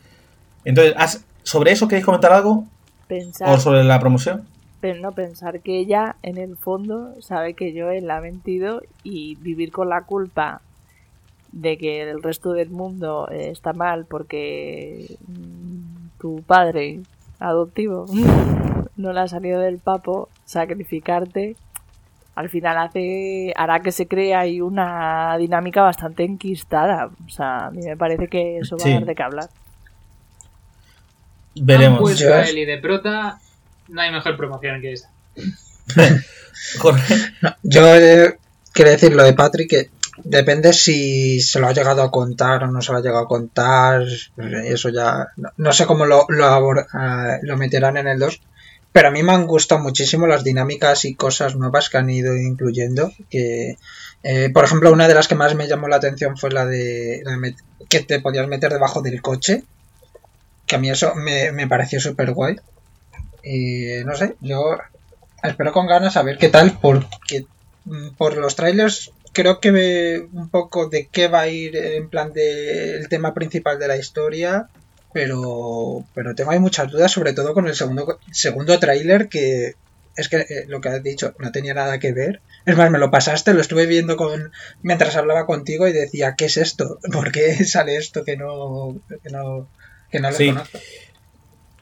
[0.65, 2.65] Entonces, ¿has- ¿sobre eso queréis comentar algo?
[3.09, 4.45] Pensar, ¿O sobre la promoción?
[4.81, 9.35] pero no pensar que ella, en el fondo, sabe que yo la ha mentido y
[9.37, 10.61] vivir con la culpa
[11.53, 17.01] de que el resto del mundo eh, está mal porque mm, tu padre
[17.39, 18.05] adoptivo
[18.97, 21.57] no le ha salido del papo, sacrificarte,
[22.35, 27.11] al final hace hará que se cree ahí una dinámica bastante enquistada.
[27.27, 28.91] O sea, a mí me parece que eso va Sí.
[28.91, 29.49] a dar de qué hablar.
[31.55, 31.99] Veremos.
[31.99, 33.39] Han puesto Yo a es- Eli de prota,
[33.89, 35.11] no hay mejor promoción que esa.
[36.79, 37.15] Jorge.
[37.63, 38.39] Yo eh,
[38.73, 39.91] quiero decir lo de Patrick que
[40.25, 43.29] depende si se lo ha llegado a contar o no se lo ha llegado a
[43.29, 44.03] contar.
[44.65, 45.29] Eso ya.
[45.37, 48.41] No, no sé cómo lo, lo, abor- ah, lo meterán en el 2.
[48.95, 52.37] Pero a mí me han gustado muchísimo las dinámicas y cosas nuevas que han ido
[52.37, 53.11] incluyendo.
[53.29, 53.77] Que,
[54.23, 57.21] eh, por ejemplo, una de las que más me llamó la atención fue la de,
[57.25, 57.57] la de
[57.89, 59.65] que te podías meter debajo del coche.
[60.65, 62.55] Que a mí eso me, me pareció súper guay.
[63.43, 64.79] Y no sé, yo
[65.43, 67.47] espero con ganas a ver qué tal, porque
[67.87, 72.09] mm, por los trailers creo que ve un poco de qué va a ir en
[72.09, 74.69] plan de el tema principal de la historia,
[75.15, 79.77] pero pero tengo ahí muchas dudas, sobre todo con el segundo segundo tráiler que
[80.17, 82.41] es que eh, lo que has dicho no tenía nada que ver.
[82.67, 86.45] Es más, me lo pasaste, lo estuve viendo con mientras hablaba contigo y decía, ¿qué
[86.45, 86.99] es esto?
[87.13, 89.67] ¿Por qué sale esto que no que no
[90.11, 90.49] que no lo Sí.
[90.49, 90.79] conozco?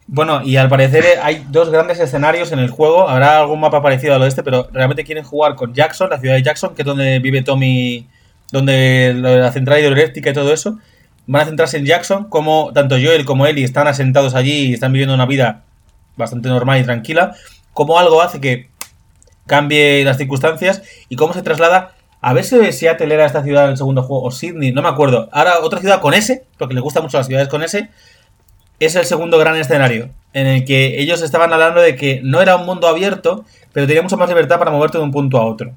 [0.06, 3.08] Bueno, y al parecer eh, hay dos grandes escenarios en el juego.
[3.08, 6.18] Habrá algún mapa parecido a lo de este, pero realmente quieren jugar con Jackson, la
[6.20, 8.08] ciudad de Jackson, que es donde vive Tommy,
[8.50, 10.78] donde la central hidroeléctrica y todo eso.
[11.26, 14.92] Van a centrarse en Jackson, como tanto Joel como Ellie están asentados allí y están
[14.92, 15.64] viviendo una vida
[16.16, 17.34] bastante normal y tranquila.
[17.72, 18.70] Como algo hace que
[19.46, 21.94] cambie las circunstancias y cómo se traslada.
[22.20, 24.88] A ver si Seattle era esta ciudad en el segundo juego, o Sydney, no me
[24.88, 25.28] acuerdo.
[25.32, 27.90] Ahora otra ciudad con S, porque les gustan mucho las ciudades con S,
[28.78, 32.56] es el segundo gran escenario, en el que ellos estaban hablando de que no era
[32.56, 35.72] un mundo abierto, pero tenía mucha más libertad para moverte de un punto a otro.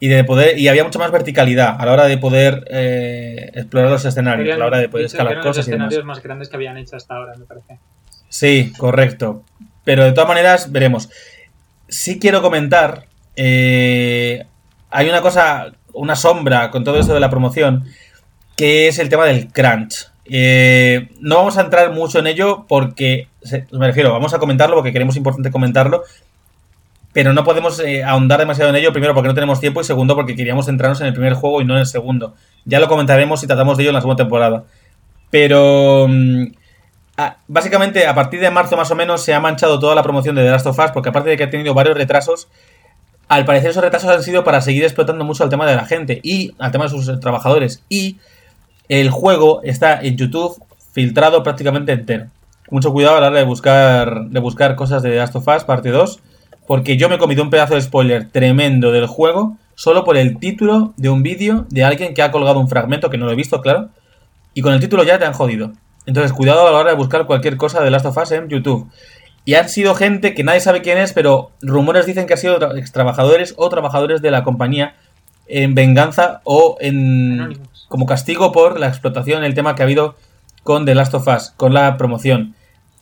[0.00, 3.90] Y de poder y había mucha más verticalidad a la hora de poder eh, explorar
[3.90, 5.86] los escenarios, a la hora de poder escalar los cosas y demás.
[5.86, 7.78] escenarios más grandes que habían hecho hasta ahora, me parece.
[8.28, 9.44] Sí, correcto.
[9.84, 11.10] Pero de todas maneras, veremos.
[11.88, 13.06] Sí quiero comentar.
[13.36, 14.44] eh,
[14.90, 17.84] hay una cosa, una sombra con todo esto de la promoción,
[18.56, 20.08] que es el tema del crunch.
[20.26, 23.28] Eh, no vamos a entrar mucho en ello porque,
[23.72, 26.04] me refiero, vamos a comentarlo porque queremos importante comentarlo,
[27.14, 30.16] pero no podemos eh, ahondar demasiado en ello, primero porque no tenemos tiempo y segundo
[30.16, 32.34] porque queríamos centrarnos en el primer juego y no en el segundo.
[32.64, 34.64] Ya lo comentaremos si tratamos de ello en la segunda temporada.
[35.30, 36.06] Pero...
[36.08, 36.46] mm,
[37.46, 40.42] básicamente, a partir de marzo más o menos se ha manchado toda la promoción de
[40.42, 42.48] The Last of Us, porque aparte de que ha tenido varios retrasos,
[43.28, 46.20] al parecer esos retrasos han sido para seguir explotando mucho al tema de la gente
[46.22, 47.84] y al tema de sus eh, trabajadores.
[47.88, 48.18] Y
[48.88, 50.60] el juego está en YouTube
[50.92, 52.26] filtrado prácticamente entero.
[52.70, 55.64] Mucho cuidado a la hora de buscar, de buscar cosas de The Last of Us,
[55.64, 56.20] parte 2,
[56.66, 60.38] porque yo me he comido un pedazo de spoiler tremendo del juego solo por el
[60.38, 63.36] título de un vídeo de alguien que ha colgado un fragmento, que no lo he
[63.36, 63.88] visto, claro,
[64.54, 65.72] y con el título ya te han jodido.
[66.06, 68.88] Entonces, cuidado a la hora de buscar cualquier cosa de Last of Us en YouTube.
[69.46, 72.58] Y han sido gente que nadie sabe quién es, pero rumores dicen que han sido
[72.58, 74.94] tra- ex trabajadores o trabajadores de la compañía
[75.48, 77.58] en venganza o en
[77.88, 80.14] como castigo por la explotación, el tema que ha habido
[80.62, 82.54] con The Last of Us, con la promoción.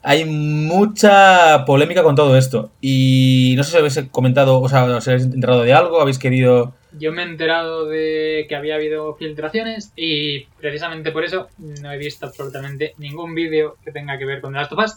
[0.03, 2.71] Hay mucha polémica con todo esto.
[2.81, 6.75] Y no sé si habéis comentado, o sea, os habéis enterado de algo, habéis querido...
[6.99, 11.97] Yo me he enterado de que había habido filtraciones y precisamente por eso no he
[11.97, 14.93] visto absolutamente ningún vídeo que tenga que ver con The Last of Us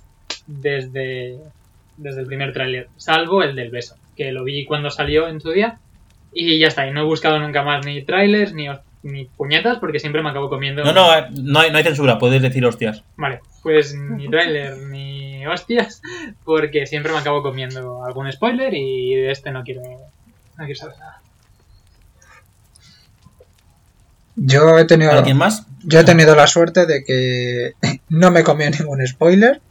[0.46, 1.38] desde,
[1.96, 5.50] desde el primer tráiler, salvo el del beso, que lo vi cuando salió en su
[5.50, 5.78] día
[6.32, 8.68] y ya está, y no he buscado nunca más ni trailers ni,
[9.06, 10.84] ni puñetas porque siempre me acabo comiendo...
[10.84, 13.04] No, no, eh, no hay, no hay censura, podéis decir hostias.
[13.16, 16.02] Vale, pues ni trailer ni hostias
[16.44, 20.98] porque siempre me acabo comiendo algún spoiler y de este no quiero, no quiero saber
[20.98, 21.22] nada.
[24.36, 25.66] Yo he tenido ¿Alguien más?
[25.82, 27.72] Yo he tenido la suerte de que
[28.08, 29.62] no me comió ningún spoiler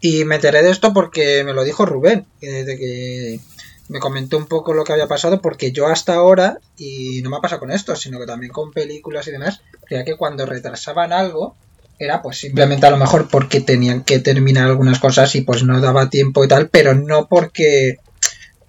[0.00, 3.40] y me enteré de esto porque me lo dijo Rubén, que de que
[3.88, 7.36] me comentó un poco lo que había pasado porque yo hasta ahora, y no me
[7.36, 11.12] ha pasado con esto, sino que también con películas y demás, creía que cuando retrasaban
[11.12, 11.56] algo
[11.98, 15.80] era pues simplemente a lo mejor porque tenían que terminar algunas cosas y pues no
[15.80, 17.98] daba tiempo y tal, pero no porque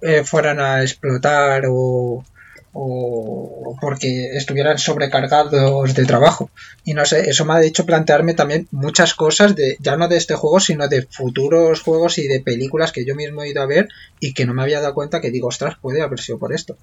[0.02, 2.24] eh, fueran a explotar o,
[2.74, 6.50] o porque estuvieran sobrecargados de trabajo.
[6.84, 10.18] Y no sé, eso me ha hecho plantearme también muchas cosas de, ya no de
[10.18, 13.68] este juego, sino de futuros juegos y de películas que yo mismo he ido a
[13.68, 13.88] ver
[14.20, 16.76] y que no me había dado cuenta que digo, ostras, puede haber sido por esto.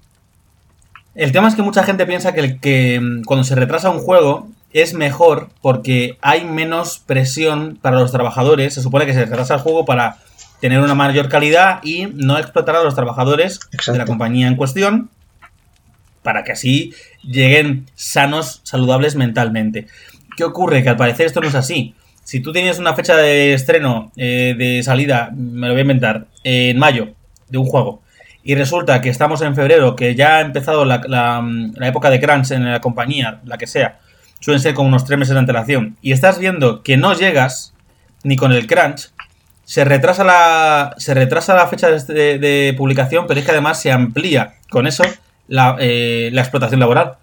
[1.13, 3.99] El tema es que mucha gente piensa que, el- que mm, cuando se retrasa un
[3.99, 8.73] juego es mejor porque hay menos presión para los trabajadores.
[8.75, 10.19] Se supone que se retrasa el juego para
[10.61, 13.59] tener una mayor calidad y no explotar a los trabajadores
[13.91, 15.09] de la compañía en cuestión
[16.23, 16.93] para que así
[17.23, 19.87] lleguen sanos, saludables mentalmente.
[20.37, 20.83] ¿Qué ocurre?
[20.83, 21.95] Que al parecer esto no es así.
[22.23, 26.27] Si tú tienes una fecha de estreno, eh, de salida, me lo voy a inventar,
[26.43, 27.09] en mayo,
[27.49, 28.01] de un juego,
[28.43, 31.43] y resulta que estamos en febrero, que ya ha empezado la,
[31.81, 33.99] época de crunch en la compañía, la que sea,
[34.39, 37.73] suelen ser como unos tres meses de antelación, y estás viendo que no llegas
[38.23, 39.09] ni con el crunch,
[39.65, 43.91] se retrasa la, se retrasa la fecha de- de publicación, pero es que además se
[43.91, 45.03] amplía con eso
[45.51, 47.15] la, eh, la explotación laboral.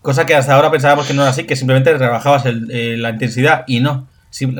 [0.00, 3.10] Cosa que hasta ahora pensábamos que no era así, que simplemente rebajabas el- eh, la
[3.10, 4.06] intensidad y no.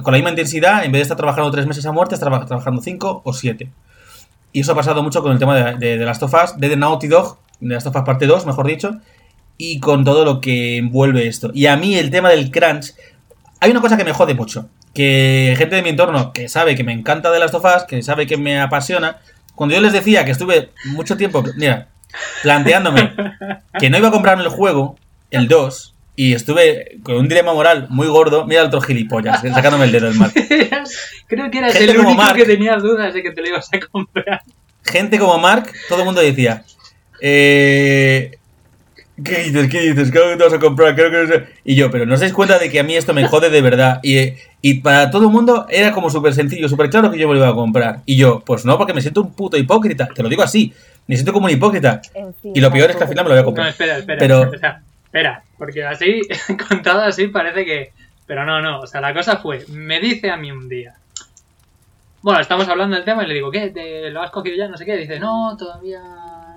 [0.03, 2.47] Con la misma intensidad, en vez de estar trabajando tres meses a muerte, estás traba-
[2.47, 3.71] trabajando cinco o siete.
[4.53, 6.69] Y eso ha pasado mucho con el tema de, de, de Last of Us, de
[6.69, 8.99] The Naughty Dog, de Last of Us parte 2, mejor dicho,
[9.59, 11.51] y con todo lo que envuelve esto.
[11.55, 12.93] Y a mí el tema del crunch,
[13.61, 16.85] hay una cosa que me jode mucho, que gente de mi entorno que sabe que
[16.85, 19.19] me encanta The Last of Us, que sabe que me apasiona,
[19.57, 21.89] cuando yo les decía que estuve mucho tiempo, mira,
[22.43, 23.13] planteándome
[23.79, 24.97] que no iba a comprarme el juego,
[25.31, 29.87] el 2, y estuve con un dilema moral muy gordo, mira el otro gilipollas, sacándome
[29.87, 30.33] el dedo del mal.
[31.27, 32.37] Creo que eras Gente el único Mark.
[32.37, 34.43] que tenía dudas de que te lo ibas a comprar.
[34.85, 36.65] gente como Mark, todo el mundo decía,
[37.21, 38.39] eh,
[39.23, 39.69] ¿qué dices?
[39.71, 40.11] ¿Qué dices?
[40.11, 41.47] Creo que te vas a comprar, creo que no sé".
[41.65, 43.61] Y yo, pero no os dais cuenta de que a mí esto me jode de
[43.61, 44.01] verdad.
[44.03, 44.33] Y,
[44.63, 47.41] y para todo el mundo era como súper sencillo, súper claro que yo me lo
[47.41, 48.01] iba a comprar.
[48.07, 50.09] Y yo, pues no, porque me siento un puto hipócrita.
[50.09, 50.73] Te lo digo así,
[51.07, 52.01] me siento como un hipócrita.
[52.43, 53.69] Y lo peor es que al final me lo voy a No, comprar.
[53.69, 54.19] espera, espera.
[54.19, 56.23] Pero- Espera, espera, porque así,
[56.69, 57.93] contado así, parece que.
[58.27, 58.81] Pero no, no.
[58.81, 60.95] O sea, la cosa fue: me dice a mí un día.
[62.23, 63.69] Bueno, estamos hablando del tema y le digo, ¿qué?
[63.69, 64.67] ¿Te lo has cogido ya?
[64.67, 64.97] No sé qué.
[64.97, 66.01] Dice, no, todavía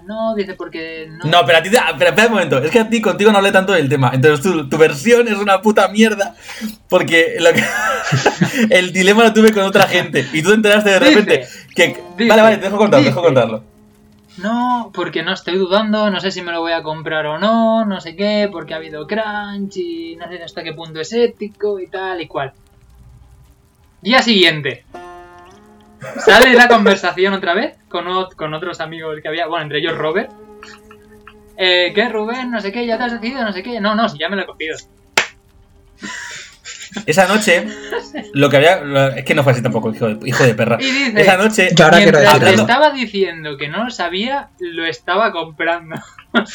[0.08, 0.34] no.
[0.36, 1.26] Dice, porque no.
[1.30, 3.38] No, pero a ti, te- pero espera un momento, es que a ti contigo no
[3.38, 4.12] hablé tanto del tema.
[4.14, 6.36] Entonces tu, tu versión es una puta mierda.
[6.90, 7.64] Porque lo que-
[8.72, 10.26] el dilema lo tuve con otra gente.
[10.34, 11.88] Y tú te enteraste de Dice, repente que.
[12.18, 13.64] dice, vale, vale, te dejo contarlo, te dejo contarlo.
[14.38, 17.86] No, porque no estoy dudando, no sé si me lo voy a comprar o no,
[17.86, 21.80] no sé qué, porque ha habido crunch y no sé hasta qué punto es ético
[21.80, 22.54] y tal y cual.
[24.02, 24.86] Día siguiente.
[26.24, 29.98] Sale la conversación otra vez con, ot- con otros amigos que había, bueno, entre ellos
[29.98, 30.32] Robert.
[31.58, 32.52] Eh, ¿Qué, Rubén?
[32.52, 33.80] No sé qué, ya te has decidido, no sé qué.
[33.80, 34.78] No, no, si ya me lo he cogido.
[37.06, 37.68] Esa noche,
[38.34, 38.80] lo que había.
[38.82, 40.78] lo- es que no fue así tampoco, hijo de, hijo de perra.
[40.80, 41.70] Y dice, Esa noche.
[41.76, 42.48] Yo ahora mientras algo.
[42.62, 45.96] estaba diciendo que no lo sabía, lo estaba comprando.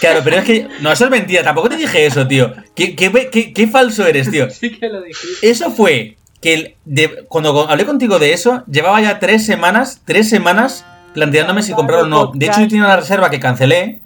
[0.00, 0.68] Claro, pero es que.
[0.80, 2.52] No, eso es mentira, tampoco te dije eso, tío.
[2.74, 4.48] ¿Qué, qué, qué- qué falso eres, tío?
[4.50, 5.48] sí que lo dijiste.
[5.50, 10.28] Eso fue que el- de- cuando hablé contigo de eso, llevaba ya tres semanas, tres
[10.28, 12.32] semanas planteándome si comprar o no.
[12.34, 14.00] De hecho, yo tenía una reserva que cancelé.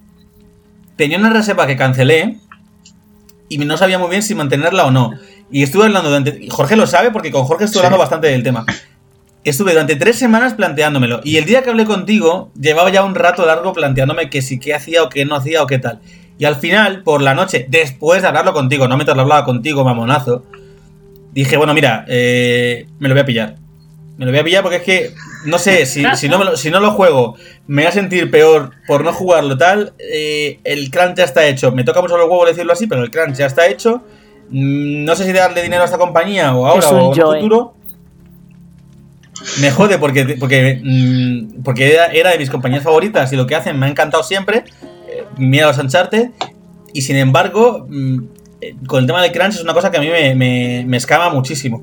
[0.97, 2.39] Tenía una reserva que cancelé
[3.49, 5.13] y no sabía muy bien si mantenerla o no.
[5.51, 6.39] Y estuve hablando durante.
[6.43, 7.87] y Jorge lo sabe porque con Jorge estuve Sí.
[7.87, 8.65] hablando bastante del tema.
[9.45, 11.21] Estuve durante tres semanas planteándomelo.
[11.23, 14.75] Y el día que hablé contigo, llevaba ya un rato largo planteándome que si qué
[14.75, 16.01] hacía o qué no hacía o qué tal.
[16.39, 19.85] Y al final, por la noche, después de hablarlo contigo, no mientras lo hablaba contigo,
[19.85, 20.45] mamonazo,
[21.43, 23.57] dije, bueno, mira, eh, me lo voy a pillar.
[24.17, 25.11] Me lo voy a pillar porque es que,
[25.45, 27.37] no sé, si, si, no, me lo, si no lo juego,
[27.67, 29.93] me voy a sentir peor por no jugarlo tal.
[29.99, 31.71] eh, el crunch ya está hecho.
[31.73, 34.03] Me toca mucho los huevos decirlo así, pero el crunch ya está hecho.
[34.51, 37.37] Mm, No sé si darle dinero a esta compañía o ahora o en joy.
[37.41, 37.75] futuro.
[39.61, 43.55] Me jode porque, porque, mm, porque era, era de mis compañías favoritas y lo que
[43.55, 44.65] hacen me ha encantado siempre.
[45.09, 46.31] Eh, mira los Uncharted.
[46.95, 48.19] Y sin embargo, mm,
[48.87, 51.31] con el tema del crunch es una cosa que a mí me, me, me escama
[51.31, 51.83] muchísimo.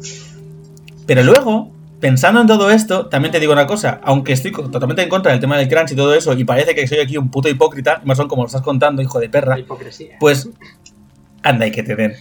[1.05, 3.99] Pero luego, pensando en todo esto, también te digo una cosa.
[4.03, 6.87] Aunque estoy totalmente en contra del tema del crunch y todo eso, y parece que
[6.87, 9.59] soy aquí un puto hipócrita, más son como lo estás contando, hijo de perra.
[9.59, 10.17] Hipocresía.
[10.19, 10.49] Pues,
[11.43, 12.13] anda y que te den.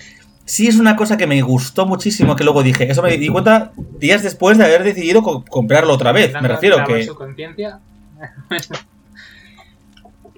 [0.44, 2.90] Sí es una cosa que me gustó muchísimo que luego dije.
[2.90, 6.32] Eso me di cuenta días después de haber decidido co- comprarlo otra vez.
[6.42, 7.04] Me refiero que...
[7.04, 7.78] su conciencia.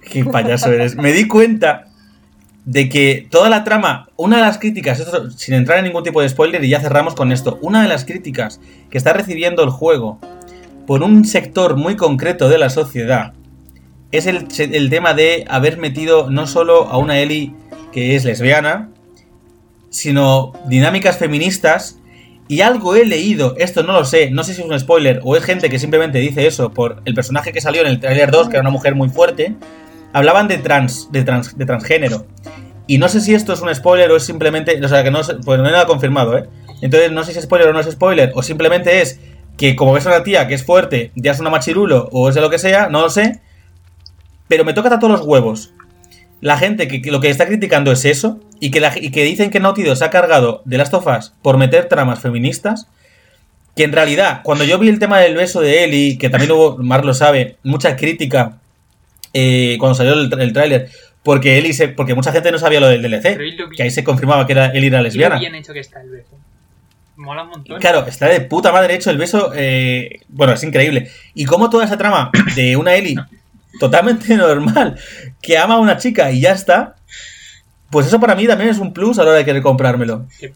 [0.03, 0.95] Qué payaso eres.
[0.95, 1.84] Me di cuenta
[2.65, 6.21] de que toda la trama, una de las críticas, esto sin entrar en ningún tipo
[6.21, 8.59] de spoiler y ya cerramos con esto, una de las críticas
[8.89, 10.19] que está recibiendo el juego
[10.87, 13.33] por un sector muy concreto de la sociedad
[14.11, 17.53] es el, el tema de haber metido no solo a una Ellie
[17.91, 18.89] que es lesbiana,
[19.89, 21.99] sino dinámicas feministas.
[22.47, 25.35] Y algo he leído, esto no lo sé, no sé si es un spoiler o
[25.35, 28.49] es gente que simplemente dice eso por el personaje que salió en el trailer 2,
[28.49, 29.55] que era una mujer muy fuerte.
[30.15, 32.25] Hablaban de trans, de trans, de transgénero.
[32.87, 34.79] Y no sé si esto es un spoiler o es simplemente.
[34.81, 36.47] O sea, que no, pues no hay nada confirmado, ¿eh?
[36.81, 39.19] Entonces no sé si es spoiler o no es spoiler, o simplemente es
[39.57, 42.35] que como ves a una tía que es fuerte, ya es una machirulo o es
[42.35, 43.41] de lo que sea, no lo sé.
[44.47, 45.73] Pero me toca a todos los huevos.
[46.39, 49.97] La gente que, lo que está criticando es eso, y que, dicen que Naughty Dog
[49.97, 52.87] se ha cargado de las tofas por meter tramas feministas,
[53.75, 56.77] que en realidad, cuando yo vi el tema del beso de Ellie, que también hubo,
[56.77, 58.61] Mar lo sabe, mucha crítica
[59.37, 60.89] eh, cuando salió el, el tráiler,
[61.21, 64.03] porque Ellie se, porque mucha gente no sabía lo del DLC, lo que ahí se
[64.03, 65.37] confirmaba que era Ellie era lesbiana.
[65.37, 66.37] bien hecho que está el beso.
[67.17, 67.79] Mola un montón.
[67.79, 69.51] Claro, está de puta madre hecho el beso.
[69.55, 71.09] eh, bueno, es increíble.
[71.33, 73.15] Y como toda esa trama de una Ellie
[73.79, 74.97] totalmente normal,
[75.41, 76.95] que ama a una chica y ya está,
[77.89, 80.25] pues eso para mí también es un plus a la hora de querer comprármelo.
[80.29, 80.51] Sí.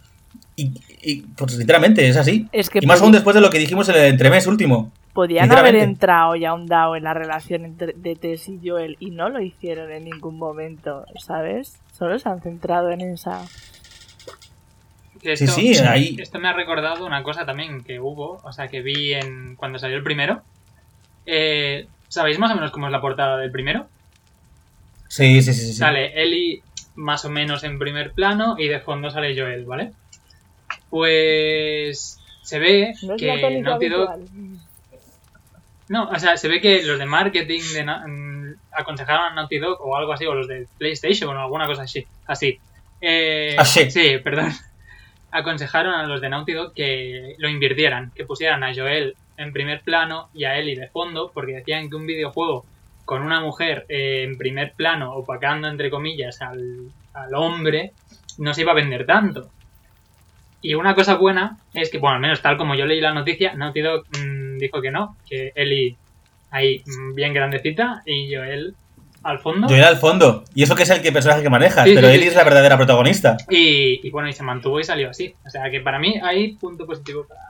[0.56, 2.48] Y, y, pues literalmente, es así.
[2.52, 4.92] Es que y más aún después de lo que dijimos en el entremés último.
[5.20, 9.28] Podían haber entrado y ahondado en la relación entre, de Tess y Joel y no
[9.28, 11.78] lo hicieron en ningún momento, ¿sabes?
[11.92, 13.46] Solo se han centrado en esa.
[15.22, 18.70] Que Sí, sí, ahí- Esto me ha recordado una cosa también que hubo, o sea,
[18.70, 20.42] que vi en cuando salió el primero.
[21.26, 23.88] Eh, ¿Sabéis más o menos cómo es la portada del primero?
[25.10, 25.66] Sí, sí, sí.
[25.66, 25.74] sí.
[25.74, 26.64] Sale Ellie
[26.96, 29.92] más o menos en primer plano y de fondo sale Joel, ¿vale?
[30.90, 34.10] Pues se ve No es que Naughty Dog.
[35.90, 39.58] No, o sea, se ve que los de marketing de Na- mm, aconsejaron a Naughty
[39.60, 42.06] Dog o algo así, o los de PlayStation o alguna cosa así.
[42.28, 42.60] Así.
[43.02, 43.90] Eh, Así.
[43.92, 44.52] Sí, perdón.
[45.32, 49.82] Aconsejaron a los de Naughty Dog que lo invirtieran, que pusieran a Joel en primer
[49.82, 52.66] plano y a Ellie de fondo, porque decían que un videojuego
[53.06, 57.94] con una mujer eh, en primer plano, opacando entre comillas al, al hombre,
[58.38, 59.50] no se iba a vender tanto.
[60.62, 63.54] Y una cosa buena es que, bueno, al menos tal como yo leí la noticia,
[63.54, 65.98] Naughty Dog mm, dijo que no, que Ellie
[66.52, 68.76] ahí mm, bien grandecita y Joel
[69.24, 69.68] al fondo.
[69.68, 70.44] Joel al fondo.
[70.54, 72.30] Y eso que es el que personaje que manejas, Sí, pero sí, Ellie sí.
[72.30, 73.38] es la verdadera protagonista.
[73.50, 75.36] Y, y bueno, y se mantuvo y salió así.
[75.46, 77.50] O sea que para mí hay punto positivo para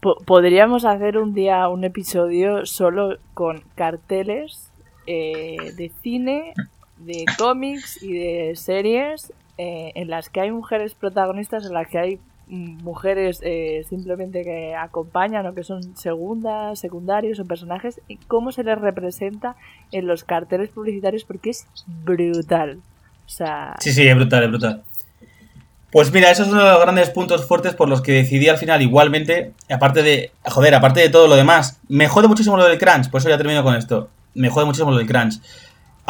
[0.00, 4.70] Podríamos hacer un día un episodio solo con carteles
[5.08, 6.54] eh, de cine,
[6.98, 11.98] de cómics y de series eh, en las que hay mujeres protagonistas, en las que
[11.98, 18.52] hay mujeres eh, simplemente que acompañan o que son segundas, secundarios o personajes y cómo
[18.52, 19.56] se les representa
[19.92, 22.78] en los carteles publicitarios porque es brutal.
[23.26, 24.82] O sea, Sí, sí, es brutal, es brutal.
[25.90, 28.58] Pues mira, eso es uno de los grandes puntos fuertes por los que decidí al
[28.58, 32.78] final igualmente, aparte de, joder, aparte de todo lo demás, me jode muchísimo lo del
[32.78, 35.40] crunch, por eso ya termino con esto, me jode muchísimo lo del crunch.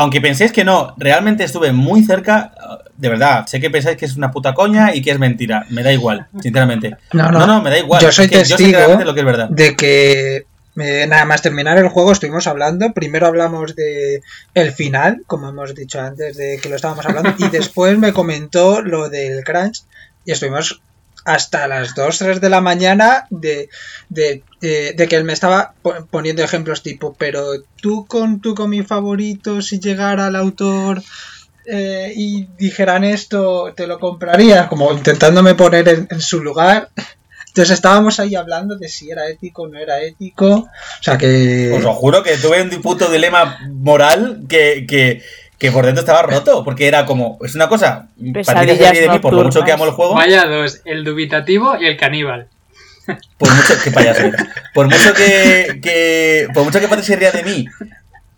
[0.01, 2.53] Aunque penséis que no, realmente estuve muy cerca,
[2.97, 5.83] de verdad, sé que pensáis que es una puta coña y que es mentira, me
[5.83, 6.97] da igual, sinceramente.
[7.13, 7.41] No, no.
[7.41, 8.01] No, no, me da igual.
[8.01, 9.49] Yo soy es que yo sé testigo realmente lo que es verdad.
[9.51, 10.47] de que
[10.81, 12.93] eh, nada más terminar el juego estuvimos hablando.
[12.93, 14.23] Primero hablamos de
[14.55, 18.83] el final, como hemos dicho antes, de que lo estábamos hablando, y después me comentó
[18.83, 19.83] lo del crunch
[20.25, 20.81] y estuvimos
[21.35, 23.69] hasta las 2, 3 de la mañana de,
[24.09, 27.45] de, de- de que él me estaba po- poniendo ejemplos tipo, pero
[27.83, 31.03] tú con tu cómic favorito, si llegara el autor
[31.67, 36.89] eh, y dijeran esto, te lo comprarías, como intentándome poner en, en su lugar.
[37.49, 40.47] Entonces estábamos ahí hablando de si era ético o no era ético.
[40.49, 41.73] O sea que...
[41.75, 45.23] Os lo juro que tuve un puto dilema moral que, que,
[45.59, 48.09] que por dentro estaba roto, porque era como, es una cosa,
[48.45, 51.87] serie de mí por lo mucho que amo el juego, Vaya dos, el dubitativo y
[51.87, 52.47] el caníbal.
[53.39, 54.23] por mucho que payaso.
[54.75, 57.67] Por mucho que, que por mucho que parece ría de mí,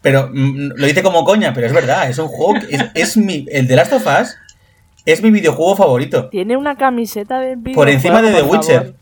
[0.00, 3.16] pero mm, lo dice como coña, pero es verdad, es un juego, que es, es
[3.16, 4.36] mi, el de Last of Us
[5.04, 8.82] es mi videojuego favorito, tiene una camiseta del por encima de The videojuego, por Witcher,
[8.82, 8.94] favor.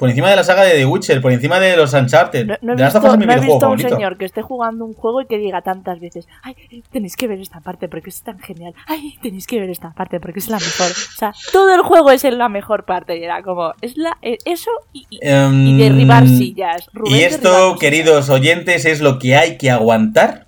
[0.00, 2.72] Por encima de la saga de The Witcher, por encima de los Uncharted, No, no
[2.72, 5.60] he visto, no he visto un señor que esté jugando un juego y que diga
[5.62, 6.56] tantas veces, ay,
[6.90, 10.18] tenéis que ver esta parte porque es tan genial, ay, tenéis que ver esta parte
[10.18, 10.86] porque es la mejor.
[10.90, 13.18] O sea, todo el juego es en la mejor parte.
[13.18, 16.88] Y era como, es la, eh, eso y, y- Em, y derribar sillas.
[16.92, 20.46] Rubén Y esto, queridos oyentes, es lo que hay que aguantar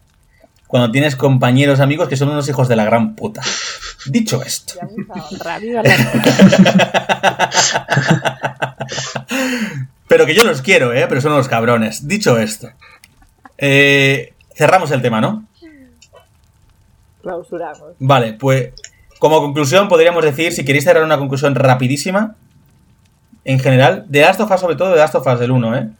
[0.72, 3.42] cuando tienes compañeros amigos que son unos hijos de la gran puta.
[4.06, 4.72] Dicho esto,
[10.08, 11.04] pero que yo los quiero, ¿eh?
[11.10, 12.08] Pero son unos cabrones.
[12.08, 12.70] Dicho esto,
[13.58, 15.44] eh, cerramos el tema, ¿no?
[17.20, 17.92] Clausuramos.
[17.98, 18.72] Vale, pues
[19.18, 22.36] como conclusión podríamos decir, si queréis cerrar una conclusión rapidísima,
[23.44, 25.90] en general, de Last of Us, sobre todo de Last of Us del 1, ¿eh?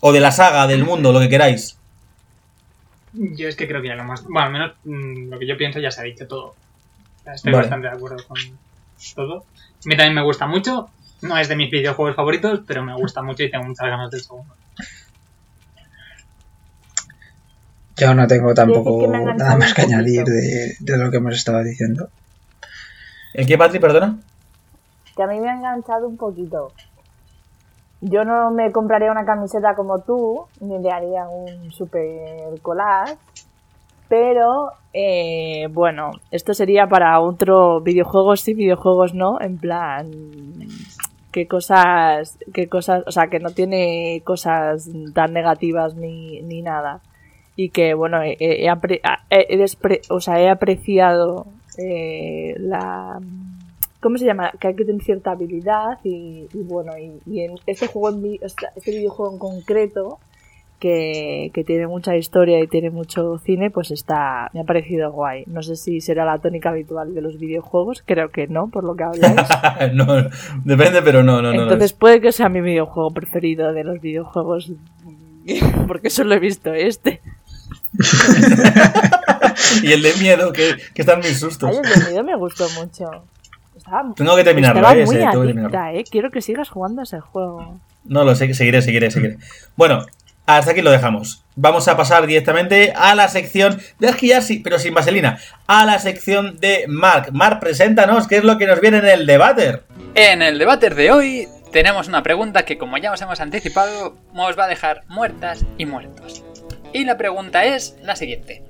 [0.00, 1.76] O de la saga, del mundo, lo que queráis.
[3.12, 4.22] Yo es que creo que ya lo más.
[4.24, 6.54] Bueno, al menos mm, lo que yo pienso ya se ha dicho todo.
[7.26, 7.64] Estoy Vale.
[7.64, 8.38] bastante de acuerdo con
[9.14, 9.38] todo.
[9.38, 10.90] A mí también me gusta mucho.
[11.22, 14.22] No es de mis videojuegos favoritos, pero me gusta mucho y tengo muchas ganas del
[14.22, 14.54] segundo.
[17.96, 19.06] Yo no tengo tampoco
[19.36, 22.08] nada más que añadir de, de lo que hemos estado diciendo.
[23.34, 24.18] ¿El qué, Patri, perdona?
[25.14, 26.72] Que a mí me ha enganchado un poquito.
[28.00, 33.16] Yo no me compraría una camiseta como tú, ni le haría un super collage.
[34.08, 40.10] Pero, eh, bueno, esto sería para otro videojuegos sí, videojuegos no, en plan,
[41.30, 47.00] qué cosas, qué cosas, o sea, que no tiene cosas tan negativas ni, ni nada.
[47.54, 48.68] Y que, bueno, he, he
[49.30, 49.46] he-
[50.08, 51.46] o sea, apreciado
[51.78, 53.20] eh, la...
[54.00, 54.52] ¿Cómo se llama?
[54.58, 58.38] Que hay que tener cierta habilidad y, y bueno, y, y en este juego, en
[58.42, 60.18] este videojuego en concreto,
[60.80, 65.44] que, que tiene mucha historia y tiene mucho cine, pues está, me ha parecido guay.
[65.46, 68.96] No sé si será la tónica habitual de los videojuegos, creo que no, por lo
[68.96, 69.46] que habláis.
[69.92, 70.06] no,
[70.64, 71.62] depende, pero no, no, no.
[71.62, 74.72] Entonces puede que sea mi videojuego preferido de los videojuegos,
[75.86, 77.20] porque solo he visto este.
[79.82, 81.70] y el de miedo, que, que están mis sustos.
[81.70, 83.24] Ay, el de miedo me gustó mucho.
[83.90, 85.98] Estaba, Tengo que terminarlo, estaba eh, muy ese, tengo que terminarlo.
[85.98, 86.04] eh.
[86.10, 87.80] Quiero que sigas jugando ese juego.
[88.04, 89.38] No lo sé, seguiré, seguiré, seguiré.
[89.76, 90.06] Bueno,
[90.46, 91.44] hasta aquí lo dejamos.
[91.56, 95.38] Vamos a pasar directamente a la sección de Esquillar, sí, pero sin vaselina.
[95.66, 97.30] A la sección de Mark.
[97.32, 99.82] Mark, preséntanos qué es lo que nos viene en el debate.
[100.14, 104.58] En el debate de hoy tenemos una pregunta que como ya os hemos anticipado, os
[104.58, 106.44] va a dejar muertas y muertos.
[106.92, 108.64] Y la pregunta es la siguiente.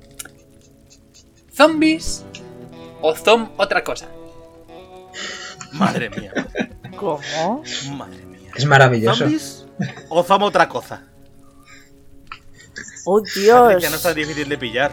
[1.53, 2.25] ¿Zombies
[3.01, 4.07] o zom otra cosa?
[5.73, 6.31] Madre mía.
[6.97, 7.63] ¿Cómo?
[7.97, 8.51] Madre mía.
[8.55, 9.19] Es maravilloso.
[9.19, 9.65] ¿Zombies
[10.09, 11.03] o zomo otra cosa?
[13.05, 13.89] ¡Oh, Ya Dios!
[13.89, 14.91] no es tan difícil de pillar.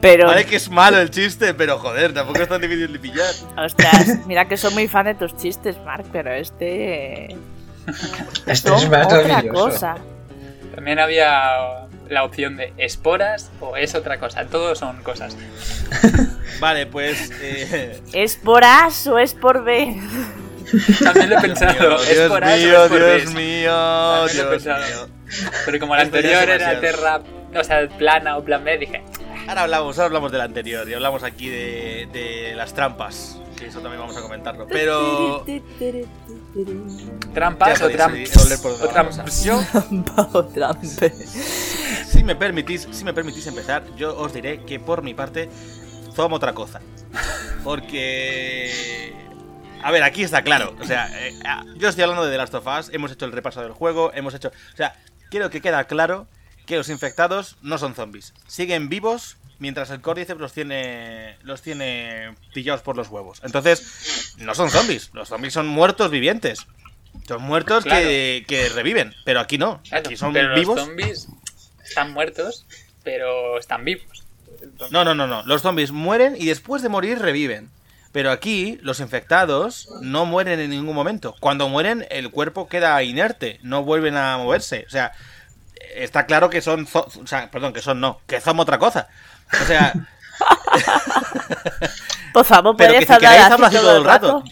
[0.00, 3.34] Pero, Vale que es malo el chiste, pero joder, tampoco es tan difícil de pillar.
[3.56, 7.34] ostras, mira que soy muy fan de tus chistes, Mark, pero este...
[8.46, 9.52] Este es otra maravilloso.
[9.52, 9.94] cosa.
[10.74, 14.46] También había la opción de esporas o es otra cosa.
[14.46, 15.36] Todos son cosas.
[16.60, 17.30] Vale, pues...
[17.40, 18.00] Eh...
[18.12, 19.96] ¿Es por A o es por B?
[21.02, 21.74] También lo he pensado.
[21.74, 24.84] Dios esporas o mío, es por Dios mío, También lo he Dios pensado.
[24.86, 25.08] mío.
[25.64, 26.80] Pero como la anterior era.
[26.80, 27.20] Terra,
[27.54, 29.02] o sea, plana o plan B, dije,
[29.48, 33.38] Ahora hablamos, ahora hablamos del anterior y hablamos aquí de, de las trampas.
[33.56, 34.66] Que eso también vamos a comentarlo.
[34.66, 35.44] Pero.
[37.32, 39.40] trampas o trampas.
[39.40, 39.44] O.
[39.44, 39.60] Yo,
[40.32, 41.10] O trampe.
[41.10, 45.48] si me permitís, si me permitís empezar, yo os diré que por mi parte,
[46.14, 46.80] tomo otra cosa.
[47.64, 49.14] Porque.
[49.82, 50.74] A ver, aquí está claro.
[50.80, 53.32] O sea, eh, ah, yo estoy hablando de The Last of Us, hemos hecho el
[53.32, 54.48] repaso del juego, hemos hecho.
[54.48, 54.96] O sea,
[55.30, 56.26] quiero que queda claro
[56.66, 58.34] que los infectados no son zombies.
[58.46, 61.36] Siguen vivos mientras el Cordyceps los tiene.
[61.42, 63.40] los tiene pillados por los huevos.
[63.44, 65.10] Entonces, no son zombies.
[65.14, 66.66] Los zombies son muertos vivientes.
[67.26, 69.14] Son muertos que, que reviven.
[69.24, 69.80] Pero aquí no.
[69.88, 70.76] Claro, Aquí son pero vivos.
[70.76, 71.28] los zombies
[71.84, 72.66] están muertos,
[73.02, 74.24] pero están vivos.
[74.90, 75.42] No, no, no, no.
[75.44, 77.70] Los zombies mueren y después de morir reviven.
[78.12, 81.34] Pero aquí los infectados no mueren en ningún momento.
[81.38, 84.84] Cuando mueren el cuerpo queda inerte, no vuelven a moverse.
[84.86, 85.12] O sea,
[85.94, 89.08] está claro que son, zo- o sea, perdón, que son no, que son otra cosa.
[89.62, 89.92] O sea,
[92.32, 94.44] Por favor, pero ¿puedes que si queréis hablar hablo así así todo el rato.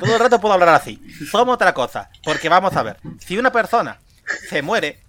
[0.00, 1.00] Todo el rato puedo hablar así.
[1.30, 2.10] Somos otra cosa.
[2.24, 3.98] Porque vamos a ver, si una persona
[4.48, 5.00] se muere,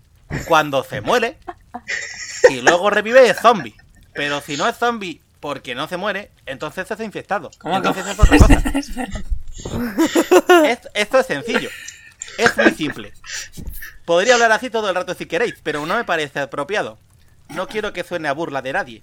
[0.45, 1.37] cuando se muere,
[2.49, 3.75] y luego revive es zombie.
[4.13, 7.49] Pero si no es zombie porque no se muere, entonces es infectado.
[7.57, 8.61] ¿Cómo, entonces es otra cosa.
[10.65, 11.69] Es- esto es sencillo.
[12.37, 13.13] Es muy simple.
[14.11, 16.97] Podría hablar así todo el rato si queréis, pero no me parece apropiado.
[17.47, 19.01] No quiero que suene a burla de nadie.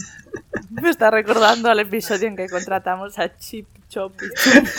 [0.68, 4.68] Me está recordando al episodio en que contratamos a Chip Chop y Chup.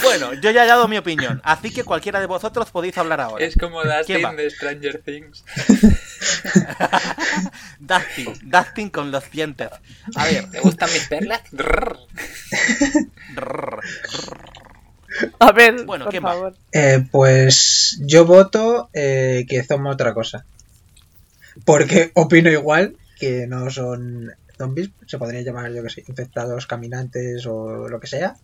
[0.00, 3.44] Bueno, yo ya he dado mi opinión, así que cualquiera de vosotros podéis hablar ahora.
[3.44, 3.84] Es como.
[3.84, 5.44] Dustin de Stranger Things.
[7.80, 9.68] Dustin, Dustin con los dientes.
[10.14, 11.42] A ver, ¿Te gustan mis perlas?
[15.40, 16.32] A ver, Bueno, por ¿quién va?
[16.32, 16.54] favor.
[16.72, 20.44] Eh, pues yo voto eh, que somos otra cosa.
[21.64, 27.46] Porque opino igual que no son zombies, se podría llamar, yo que sé, infectados, caminantes
[27.46, 28.36] o lo que sea.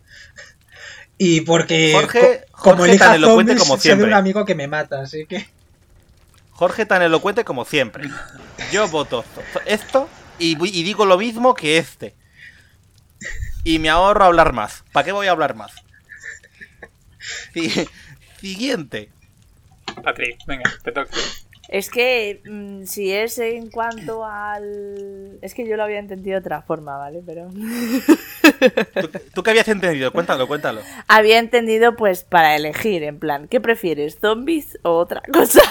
[1.17, 2.19] Y porque Jorge-
[2.51, 4.07] co- como Jorge elija tan elocuente zombies, como siempre.
[4.07, 5.47] un amigo que me mata, así que
[6.51, 8.09] Jorge tan elocuente como siempre.
[8.71, 9.23] Yo voto
[9.65, 12.15] esto y, y digo lo mismo que este.
[13.63, 14.83] Y me ahorro hablar más.
[14.93, 15.71] ¿Para qué voy a hablar más?
[17.53, 17.87] Si-
[18.39, 19.09] Siguiente.
[20.03, 21.09] Patrick, venga, te toca.
[21.67, 25.39] Es que mm, si es en cuanto al...
[25.41, 27.23] Es que yo lo había entendido de otra forma, ¿vale?
[27.25, 27.49] Pero...
[29.01, 30.11] ¿Tú, tú qué habías entendido?
[30.11, 30.81] Cuéntalo, cuéntalo.
[31.07, 34.19] había entendido pues para elegir, en plan, ¿qué prefieres?
[34.21, 35.61] ¿Zombies o otra cosa?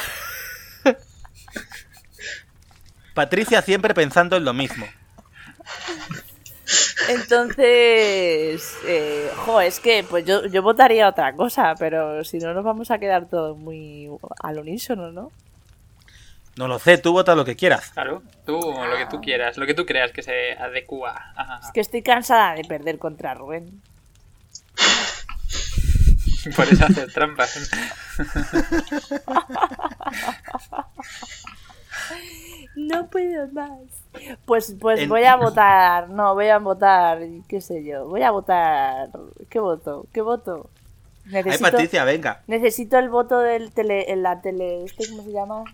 [3.14, 4.86] Patricia siempre pensando en lo mismo.
[7.09, 12.64] Entonces, eh, jo, es que pues yo, yo votaría otra cosa, pero si no nos
[12.64, 14.09] vamos a quedar todos muy
[14.43, 15.31] al unísono, ¿no?
[16.56, 17.90] No lo sé, tú vota lo que quieras.
[17.90, 21.35] Claro, tú, lo que tú quieras, lo que tú creas que se adecua.
[21.62, 23.82] Es que estoy cansada de perder contra Rubén.
[26.56, 27.70] Por eso hacer trampas.
[32.76, 34.03] No puedo más.
[34.44, 36.08] Pues, pues En- voy a votar.
[36.10, 37.18] No, voy a votar.
[37.48, 38.06] ¿Qué sé yo?
[38.06, 39.08] Voy a votar.
[39.50, 40.06] ¿Qué voto?
[40.12, 40.70] ¿Qué voto?
[41.26, 42.42] Ay, Necesito, Patricia, venga.
[42.46, 44.84] necesito el voto del tele, en la tele.
[44.84, 45.64] ¿Este cómo se llama?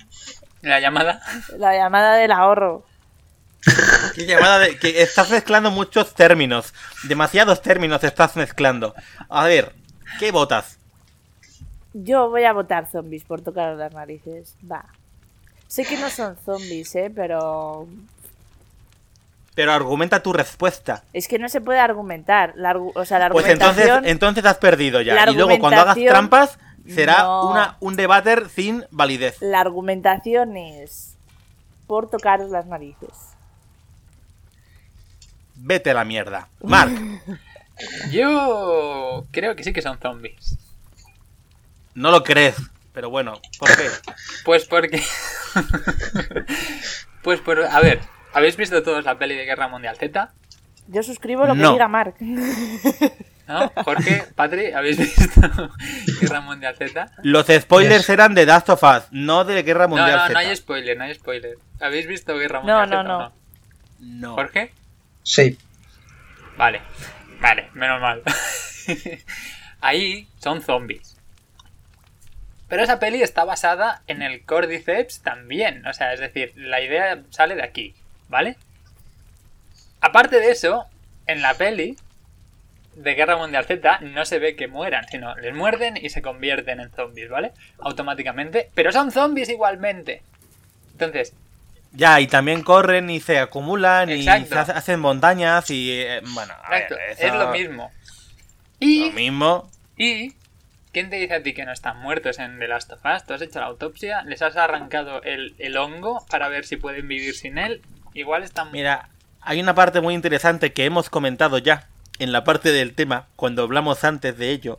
[0.62, 1.20] La llamada.
[1.58, 2.84] La llamada del ahorro.
[4.14, 4.78] Qué llamada de...
[4.78, 6.72] Que estás mezclando muchos términos.
[7.08, 8.94] Demasiados términos estás mezclando.
[9.28, 9.74] A ver,
[10.18, 10.78] ¿qué votas?
[11.92, 14.54] Yo voy a votar zombies por tocar las narices.
[14.70, 14.84] Va.
[15.66, 17.12] Sé que no son zombies, ¿eh?
[17.14, 17.86] Pero
[19.60, 21.04] Pero argumenta tu respuesta.
[21.12, 22.54] es que no se puede argumentar.
[22.56, 23.88] La, o sea, la Pues argumentación...
[24.06, 25.14] entonces, entonces has perdido ya.
[25.26, 26.58] la Y luego cuando hagas trampas,
[26.88, 27.50] será No.
[27.50, 29.36] una, un debate sin validez.
[29.42, 31.14] La argumentación es
[31.86, 33.10] por tocar las narices.
[35.56, 36.48] Vete a la mierda.
[36.62, 36.90] Mark,
[38.10, 40.56] Yo creo que sí que son zombies.
[41.94, 42.56] no lo crees.
[42.94, 43.88] Pero bueno, ¿por qué?
[44.46, 45.02] Pues porque.
[47.22, 47.62] pues por.
[47.62, 48.00] A ver,
[48.32, 50.32] ¿habéis visto todos la peli de Guerra Mundial Z?
[50.88, 51.72] Yo suscribo lo que No.
[51.72, 52.16] diga Mark.
[52.20, 53.68] ¿No?
[53.84, 55.40] Jorge, Patri, ¿habéis visto
[56.20, 57.10] Guerra Mundial Z?
[57.22, 58.10] Los spoilers Yes.
[58.10, 60.32] eran de Last of Us, no de Guerra No, Mundial no, Z.
[60.32, 61.56] no hay spoiler, no hay spoiler.
[61.80, 63.00] ¿Habéis visto Guerra No, Mundial no, Z?
[63.16, 63.32] o no.
[64.00, 64.34] No.
[64.34, 64.72] ¿Jorge?
[65.22, 65.58] Sí.
[66.56, 66.80] Vale,
[67.40, 68.22] vale, menos mal.
[69.80, 71.16] Ahí son zombies.
[72.68, 75.86] Pero esa peli está basada en el Cordyceps también.
[75.86, 77.94] O sea, es decir, la idea sale de aquí,
[78.30, 78.56] ¿vale?
[80.00, 80.86] Aparte de eso,
[81.26, 81.96] en la peli
[82.94, 86.80] de Guerra Mundial Z no se ve que mueran, sino les muerden y se convierten
[86.80, 87.52] en zombies, ¿vale?
[87.78, 88.70] Automáticamente.
[88.74, 90.22] Pero son zombies igualmente.
[90.92, 91.34] Entonces,
[91.92, 94.44] Ya, y también corren y se acumulan Exacto.
[94.44, 95.90] y se hacen montañas y...
[96.00, 97.90] eh, bueno, a ver, exacto, eso- es lo mismo.
[98.78, 99.70] Y Lo mismo.
[99.96, 100.34] ¿Y
[100.92, 103.24] quién te dice a ti que no están muertos en The Last of Us?
[103.26, 104.22] ¿Tú has hecho la autopsia?
[104.22, 107.82] ¿Les has arrancado el, el hongo para ver si pueden vivir sin él?
[108.14, 108.70] Igual están...
[108.72, 109.08] Mira,
[109.40, 111.88] hay una parte muy interesante que hemos comentado ya
[112.18, 114.78] en la parte del tema, cuando hablamos antes de ello,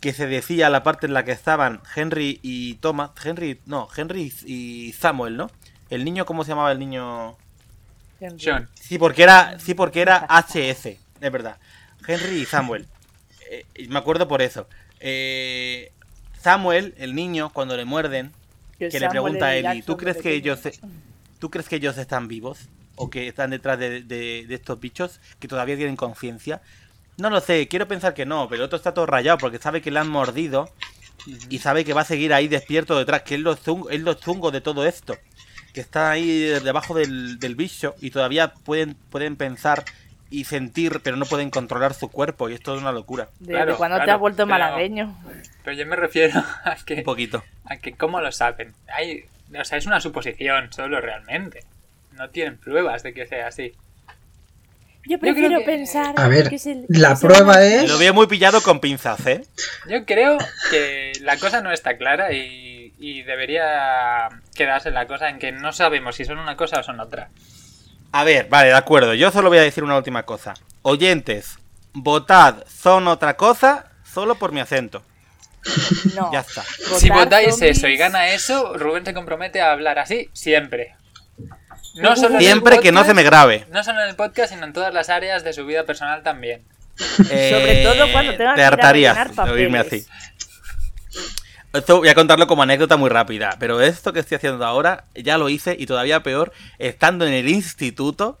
[0.00, 4.32] que se decía la parte en la que estaban Henry y Thomas, Henry, no, Henry
[4.44, 5.50] y Samuel, ¿no?
[5.88, 7.38] El niño, ¿cómo se llamaba el niño?
[8.38, 8.68] Sean.
[8.74, 11.56] Sí, porque era, sí, porque era HS, es verdad.
[12.06, 12.86] Henry y Samuel.
[13.54, 14.66] Eh, me acuerdo por eso.
[14.98, 15.92] Eh,
[16.40, 18.32] Samuel, el niño, cuando le muerden,
[18.78, 20.60] que le pregunta a Eli, ¿tú crees que ellos,
[21.42, 22.68] ¿tú crees que ellos están vivos?
[22.94, 26.62] ¿O que están detrás de, estos bichos que todavía tienen conciencia?
[27.16, 29.82] No lo sé, quiero pensar que no, pero el otro está todo rayado porque sabe
[29.82, 30.70] que le han mordido
[31.50, 34.60] y sabe que va a seguir ahí despierto detrás, que es lo chungo, es de
[34.60, 35.18] todo esto.
[35.74, 39.84] Que está ahí debajo del, del bicho y todavía pueden, pueden pensar
[40.32, 43.28] y sentir, pero no pueden controlar su cuerpo y esto es una locura.
[43.38, 45.16] ¿Desde Claro, cuándo te claro, has vuelto pero- malagueño?
[45.62, 47.02] Pero yo me refiero a Un que...
[47.02, 47.44] poquito.
[47.66, 48.72] A que ¿Cómo lo saben?
[48.92, 49.24] Hay,
[49.58, 51.64] o sea, es una suposición solo realmente.
[52.12, 53.72] No tienen pruebas de que sea así.
[55.04, 57.90] Yo prefiero que- pensar A ver, que es el- la prueba es...
[57.90, 59.42] Lo veo muy pillado con pinzas, ¿eh?
[59.88, 60.38] Yo creo
[60.70, 65.72] que la cosa no está clara y, y debería quedarse la cosa en que no
[65.72, 67.30] sabemos si son una cosa o son otra.
[68.12, 69.14] A ver, vale, de acuerdo.
[69.14, 70.54] Yo solo voy a decir una última cosa.
[70.82, 71.58] Oyentes,
[71.92, 75.02] votad son otra cosa solo por mi acento.
[76.16, 76.30] No.
[76.32, 76.62] Ya está.
[76.98, 80.96] si votáis zombies- eso y gana eso, Rubén se compromete a hablar así siempre.
[81.94, 83.66] No solo en el Siempre que no se me podcast, grabe.
[83.70, 86.64] No solo en el podcast, sino en todas las áreas de su vida personal también.
[86.96, 89.14] Sobre todo cuando tengan te que ir a
[89.46, 90.08] de oírme papeles.
[90.08, 90.31] así.
[91.72, 95.38] Esto voy a contarlo como anécdota muy rápida, pero esto que estoy haciendo ahora ya
[95.38, 98.38] lo hice y todavía peor, estando en el instituto,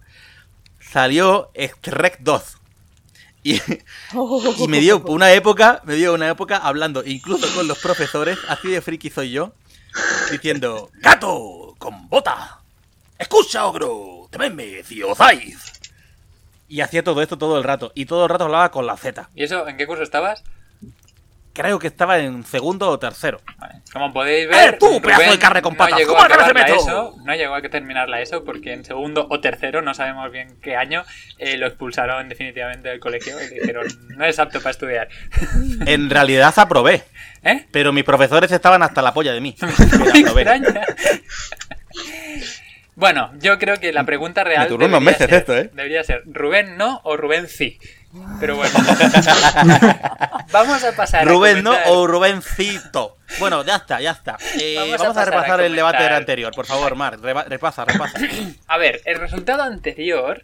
[0.80, 2.56] salió Shrek 2.
[3.42, 3.54] Y,
[4.58, 8.68] y me dio una época, me dio una época hablando incluso con los profesores, así
[8.68, 9.54] de friki soy yo,
[10.30, 12.60] diciendo, gato con bota,
[13.18, 15.58] escucha ogro, temedme si osáis.
[16.68, 19.30] Y hacía todo esto todo el rato, y todo el rato hablaba con la Z.
[19.34, 20.44] ¿Y eso en qué curso estabas?
[21.54, 23.40] Creo que estaba en segundo o tercero.
[23.58, 23.74] Vale.
[23.92, 25.92] Como podéis ver, ¡Eh, tú, pedazo de carne con patas!
[25.92, 26.66] no llegó ¿Cómo a?
[26.66, 30.56] ESO, no llegó a terminar la ESO porque en segundo o tercero, no sabemos bien
[30.62, 31.04] qué año,
[31.36, 35.08] eh, lo expulsaron definitivamente del colegio y dijeron no es apto para estudiar.
[35.86, 37.02] En realidad aprobé,
[37.42, 37.66] ¿Eh?
[37.70, 39.54] pero mis profesores estaban hasta la polla de mí.
[42.94, 45.70] Bueno, yo creo que la pregunta real Me debería meses ser, esto, ¿eh?
[45.72, 47.78] debería ser Rubén no o Rubén sí.
[48.40, 48.72] Pero bueno.
[50.52, 53.16] Vamos a pasar a Rubén no o Rubencito.
[53.38, 54.36] Bueno, ya está, ya está.
[54.60, 57.84] Eh, Vamos vamos, a a, pasar a repasar el debate anterior, por favor, reba- repasa,
[57.84, 58.18] repasa.
[58.66, 60.42] A ver, el resultado anterior,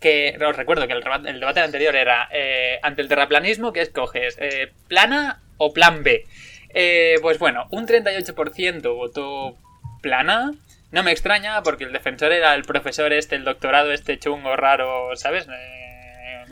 [0.00, 4.36] que os recuerdo que el, el debate anterior era eh, ante el terraplanismo, ¿qué escoges?
[4.38, 6.26] Eh, ¿Plana o plan B?
[6.74, 9.56] Eh, pues bueno, un 38% votó
[10.02, 10.52] plana
[10.92, 15.10] No me extraña porque el defensor era el profesor este, el doctorado este chungo raro,
[15.16, 15.46] ¿sabes?
[15.48, 15.89] Eh,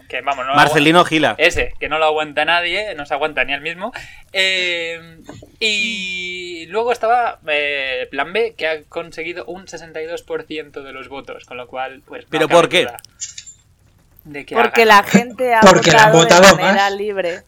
[0.09, 1.35] que vamos, no lo Marcelino Gila.
[1.39, 3.93] ese, que no lo aguanta nadie, no se aguanta ni él mismo.
[4.33, 5.19] Eh,
[5.61, 11.57] y luego estaba eh, Plan B, que ha conseguido un 62% de los votos, con
[11.57, 12.25] lo cual, pues.
[12.31, 12.87] ¿Pero por qué?
[14.25, 16.93] de que Porque la gente ha Porque la han votado, votado de manera más.
[16.95, 17.43] libre.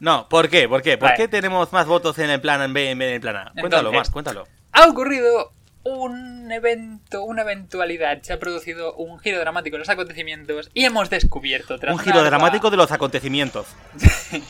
[0.00, 0.68] No, ¿por qué?
[0.68, 0.98] ¿Por qué?
[0.98, 1.16] ¿Por Vale.
[1.16, 3.52] qué tenemos más votos en el plan B en vez del plan A?
[3.52, 4.48] Cuéntalo Entonces- más, cuéntalo.
[4.72, 5.52] Ha ocurrido
[5.84, 8.22] un evento, una eventualidad.
[8.22, 11.78] Se ha producido un giro dramático en los acontecimientos y hemos descubierto.
[11.78, 13.66] Tras Un giro ardua- dramático de los acontecimientos.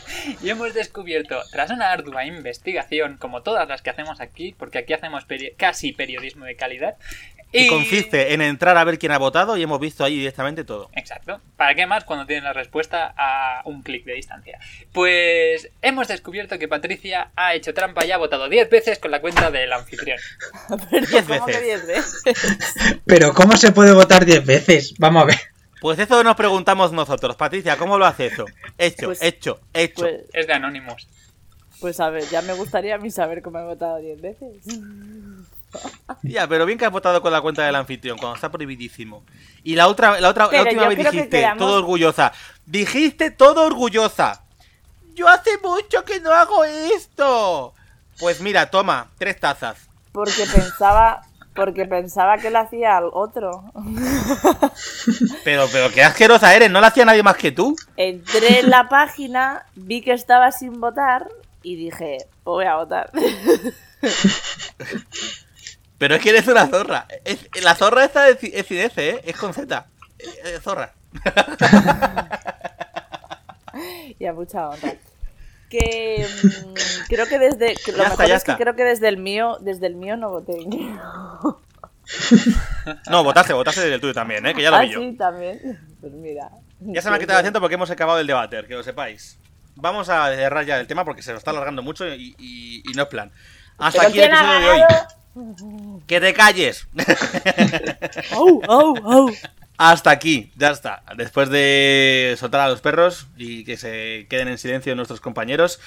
[0.43, 4.93] Y hemos descubierto, tras una ardua investigación, como todas las que hacemos aquí, porque aquí
[4.93, 6.95] hacemos peri- casi periodismo de calidad.
[7.53, 10.89] Que consiste en entrar a ver quién ha votado y hemos visto ahí directamente todo.
[10.95, 11.43] Exacto.
[11.59, 14.59] ¿Para qué más cuando tienes la respuesta a un clic de distancia?
[14.93, 19.21] Pues hemos descubierto que Patricia ha hecho trampa y ha votado 10 veces con la
[19.21, 20.19] cuenta del anfitrión.
[21.27, 21.65] Pero ¿cómo que veces.
[21.65, 23.01] diez veces?
[23.07, 24.95] Pero ¿cómo se puede votar 10 veces?
[24.99, 25.41] Vamos a ver.
[25.81, 27.35] Pues eso nos preguntamos nosotros.
[27.37, 28.45] Patricia, ¿cómo lo hace eso?
[28.79, 30.03] Hecho, Pues- hecho, hecho.
[30.03, 31.09] Pues, Es de Anonymous.
[31.81, 34.57] pues a ver, ya me gustaría a mí saber cómo he votado diez veces.
[36.23, 39.25] Ya, pero bien que has votado con la cuenta del anfitrión, cuando está prohibidísimo.
[39.65, 42.33] Y la otra, la otra, la última vez que dijiste, quedamos- todo orgullosa.
[42.67, 44.45] Dijiste todo orgullosa.
[45.15, 47.73] Yo hace mucho que no hago esto.
[48.19, 49.79] Pues mira, toma, tres tazas.
[50.13, 51.23] Porque pensaba,
[51.55, 53.65] porque pensaba que lo hacía al otro.
[55.45, 57.77] Pero, pero qué asquerosa eres, no la hacía nadie más que tú.
[57.97, 61.29] Entré en la página, vi que estaba sin votar
[61.63, 63.11] y dije, pues voy a votar.
[65.99, 67.07] Pero es que eres una zorra.
[67.25, 69.23] Es- la zorra esta es, es ¿eh?
[69.25, 69.87] Es con Z.
[70.19, 70.93] Eh, eh, zorra.
[74.19, 74.95] y a mucha honra.
[75.73, 76.75] Que mm,
[77.09, 78.63] creo que desde que lo Ya mejor está, ya es que está.
[78.63, 80.59] creo que desde el mío, desde el mío no voté.
[83.11, 84.55] No, votaste, votaste del tuyo también, ¿eh?
[84.55, 85.01] Que ya lo ah, vi yo.
[85.01, 85.79] sí, también.
[86.01, 86.51] Pues mira.
[86.81, 89.39] Ya se me ha quitado el acento porque hemos acabado el debate, que lo sepáis.
[89.77, 92.93] Vamos a cerrar ya el tema porque se nos está alargando mucho y, y- y
[92.95, 93.33] no es plan.
[93.79, 96.03] Hasta ¿Pero aquí el episodio de hoy.
[96.07, 96.87] ¡Que te calles!
[98.33, 99.31] ¡Au, au, au!
[99.79, 101.03] Hasta aquí, ya está.
[101.17, 105.81] Después de soltar a los perros y que se queden en silencio nuestros compañeros.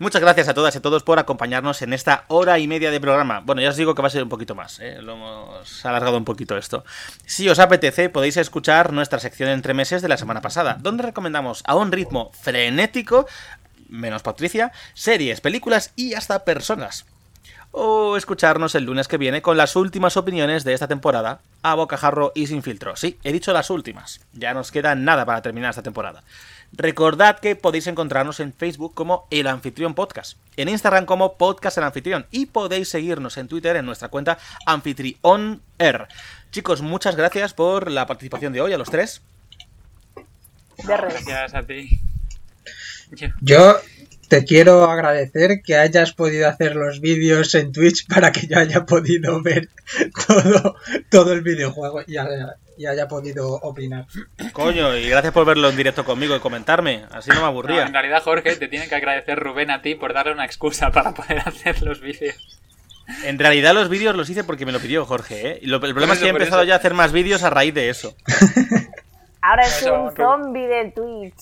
[0.00, 3.00] Muchas gracias a todas y a todos por acompañarnos en esta hora y media de
[3.00, 3.40] programa.
[3.40, 5.02] Bueno, ya os digo que va a ser un poquito más, ¿eh?
[5.02, 6.84] lo hemos alargado un poquito esto.
[7.26, 11.64] Si os apetece, podéis escuchar nuestra sección entre meses de la semana pasada, donde recomendamos
[11.66, 13.26] a un ritmo frenético,
[13.88, 17.04] menos Patricia, series, películas y hasta personas.
[17.70, 22.32] O escucharnos el lunes que viene con las últimas opiniones de esta temporada, a bocajarro
[22.34, 22.96] y sin filtro.
[22.96, 24.20] Sí, he dicho las últimas.
[24.32, 26.24] Ya nos queda nada para terminar esta temporada.
[26.72, 31.84] Recordad que podéis encontrarnos en Facebook como El Anfitrión Podcast, en Instagram como Podcast El
[31.84, 36.08] Anfitrión y podéis seguirnos en Twitter en nuestra cuenta AnfitrionR.
[36.50, 39.22] Chicos, muchas gracias por la participación de hoy a los tres.
[40.84, 42.00] Gracias a ti.
[43.40, 43.76] Yo
[44.28, 48.84] te quiero agradecer que hayas podido hacer los vídeos en Twitch para que yo haya
[48.84, 49.68] podido ver
[50.26, 50.76] todo,
[51.10, 54.06] todo el videojuego y haya, y haya podido opinar.
[54.52, 57.04] Coño, y gracias por verlo en directo conmigo y comentarme.
[57.10, 57.82] Así no me No, aburría.
[57.86, 61.12] en realidad, Jorge, te tiene que agradecer Rubén a ti por darle una excusa para
[61.14, 62.36] poder hacer los vídeos.
[63.24, 65.58] En realidad los vídeos los hice porque me lo pidió Jorge, ¿eh?
[65.62, 66.68] Y lo- el problema es que he empezado eso.
[66.68, 68.14] ya a hacer más vídeos a raíz de eso.
[69.40, 71.34] Ahora es Eso, un zombie de Twitch.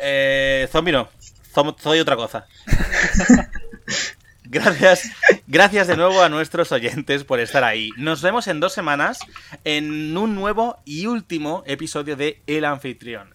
[0.00, 1.08] Eh, zombie no.
[1.78, 2.46] Soy otra cosa.
[4.48, 5.10] Gracias,
[5.48, 7.90] gracias de nuevo a nuestros oyentes por estar ahí.
[7.96, 9.18] Nos vemos en dos semanas
[9.64, 13.34] en un nuevo y último episodio de El Anfitrión.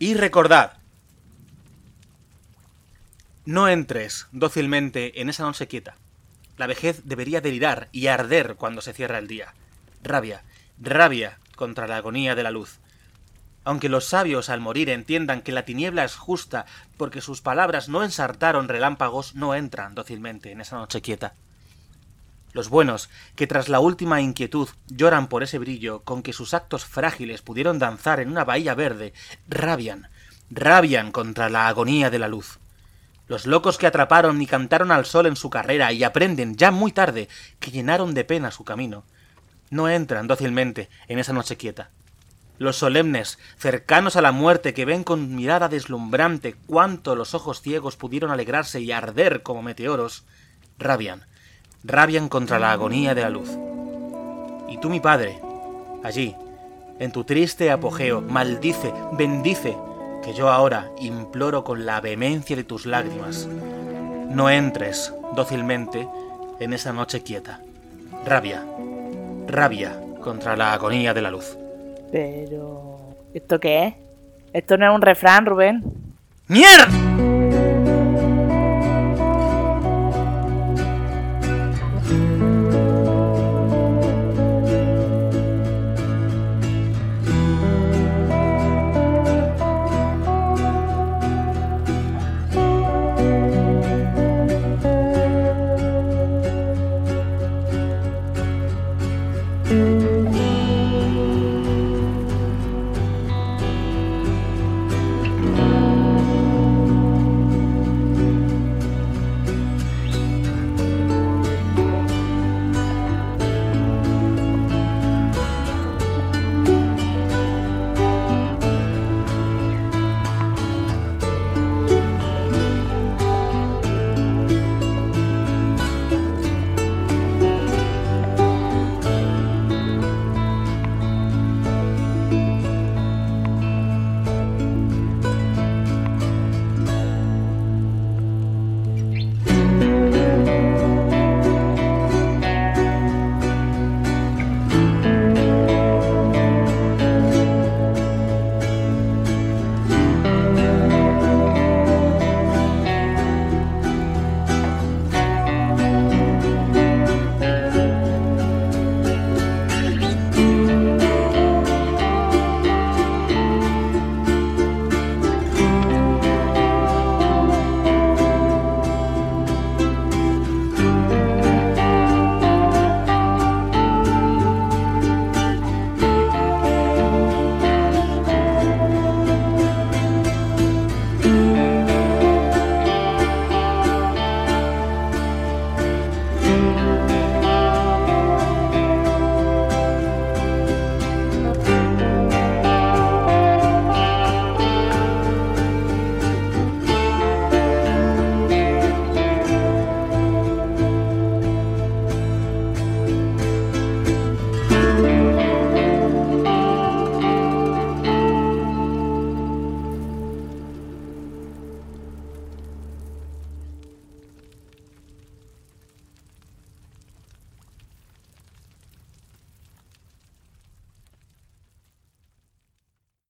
[0.00, 0.78] Y recordad,
[3.44, 5.96] no entres dócilmente en esa noche quieta.
[6.56, 9.54] La vejez debería delirar y arder cuando se cierra el día.
[10.02, 10.42] Rabia,
[10.80, 12.80] rabia contra la agonía de la luz.
[13.64, 16.66] Aunque los sabios al morir entiendan que la tiniebla es justa
[16.96, 21.34] porque sus palabras no ensartaron relámpagos, no entran dócilmente en esa noche quieta.
[22.52, 26.84] Los buenos, que tras la última inquietud lloran por ese brillo con que sus actos
[26.84, 29.14] frágiles pudieron danzar en una bahía verde,
[29.48, 30.08] rabian,
[30.50, 32.58] rabian contra la agonía de la luz.
[33.26, 36.92] Los locos que atraparon y cantaron al sol en su carrera y aprenden ya muy
[36.92, 37.28] tarde
[37.58, 39.04] que llenaron de pena su camino,
[39.70, 41.90] no entran dócilmente en esa noche quieta.
[42.58, 47.96] Los solemnes, cercanos a la muerte, que ven con mirada deslumbrante cuánto los ojos ciegos
[47.96, 50.24] pudieron alegrarse y arder como meteoros,
[50.78, 51.26] rabian,
[51.82, 53.50] rabian contra la agonía de la luz.
[54.68, 55.40] Y tú, mi padre,
[56.04, 56.36] allí,
[56.98, 59.76] en tu triste apogeo, maldice, bendice,
[60.22, 63.48] que yo ahora imploro con la vehemencia de tus lágrimas.
[64.28, 66.08] No entres dócilmente
[66.60, 67.60] en esa noche quieta.
[68.24, 68.64] Rabia,
[69.48, 71.58] rabia contra la agonía de la luz.
[72.12, 72.98] Pero...
[73.34, 73.94] ¿Esto qué es?
[74.52, 75.82] Esto no es un refrán, Rubén.
[76.46, 77.31] ¡Mierda!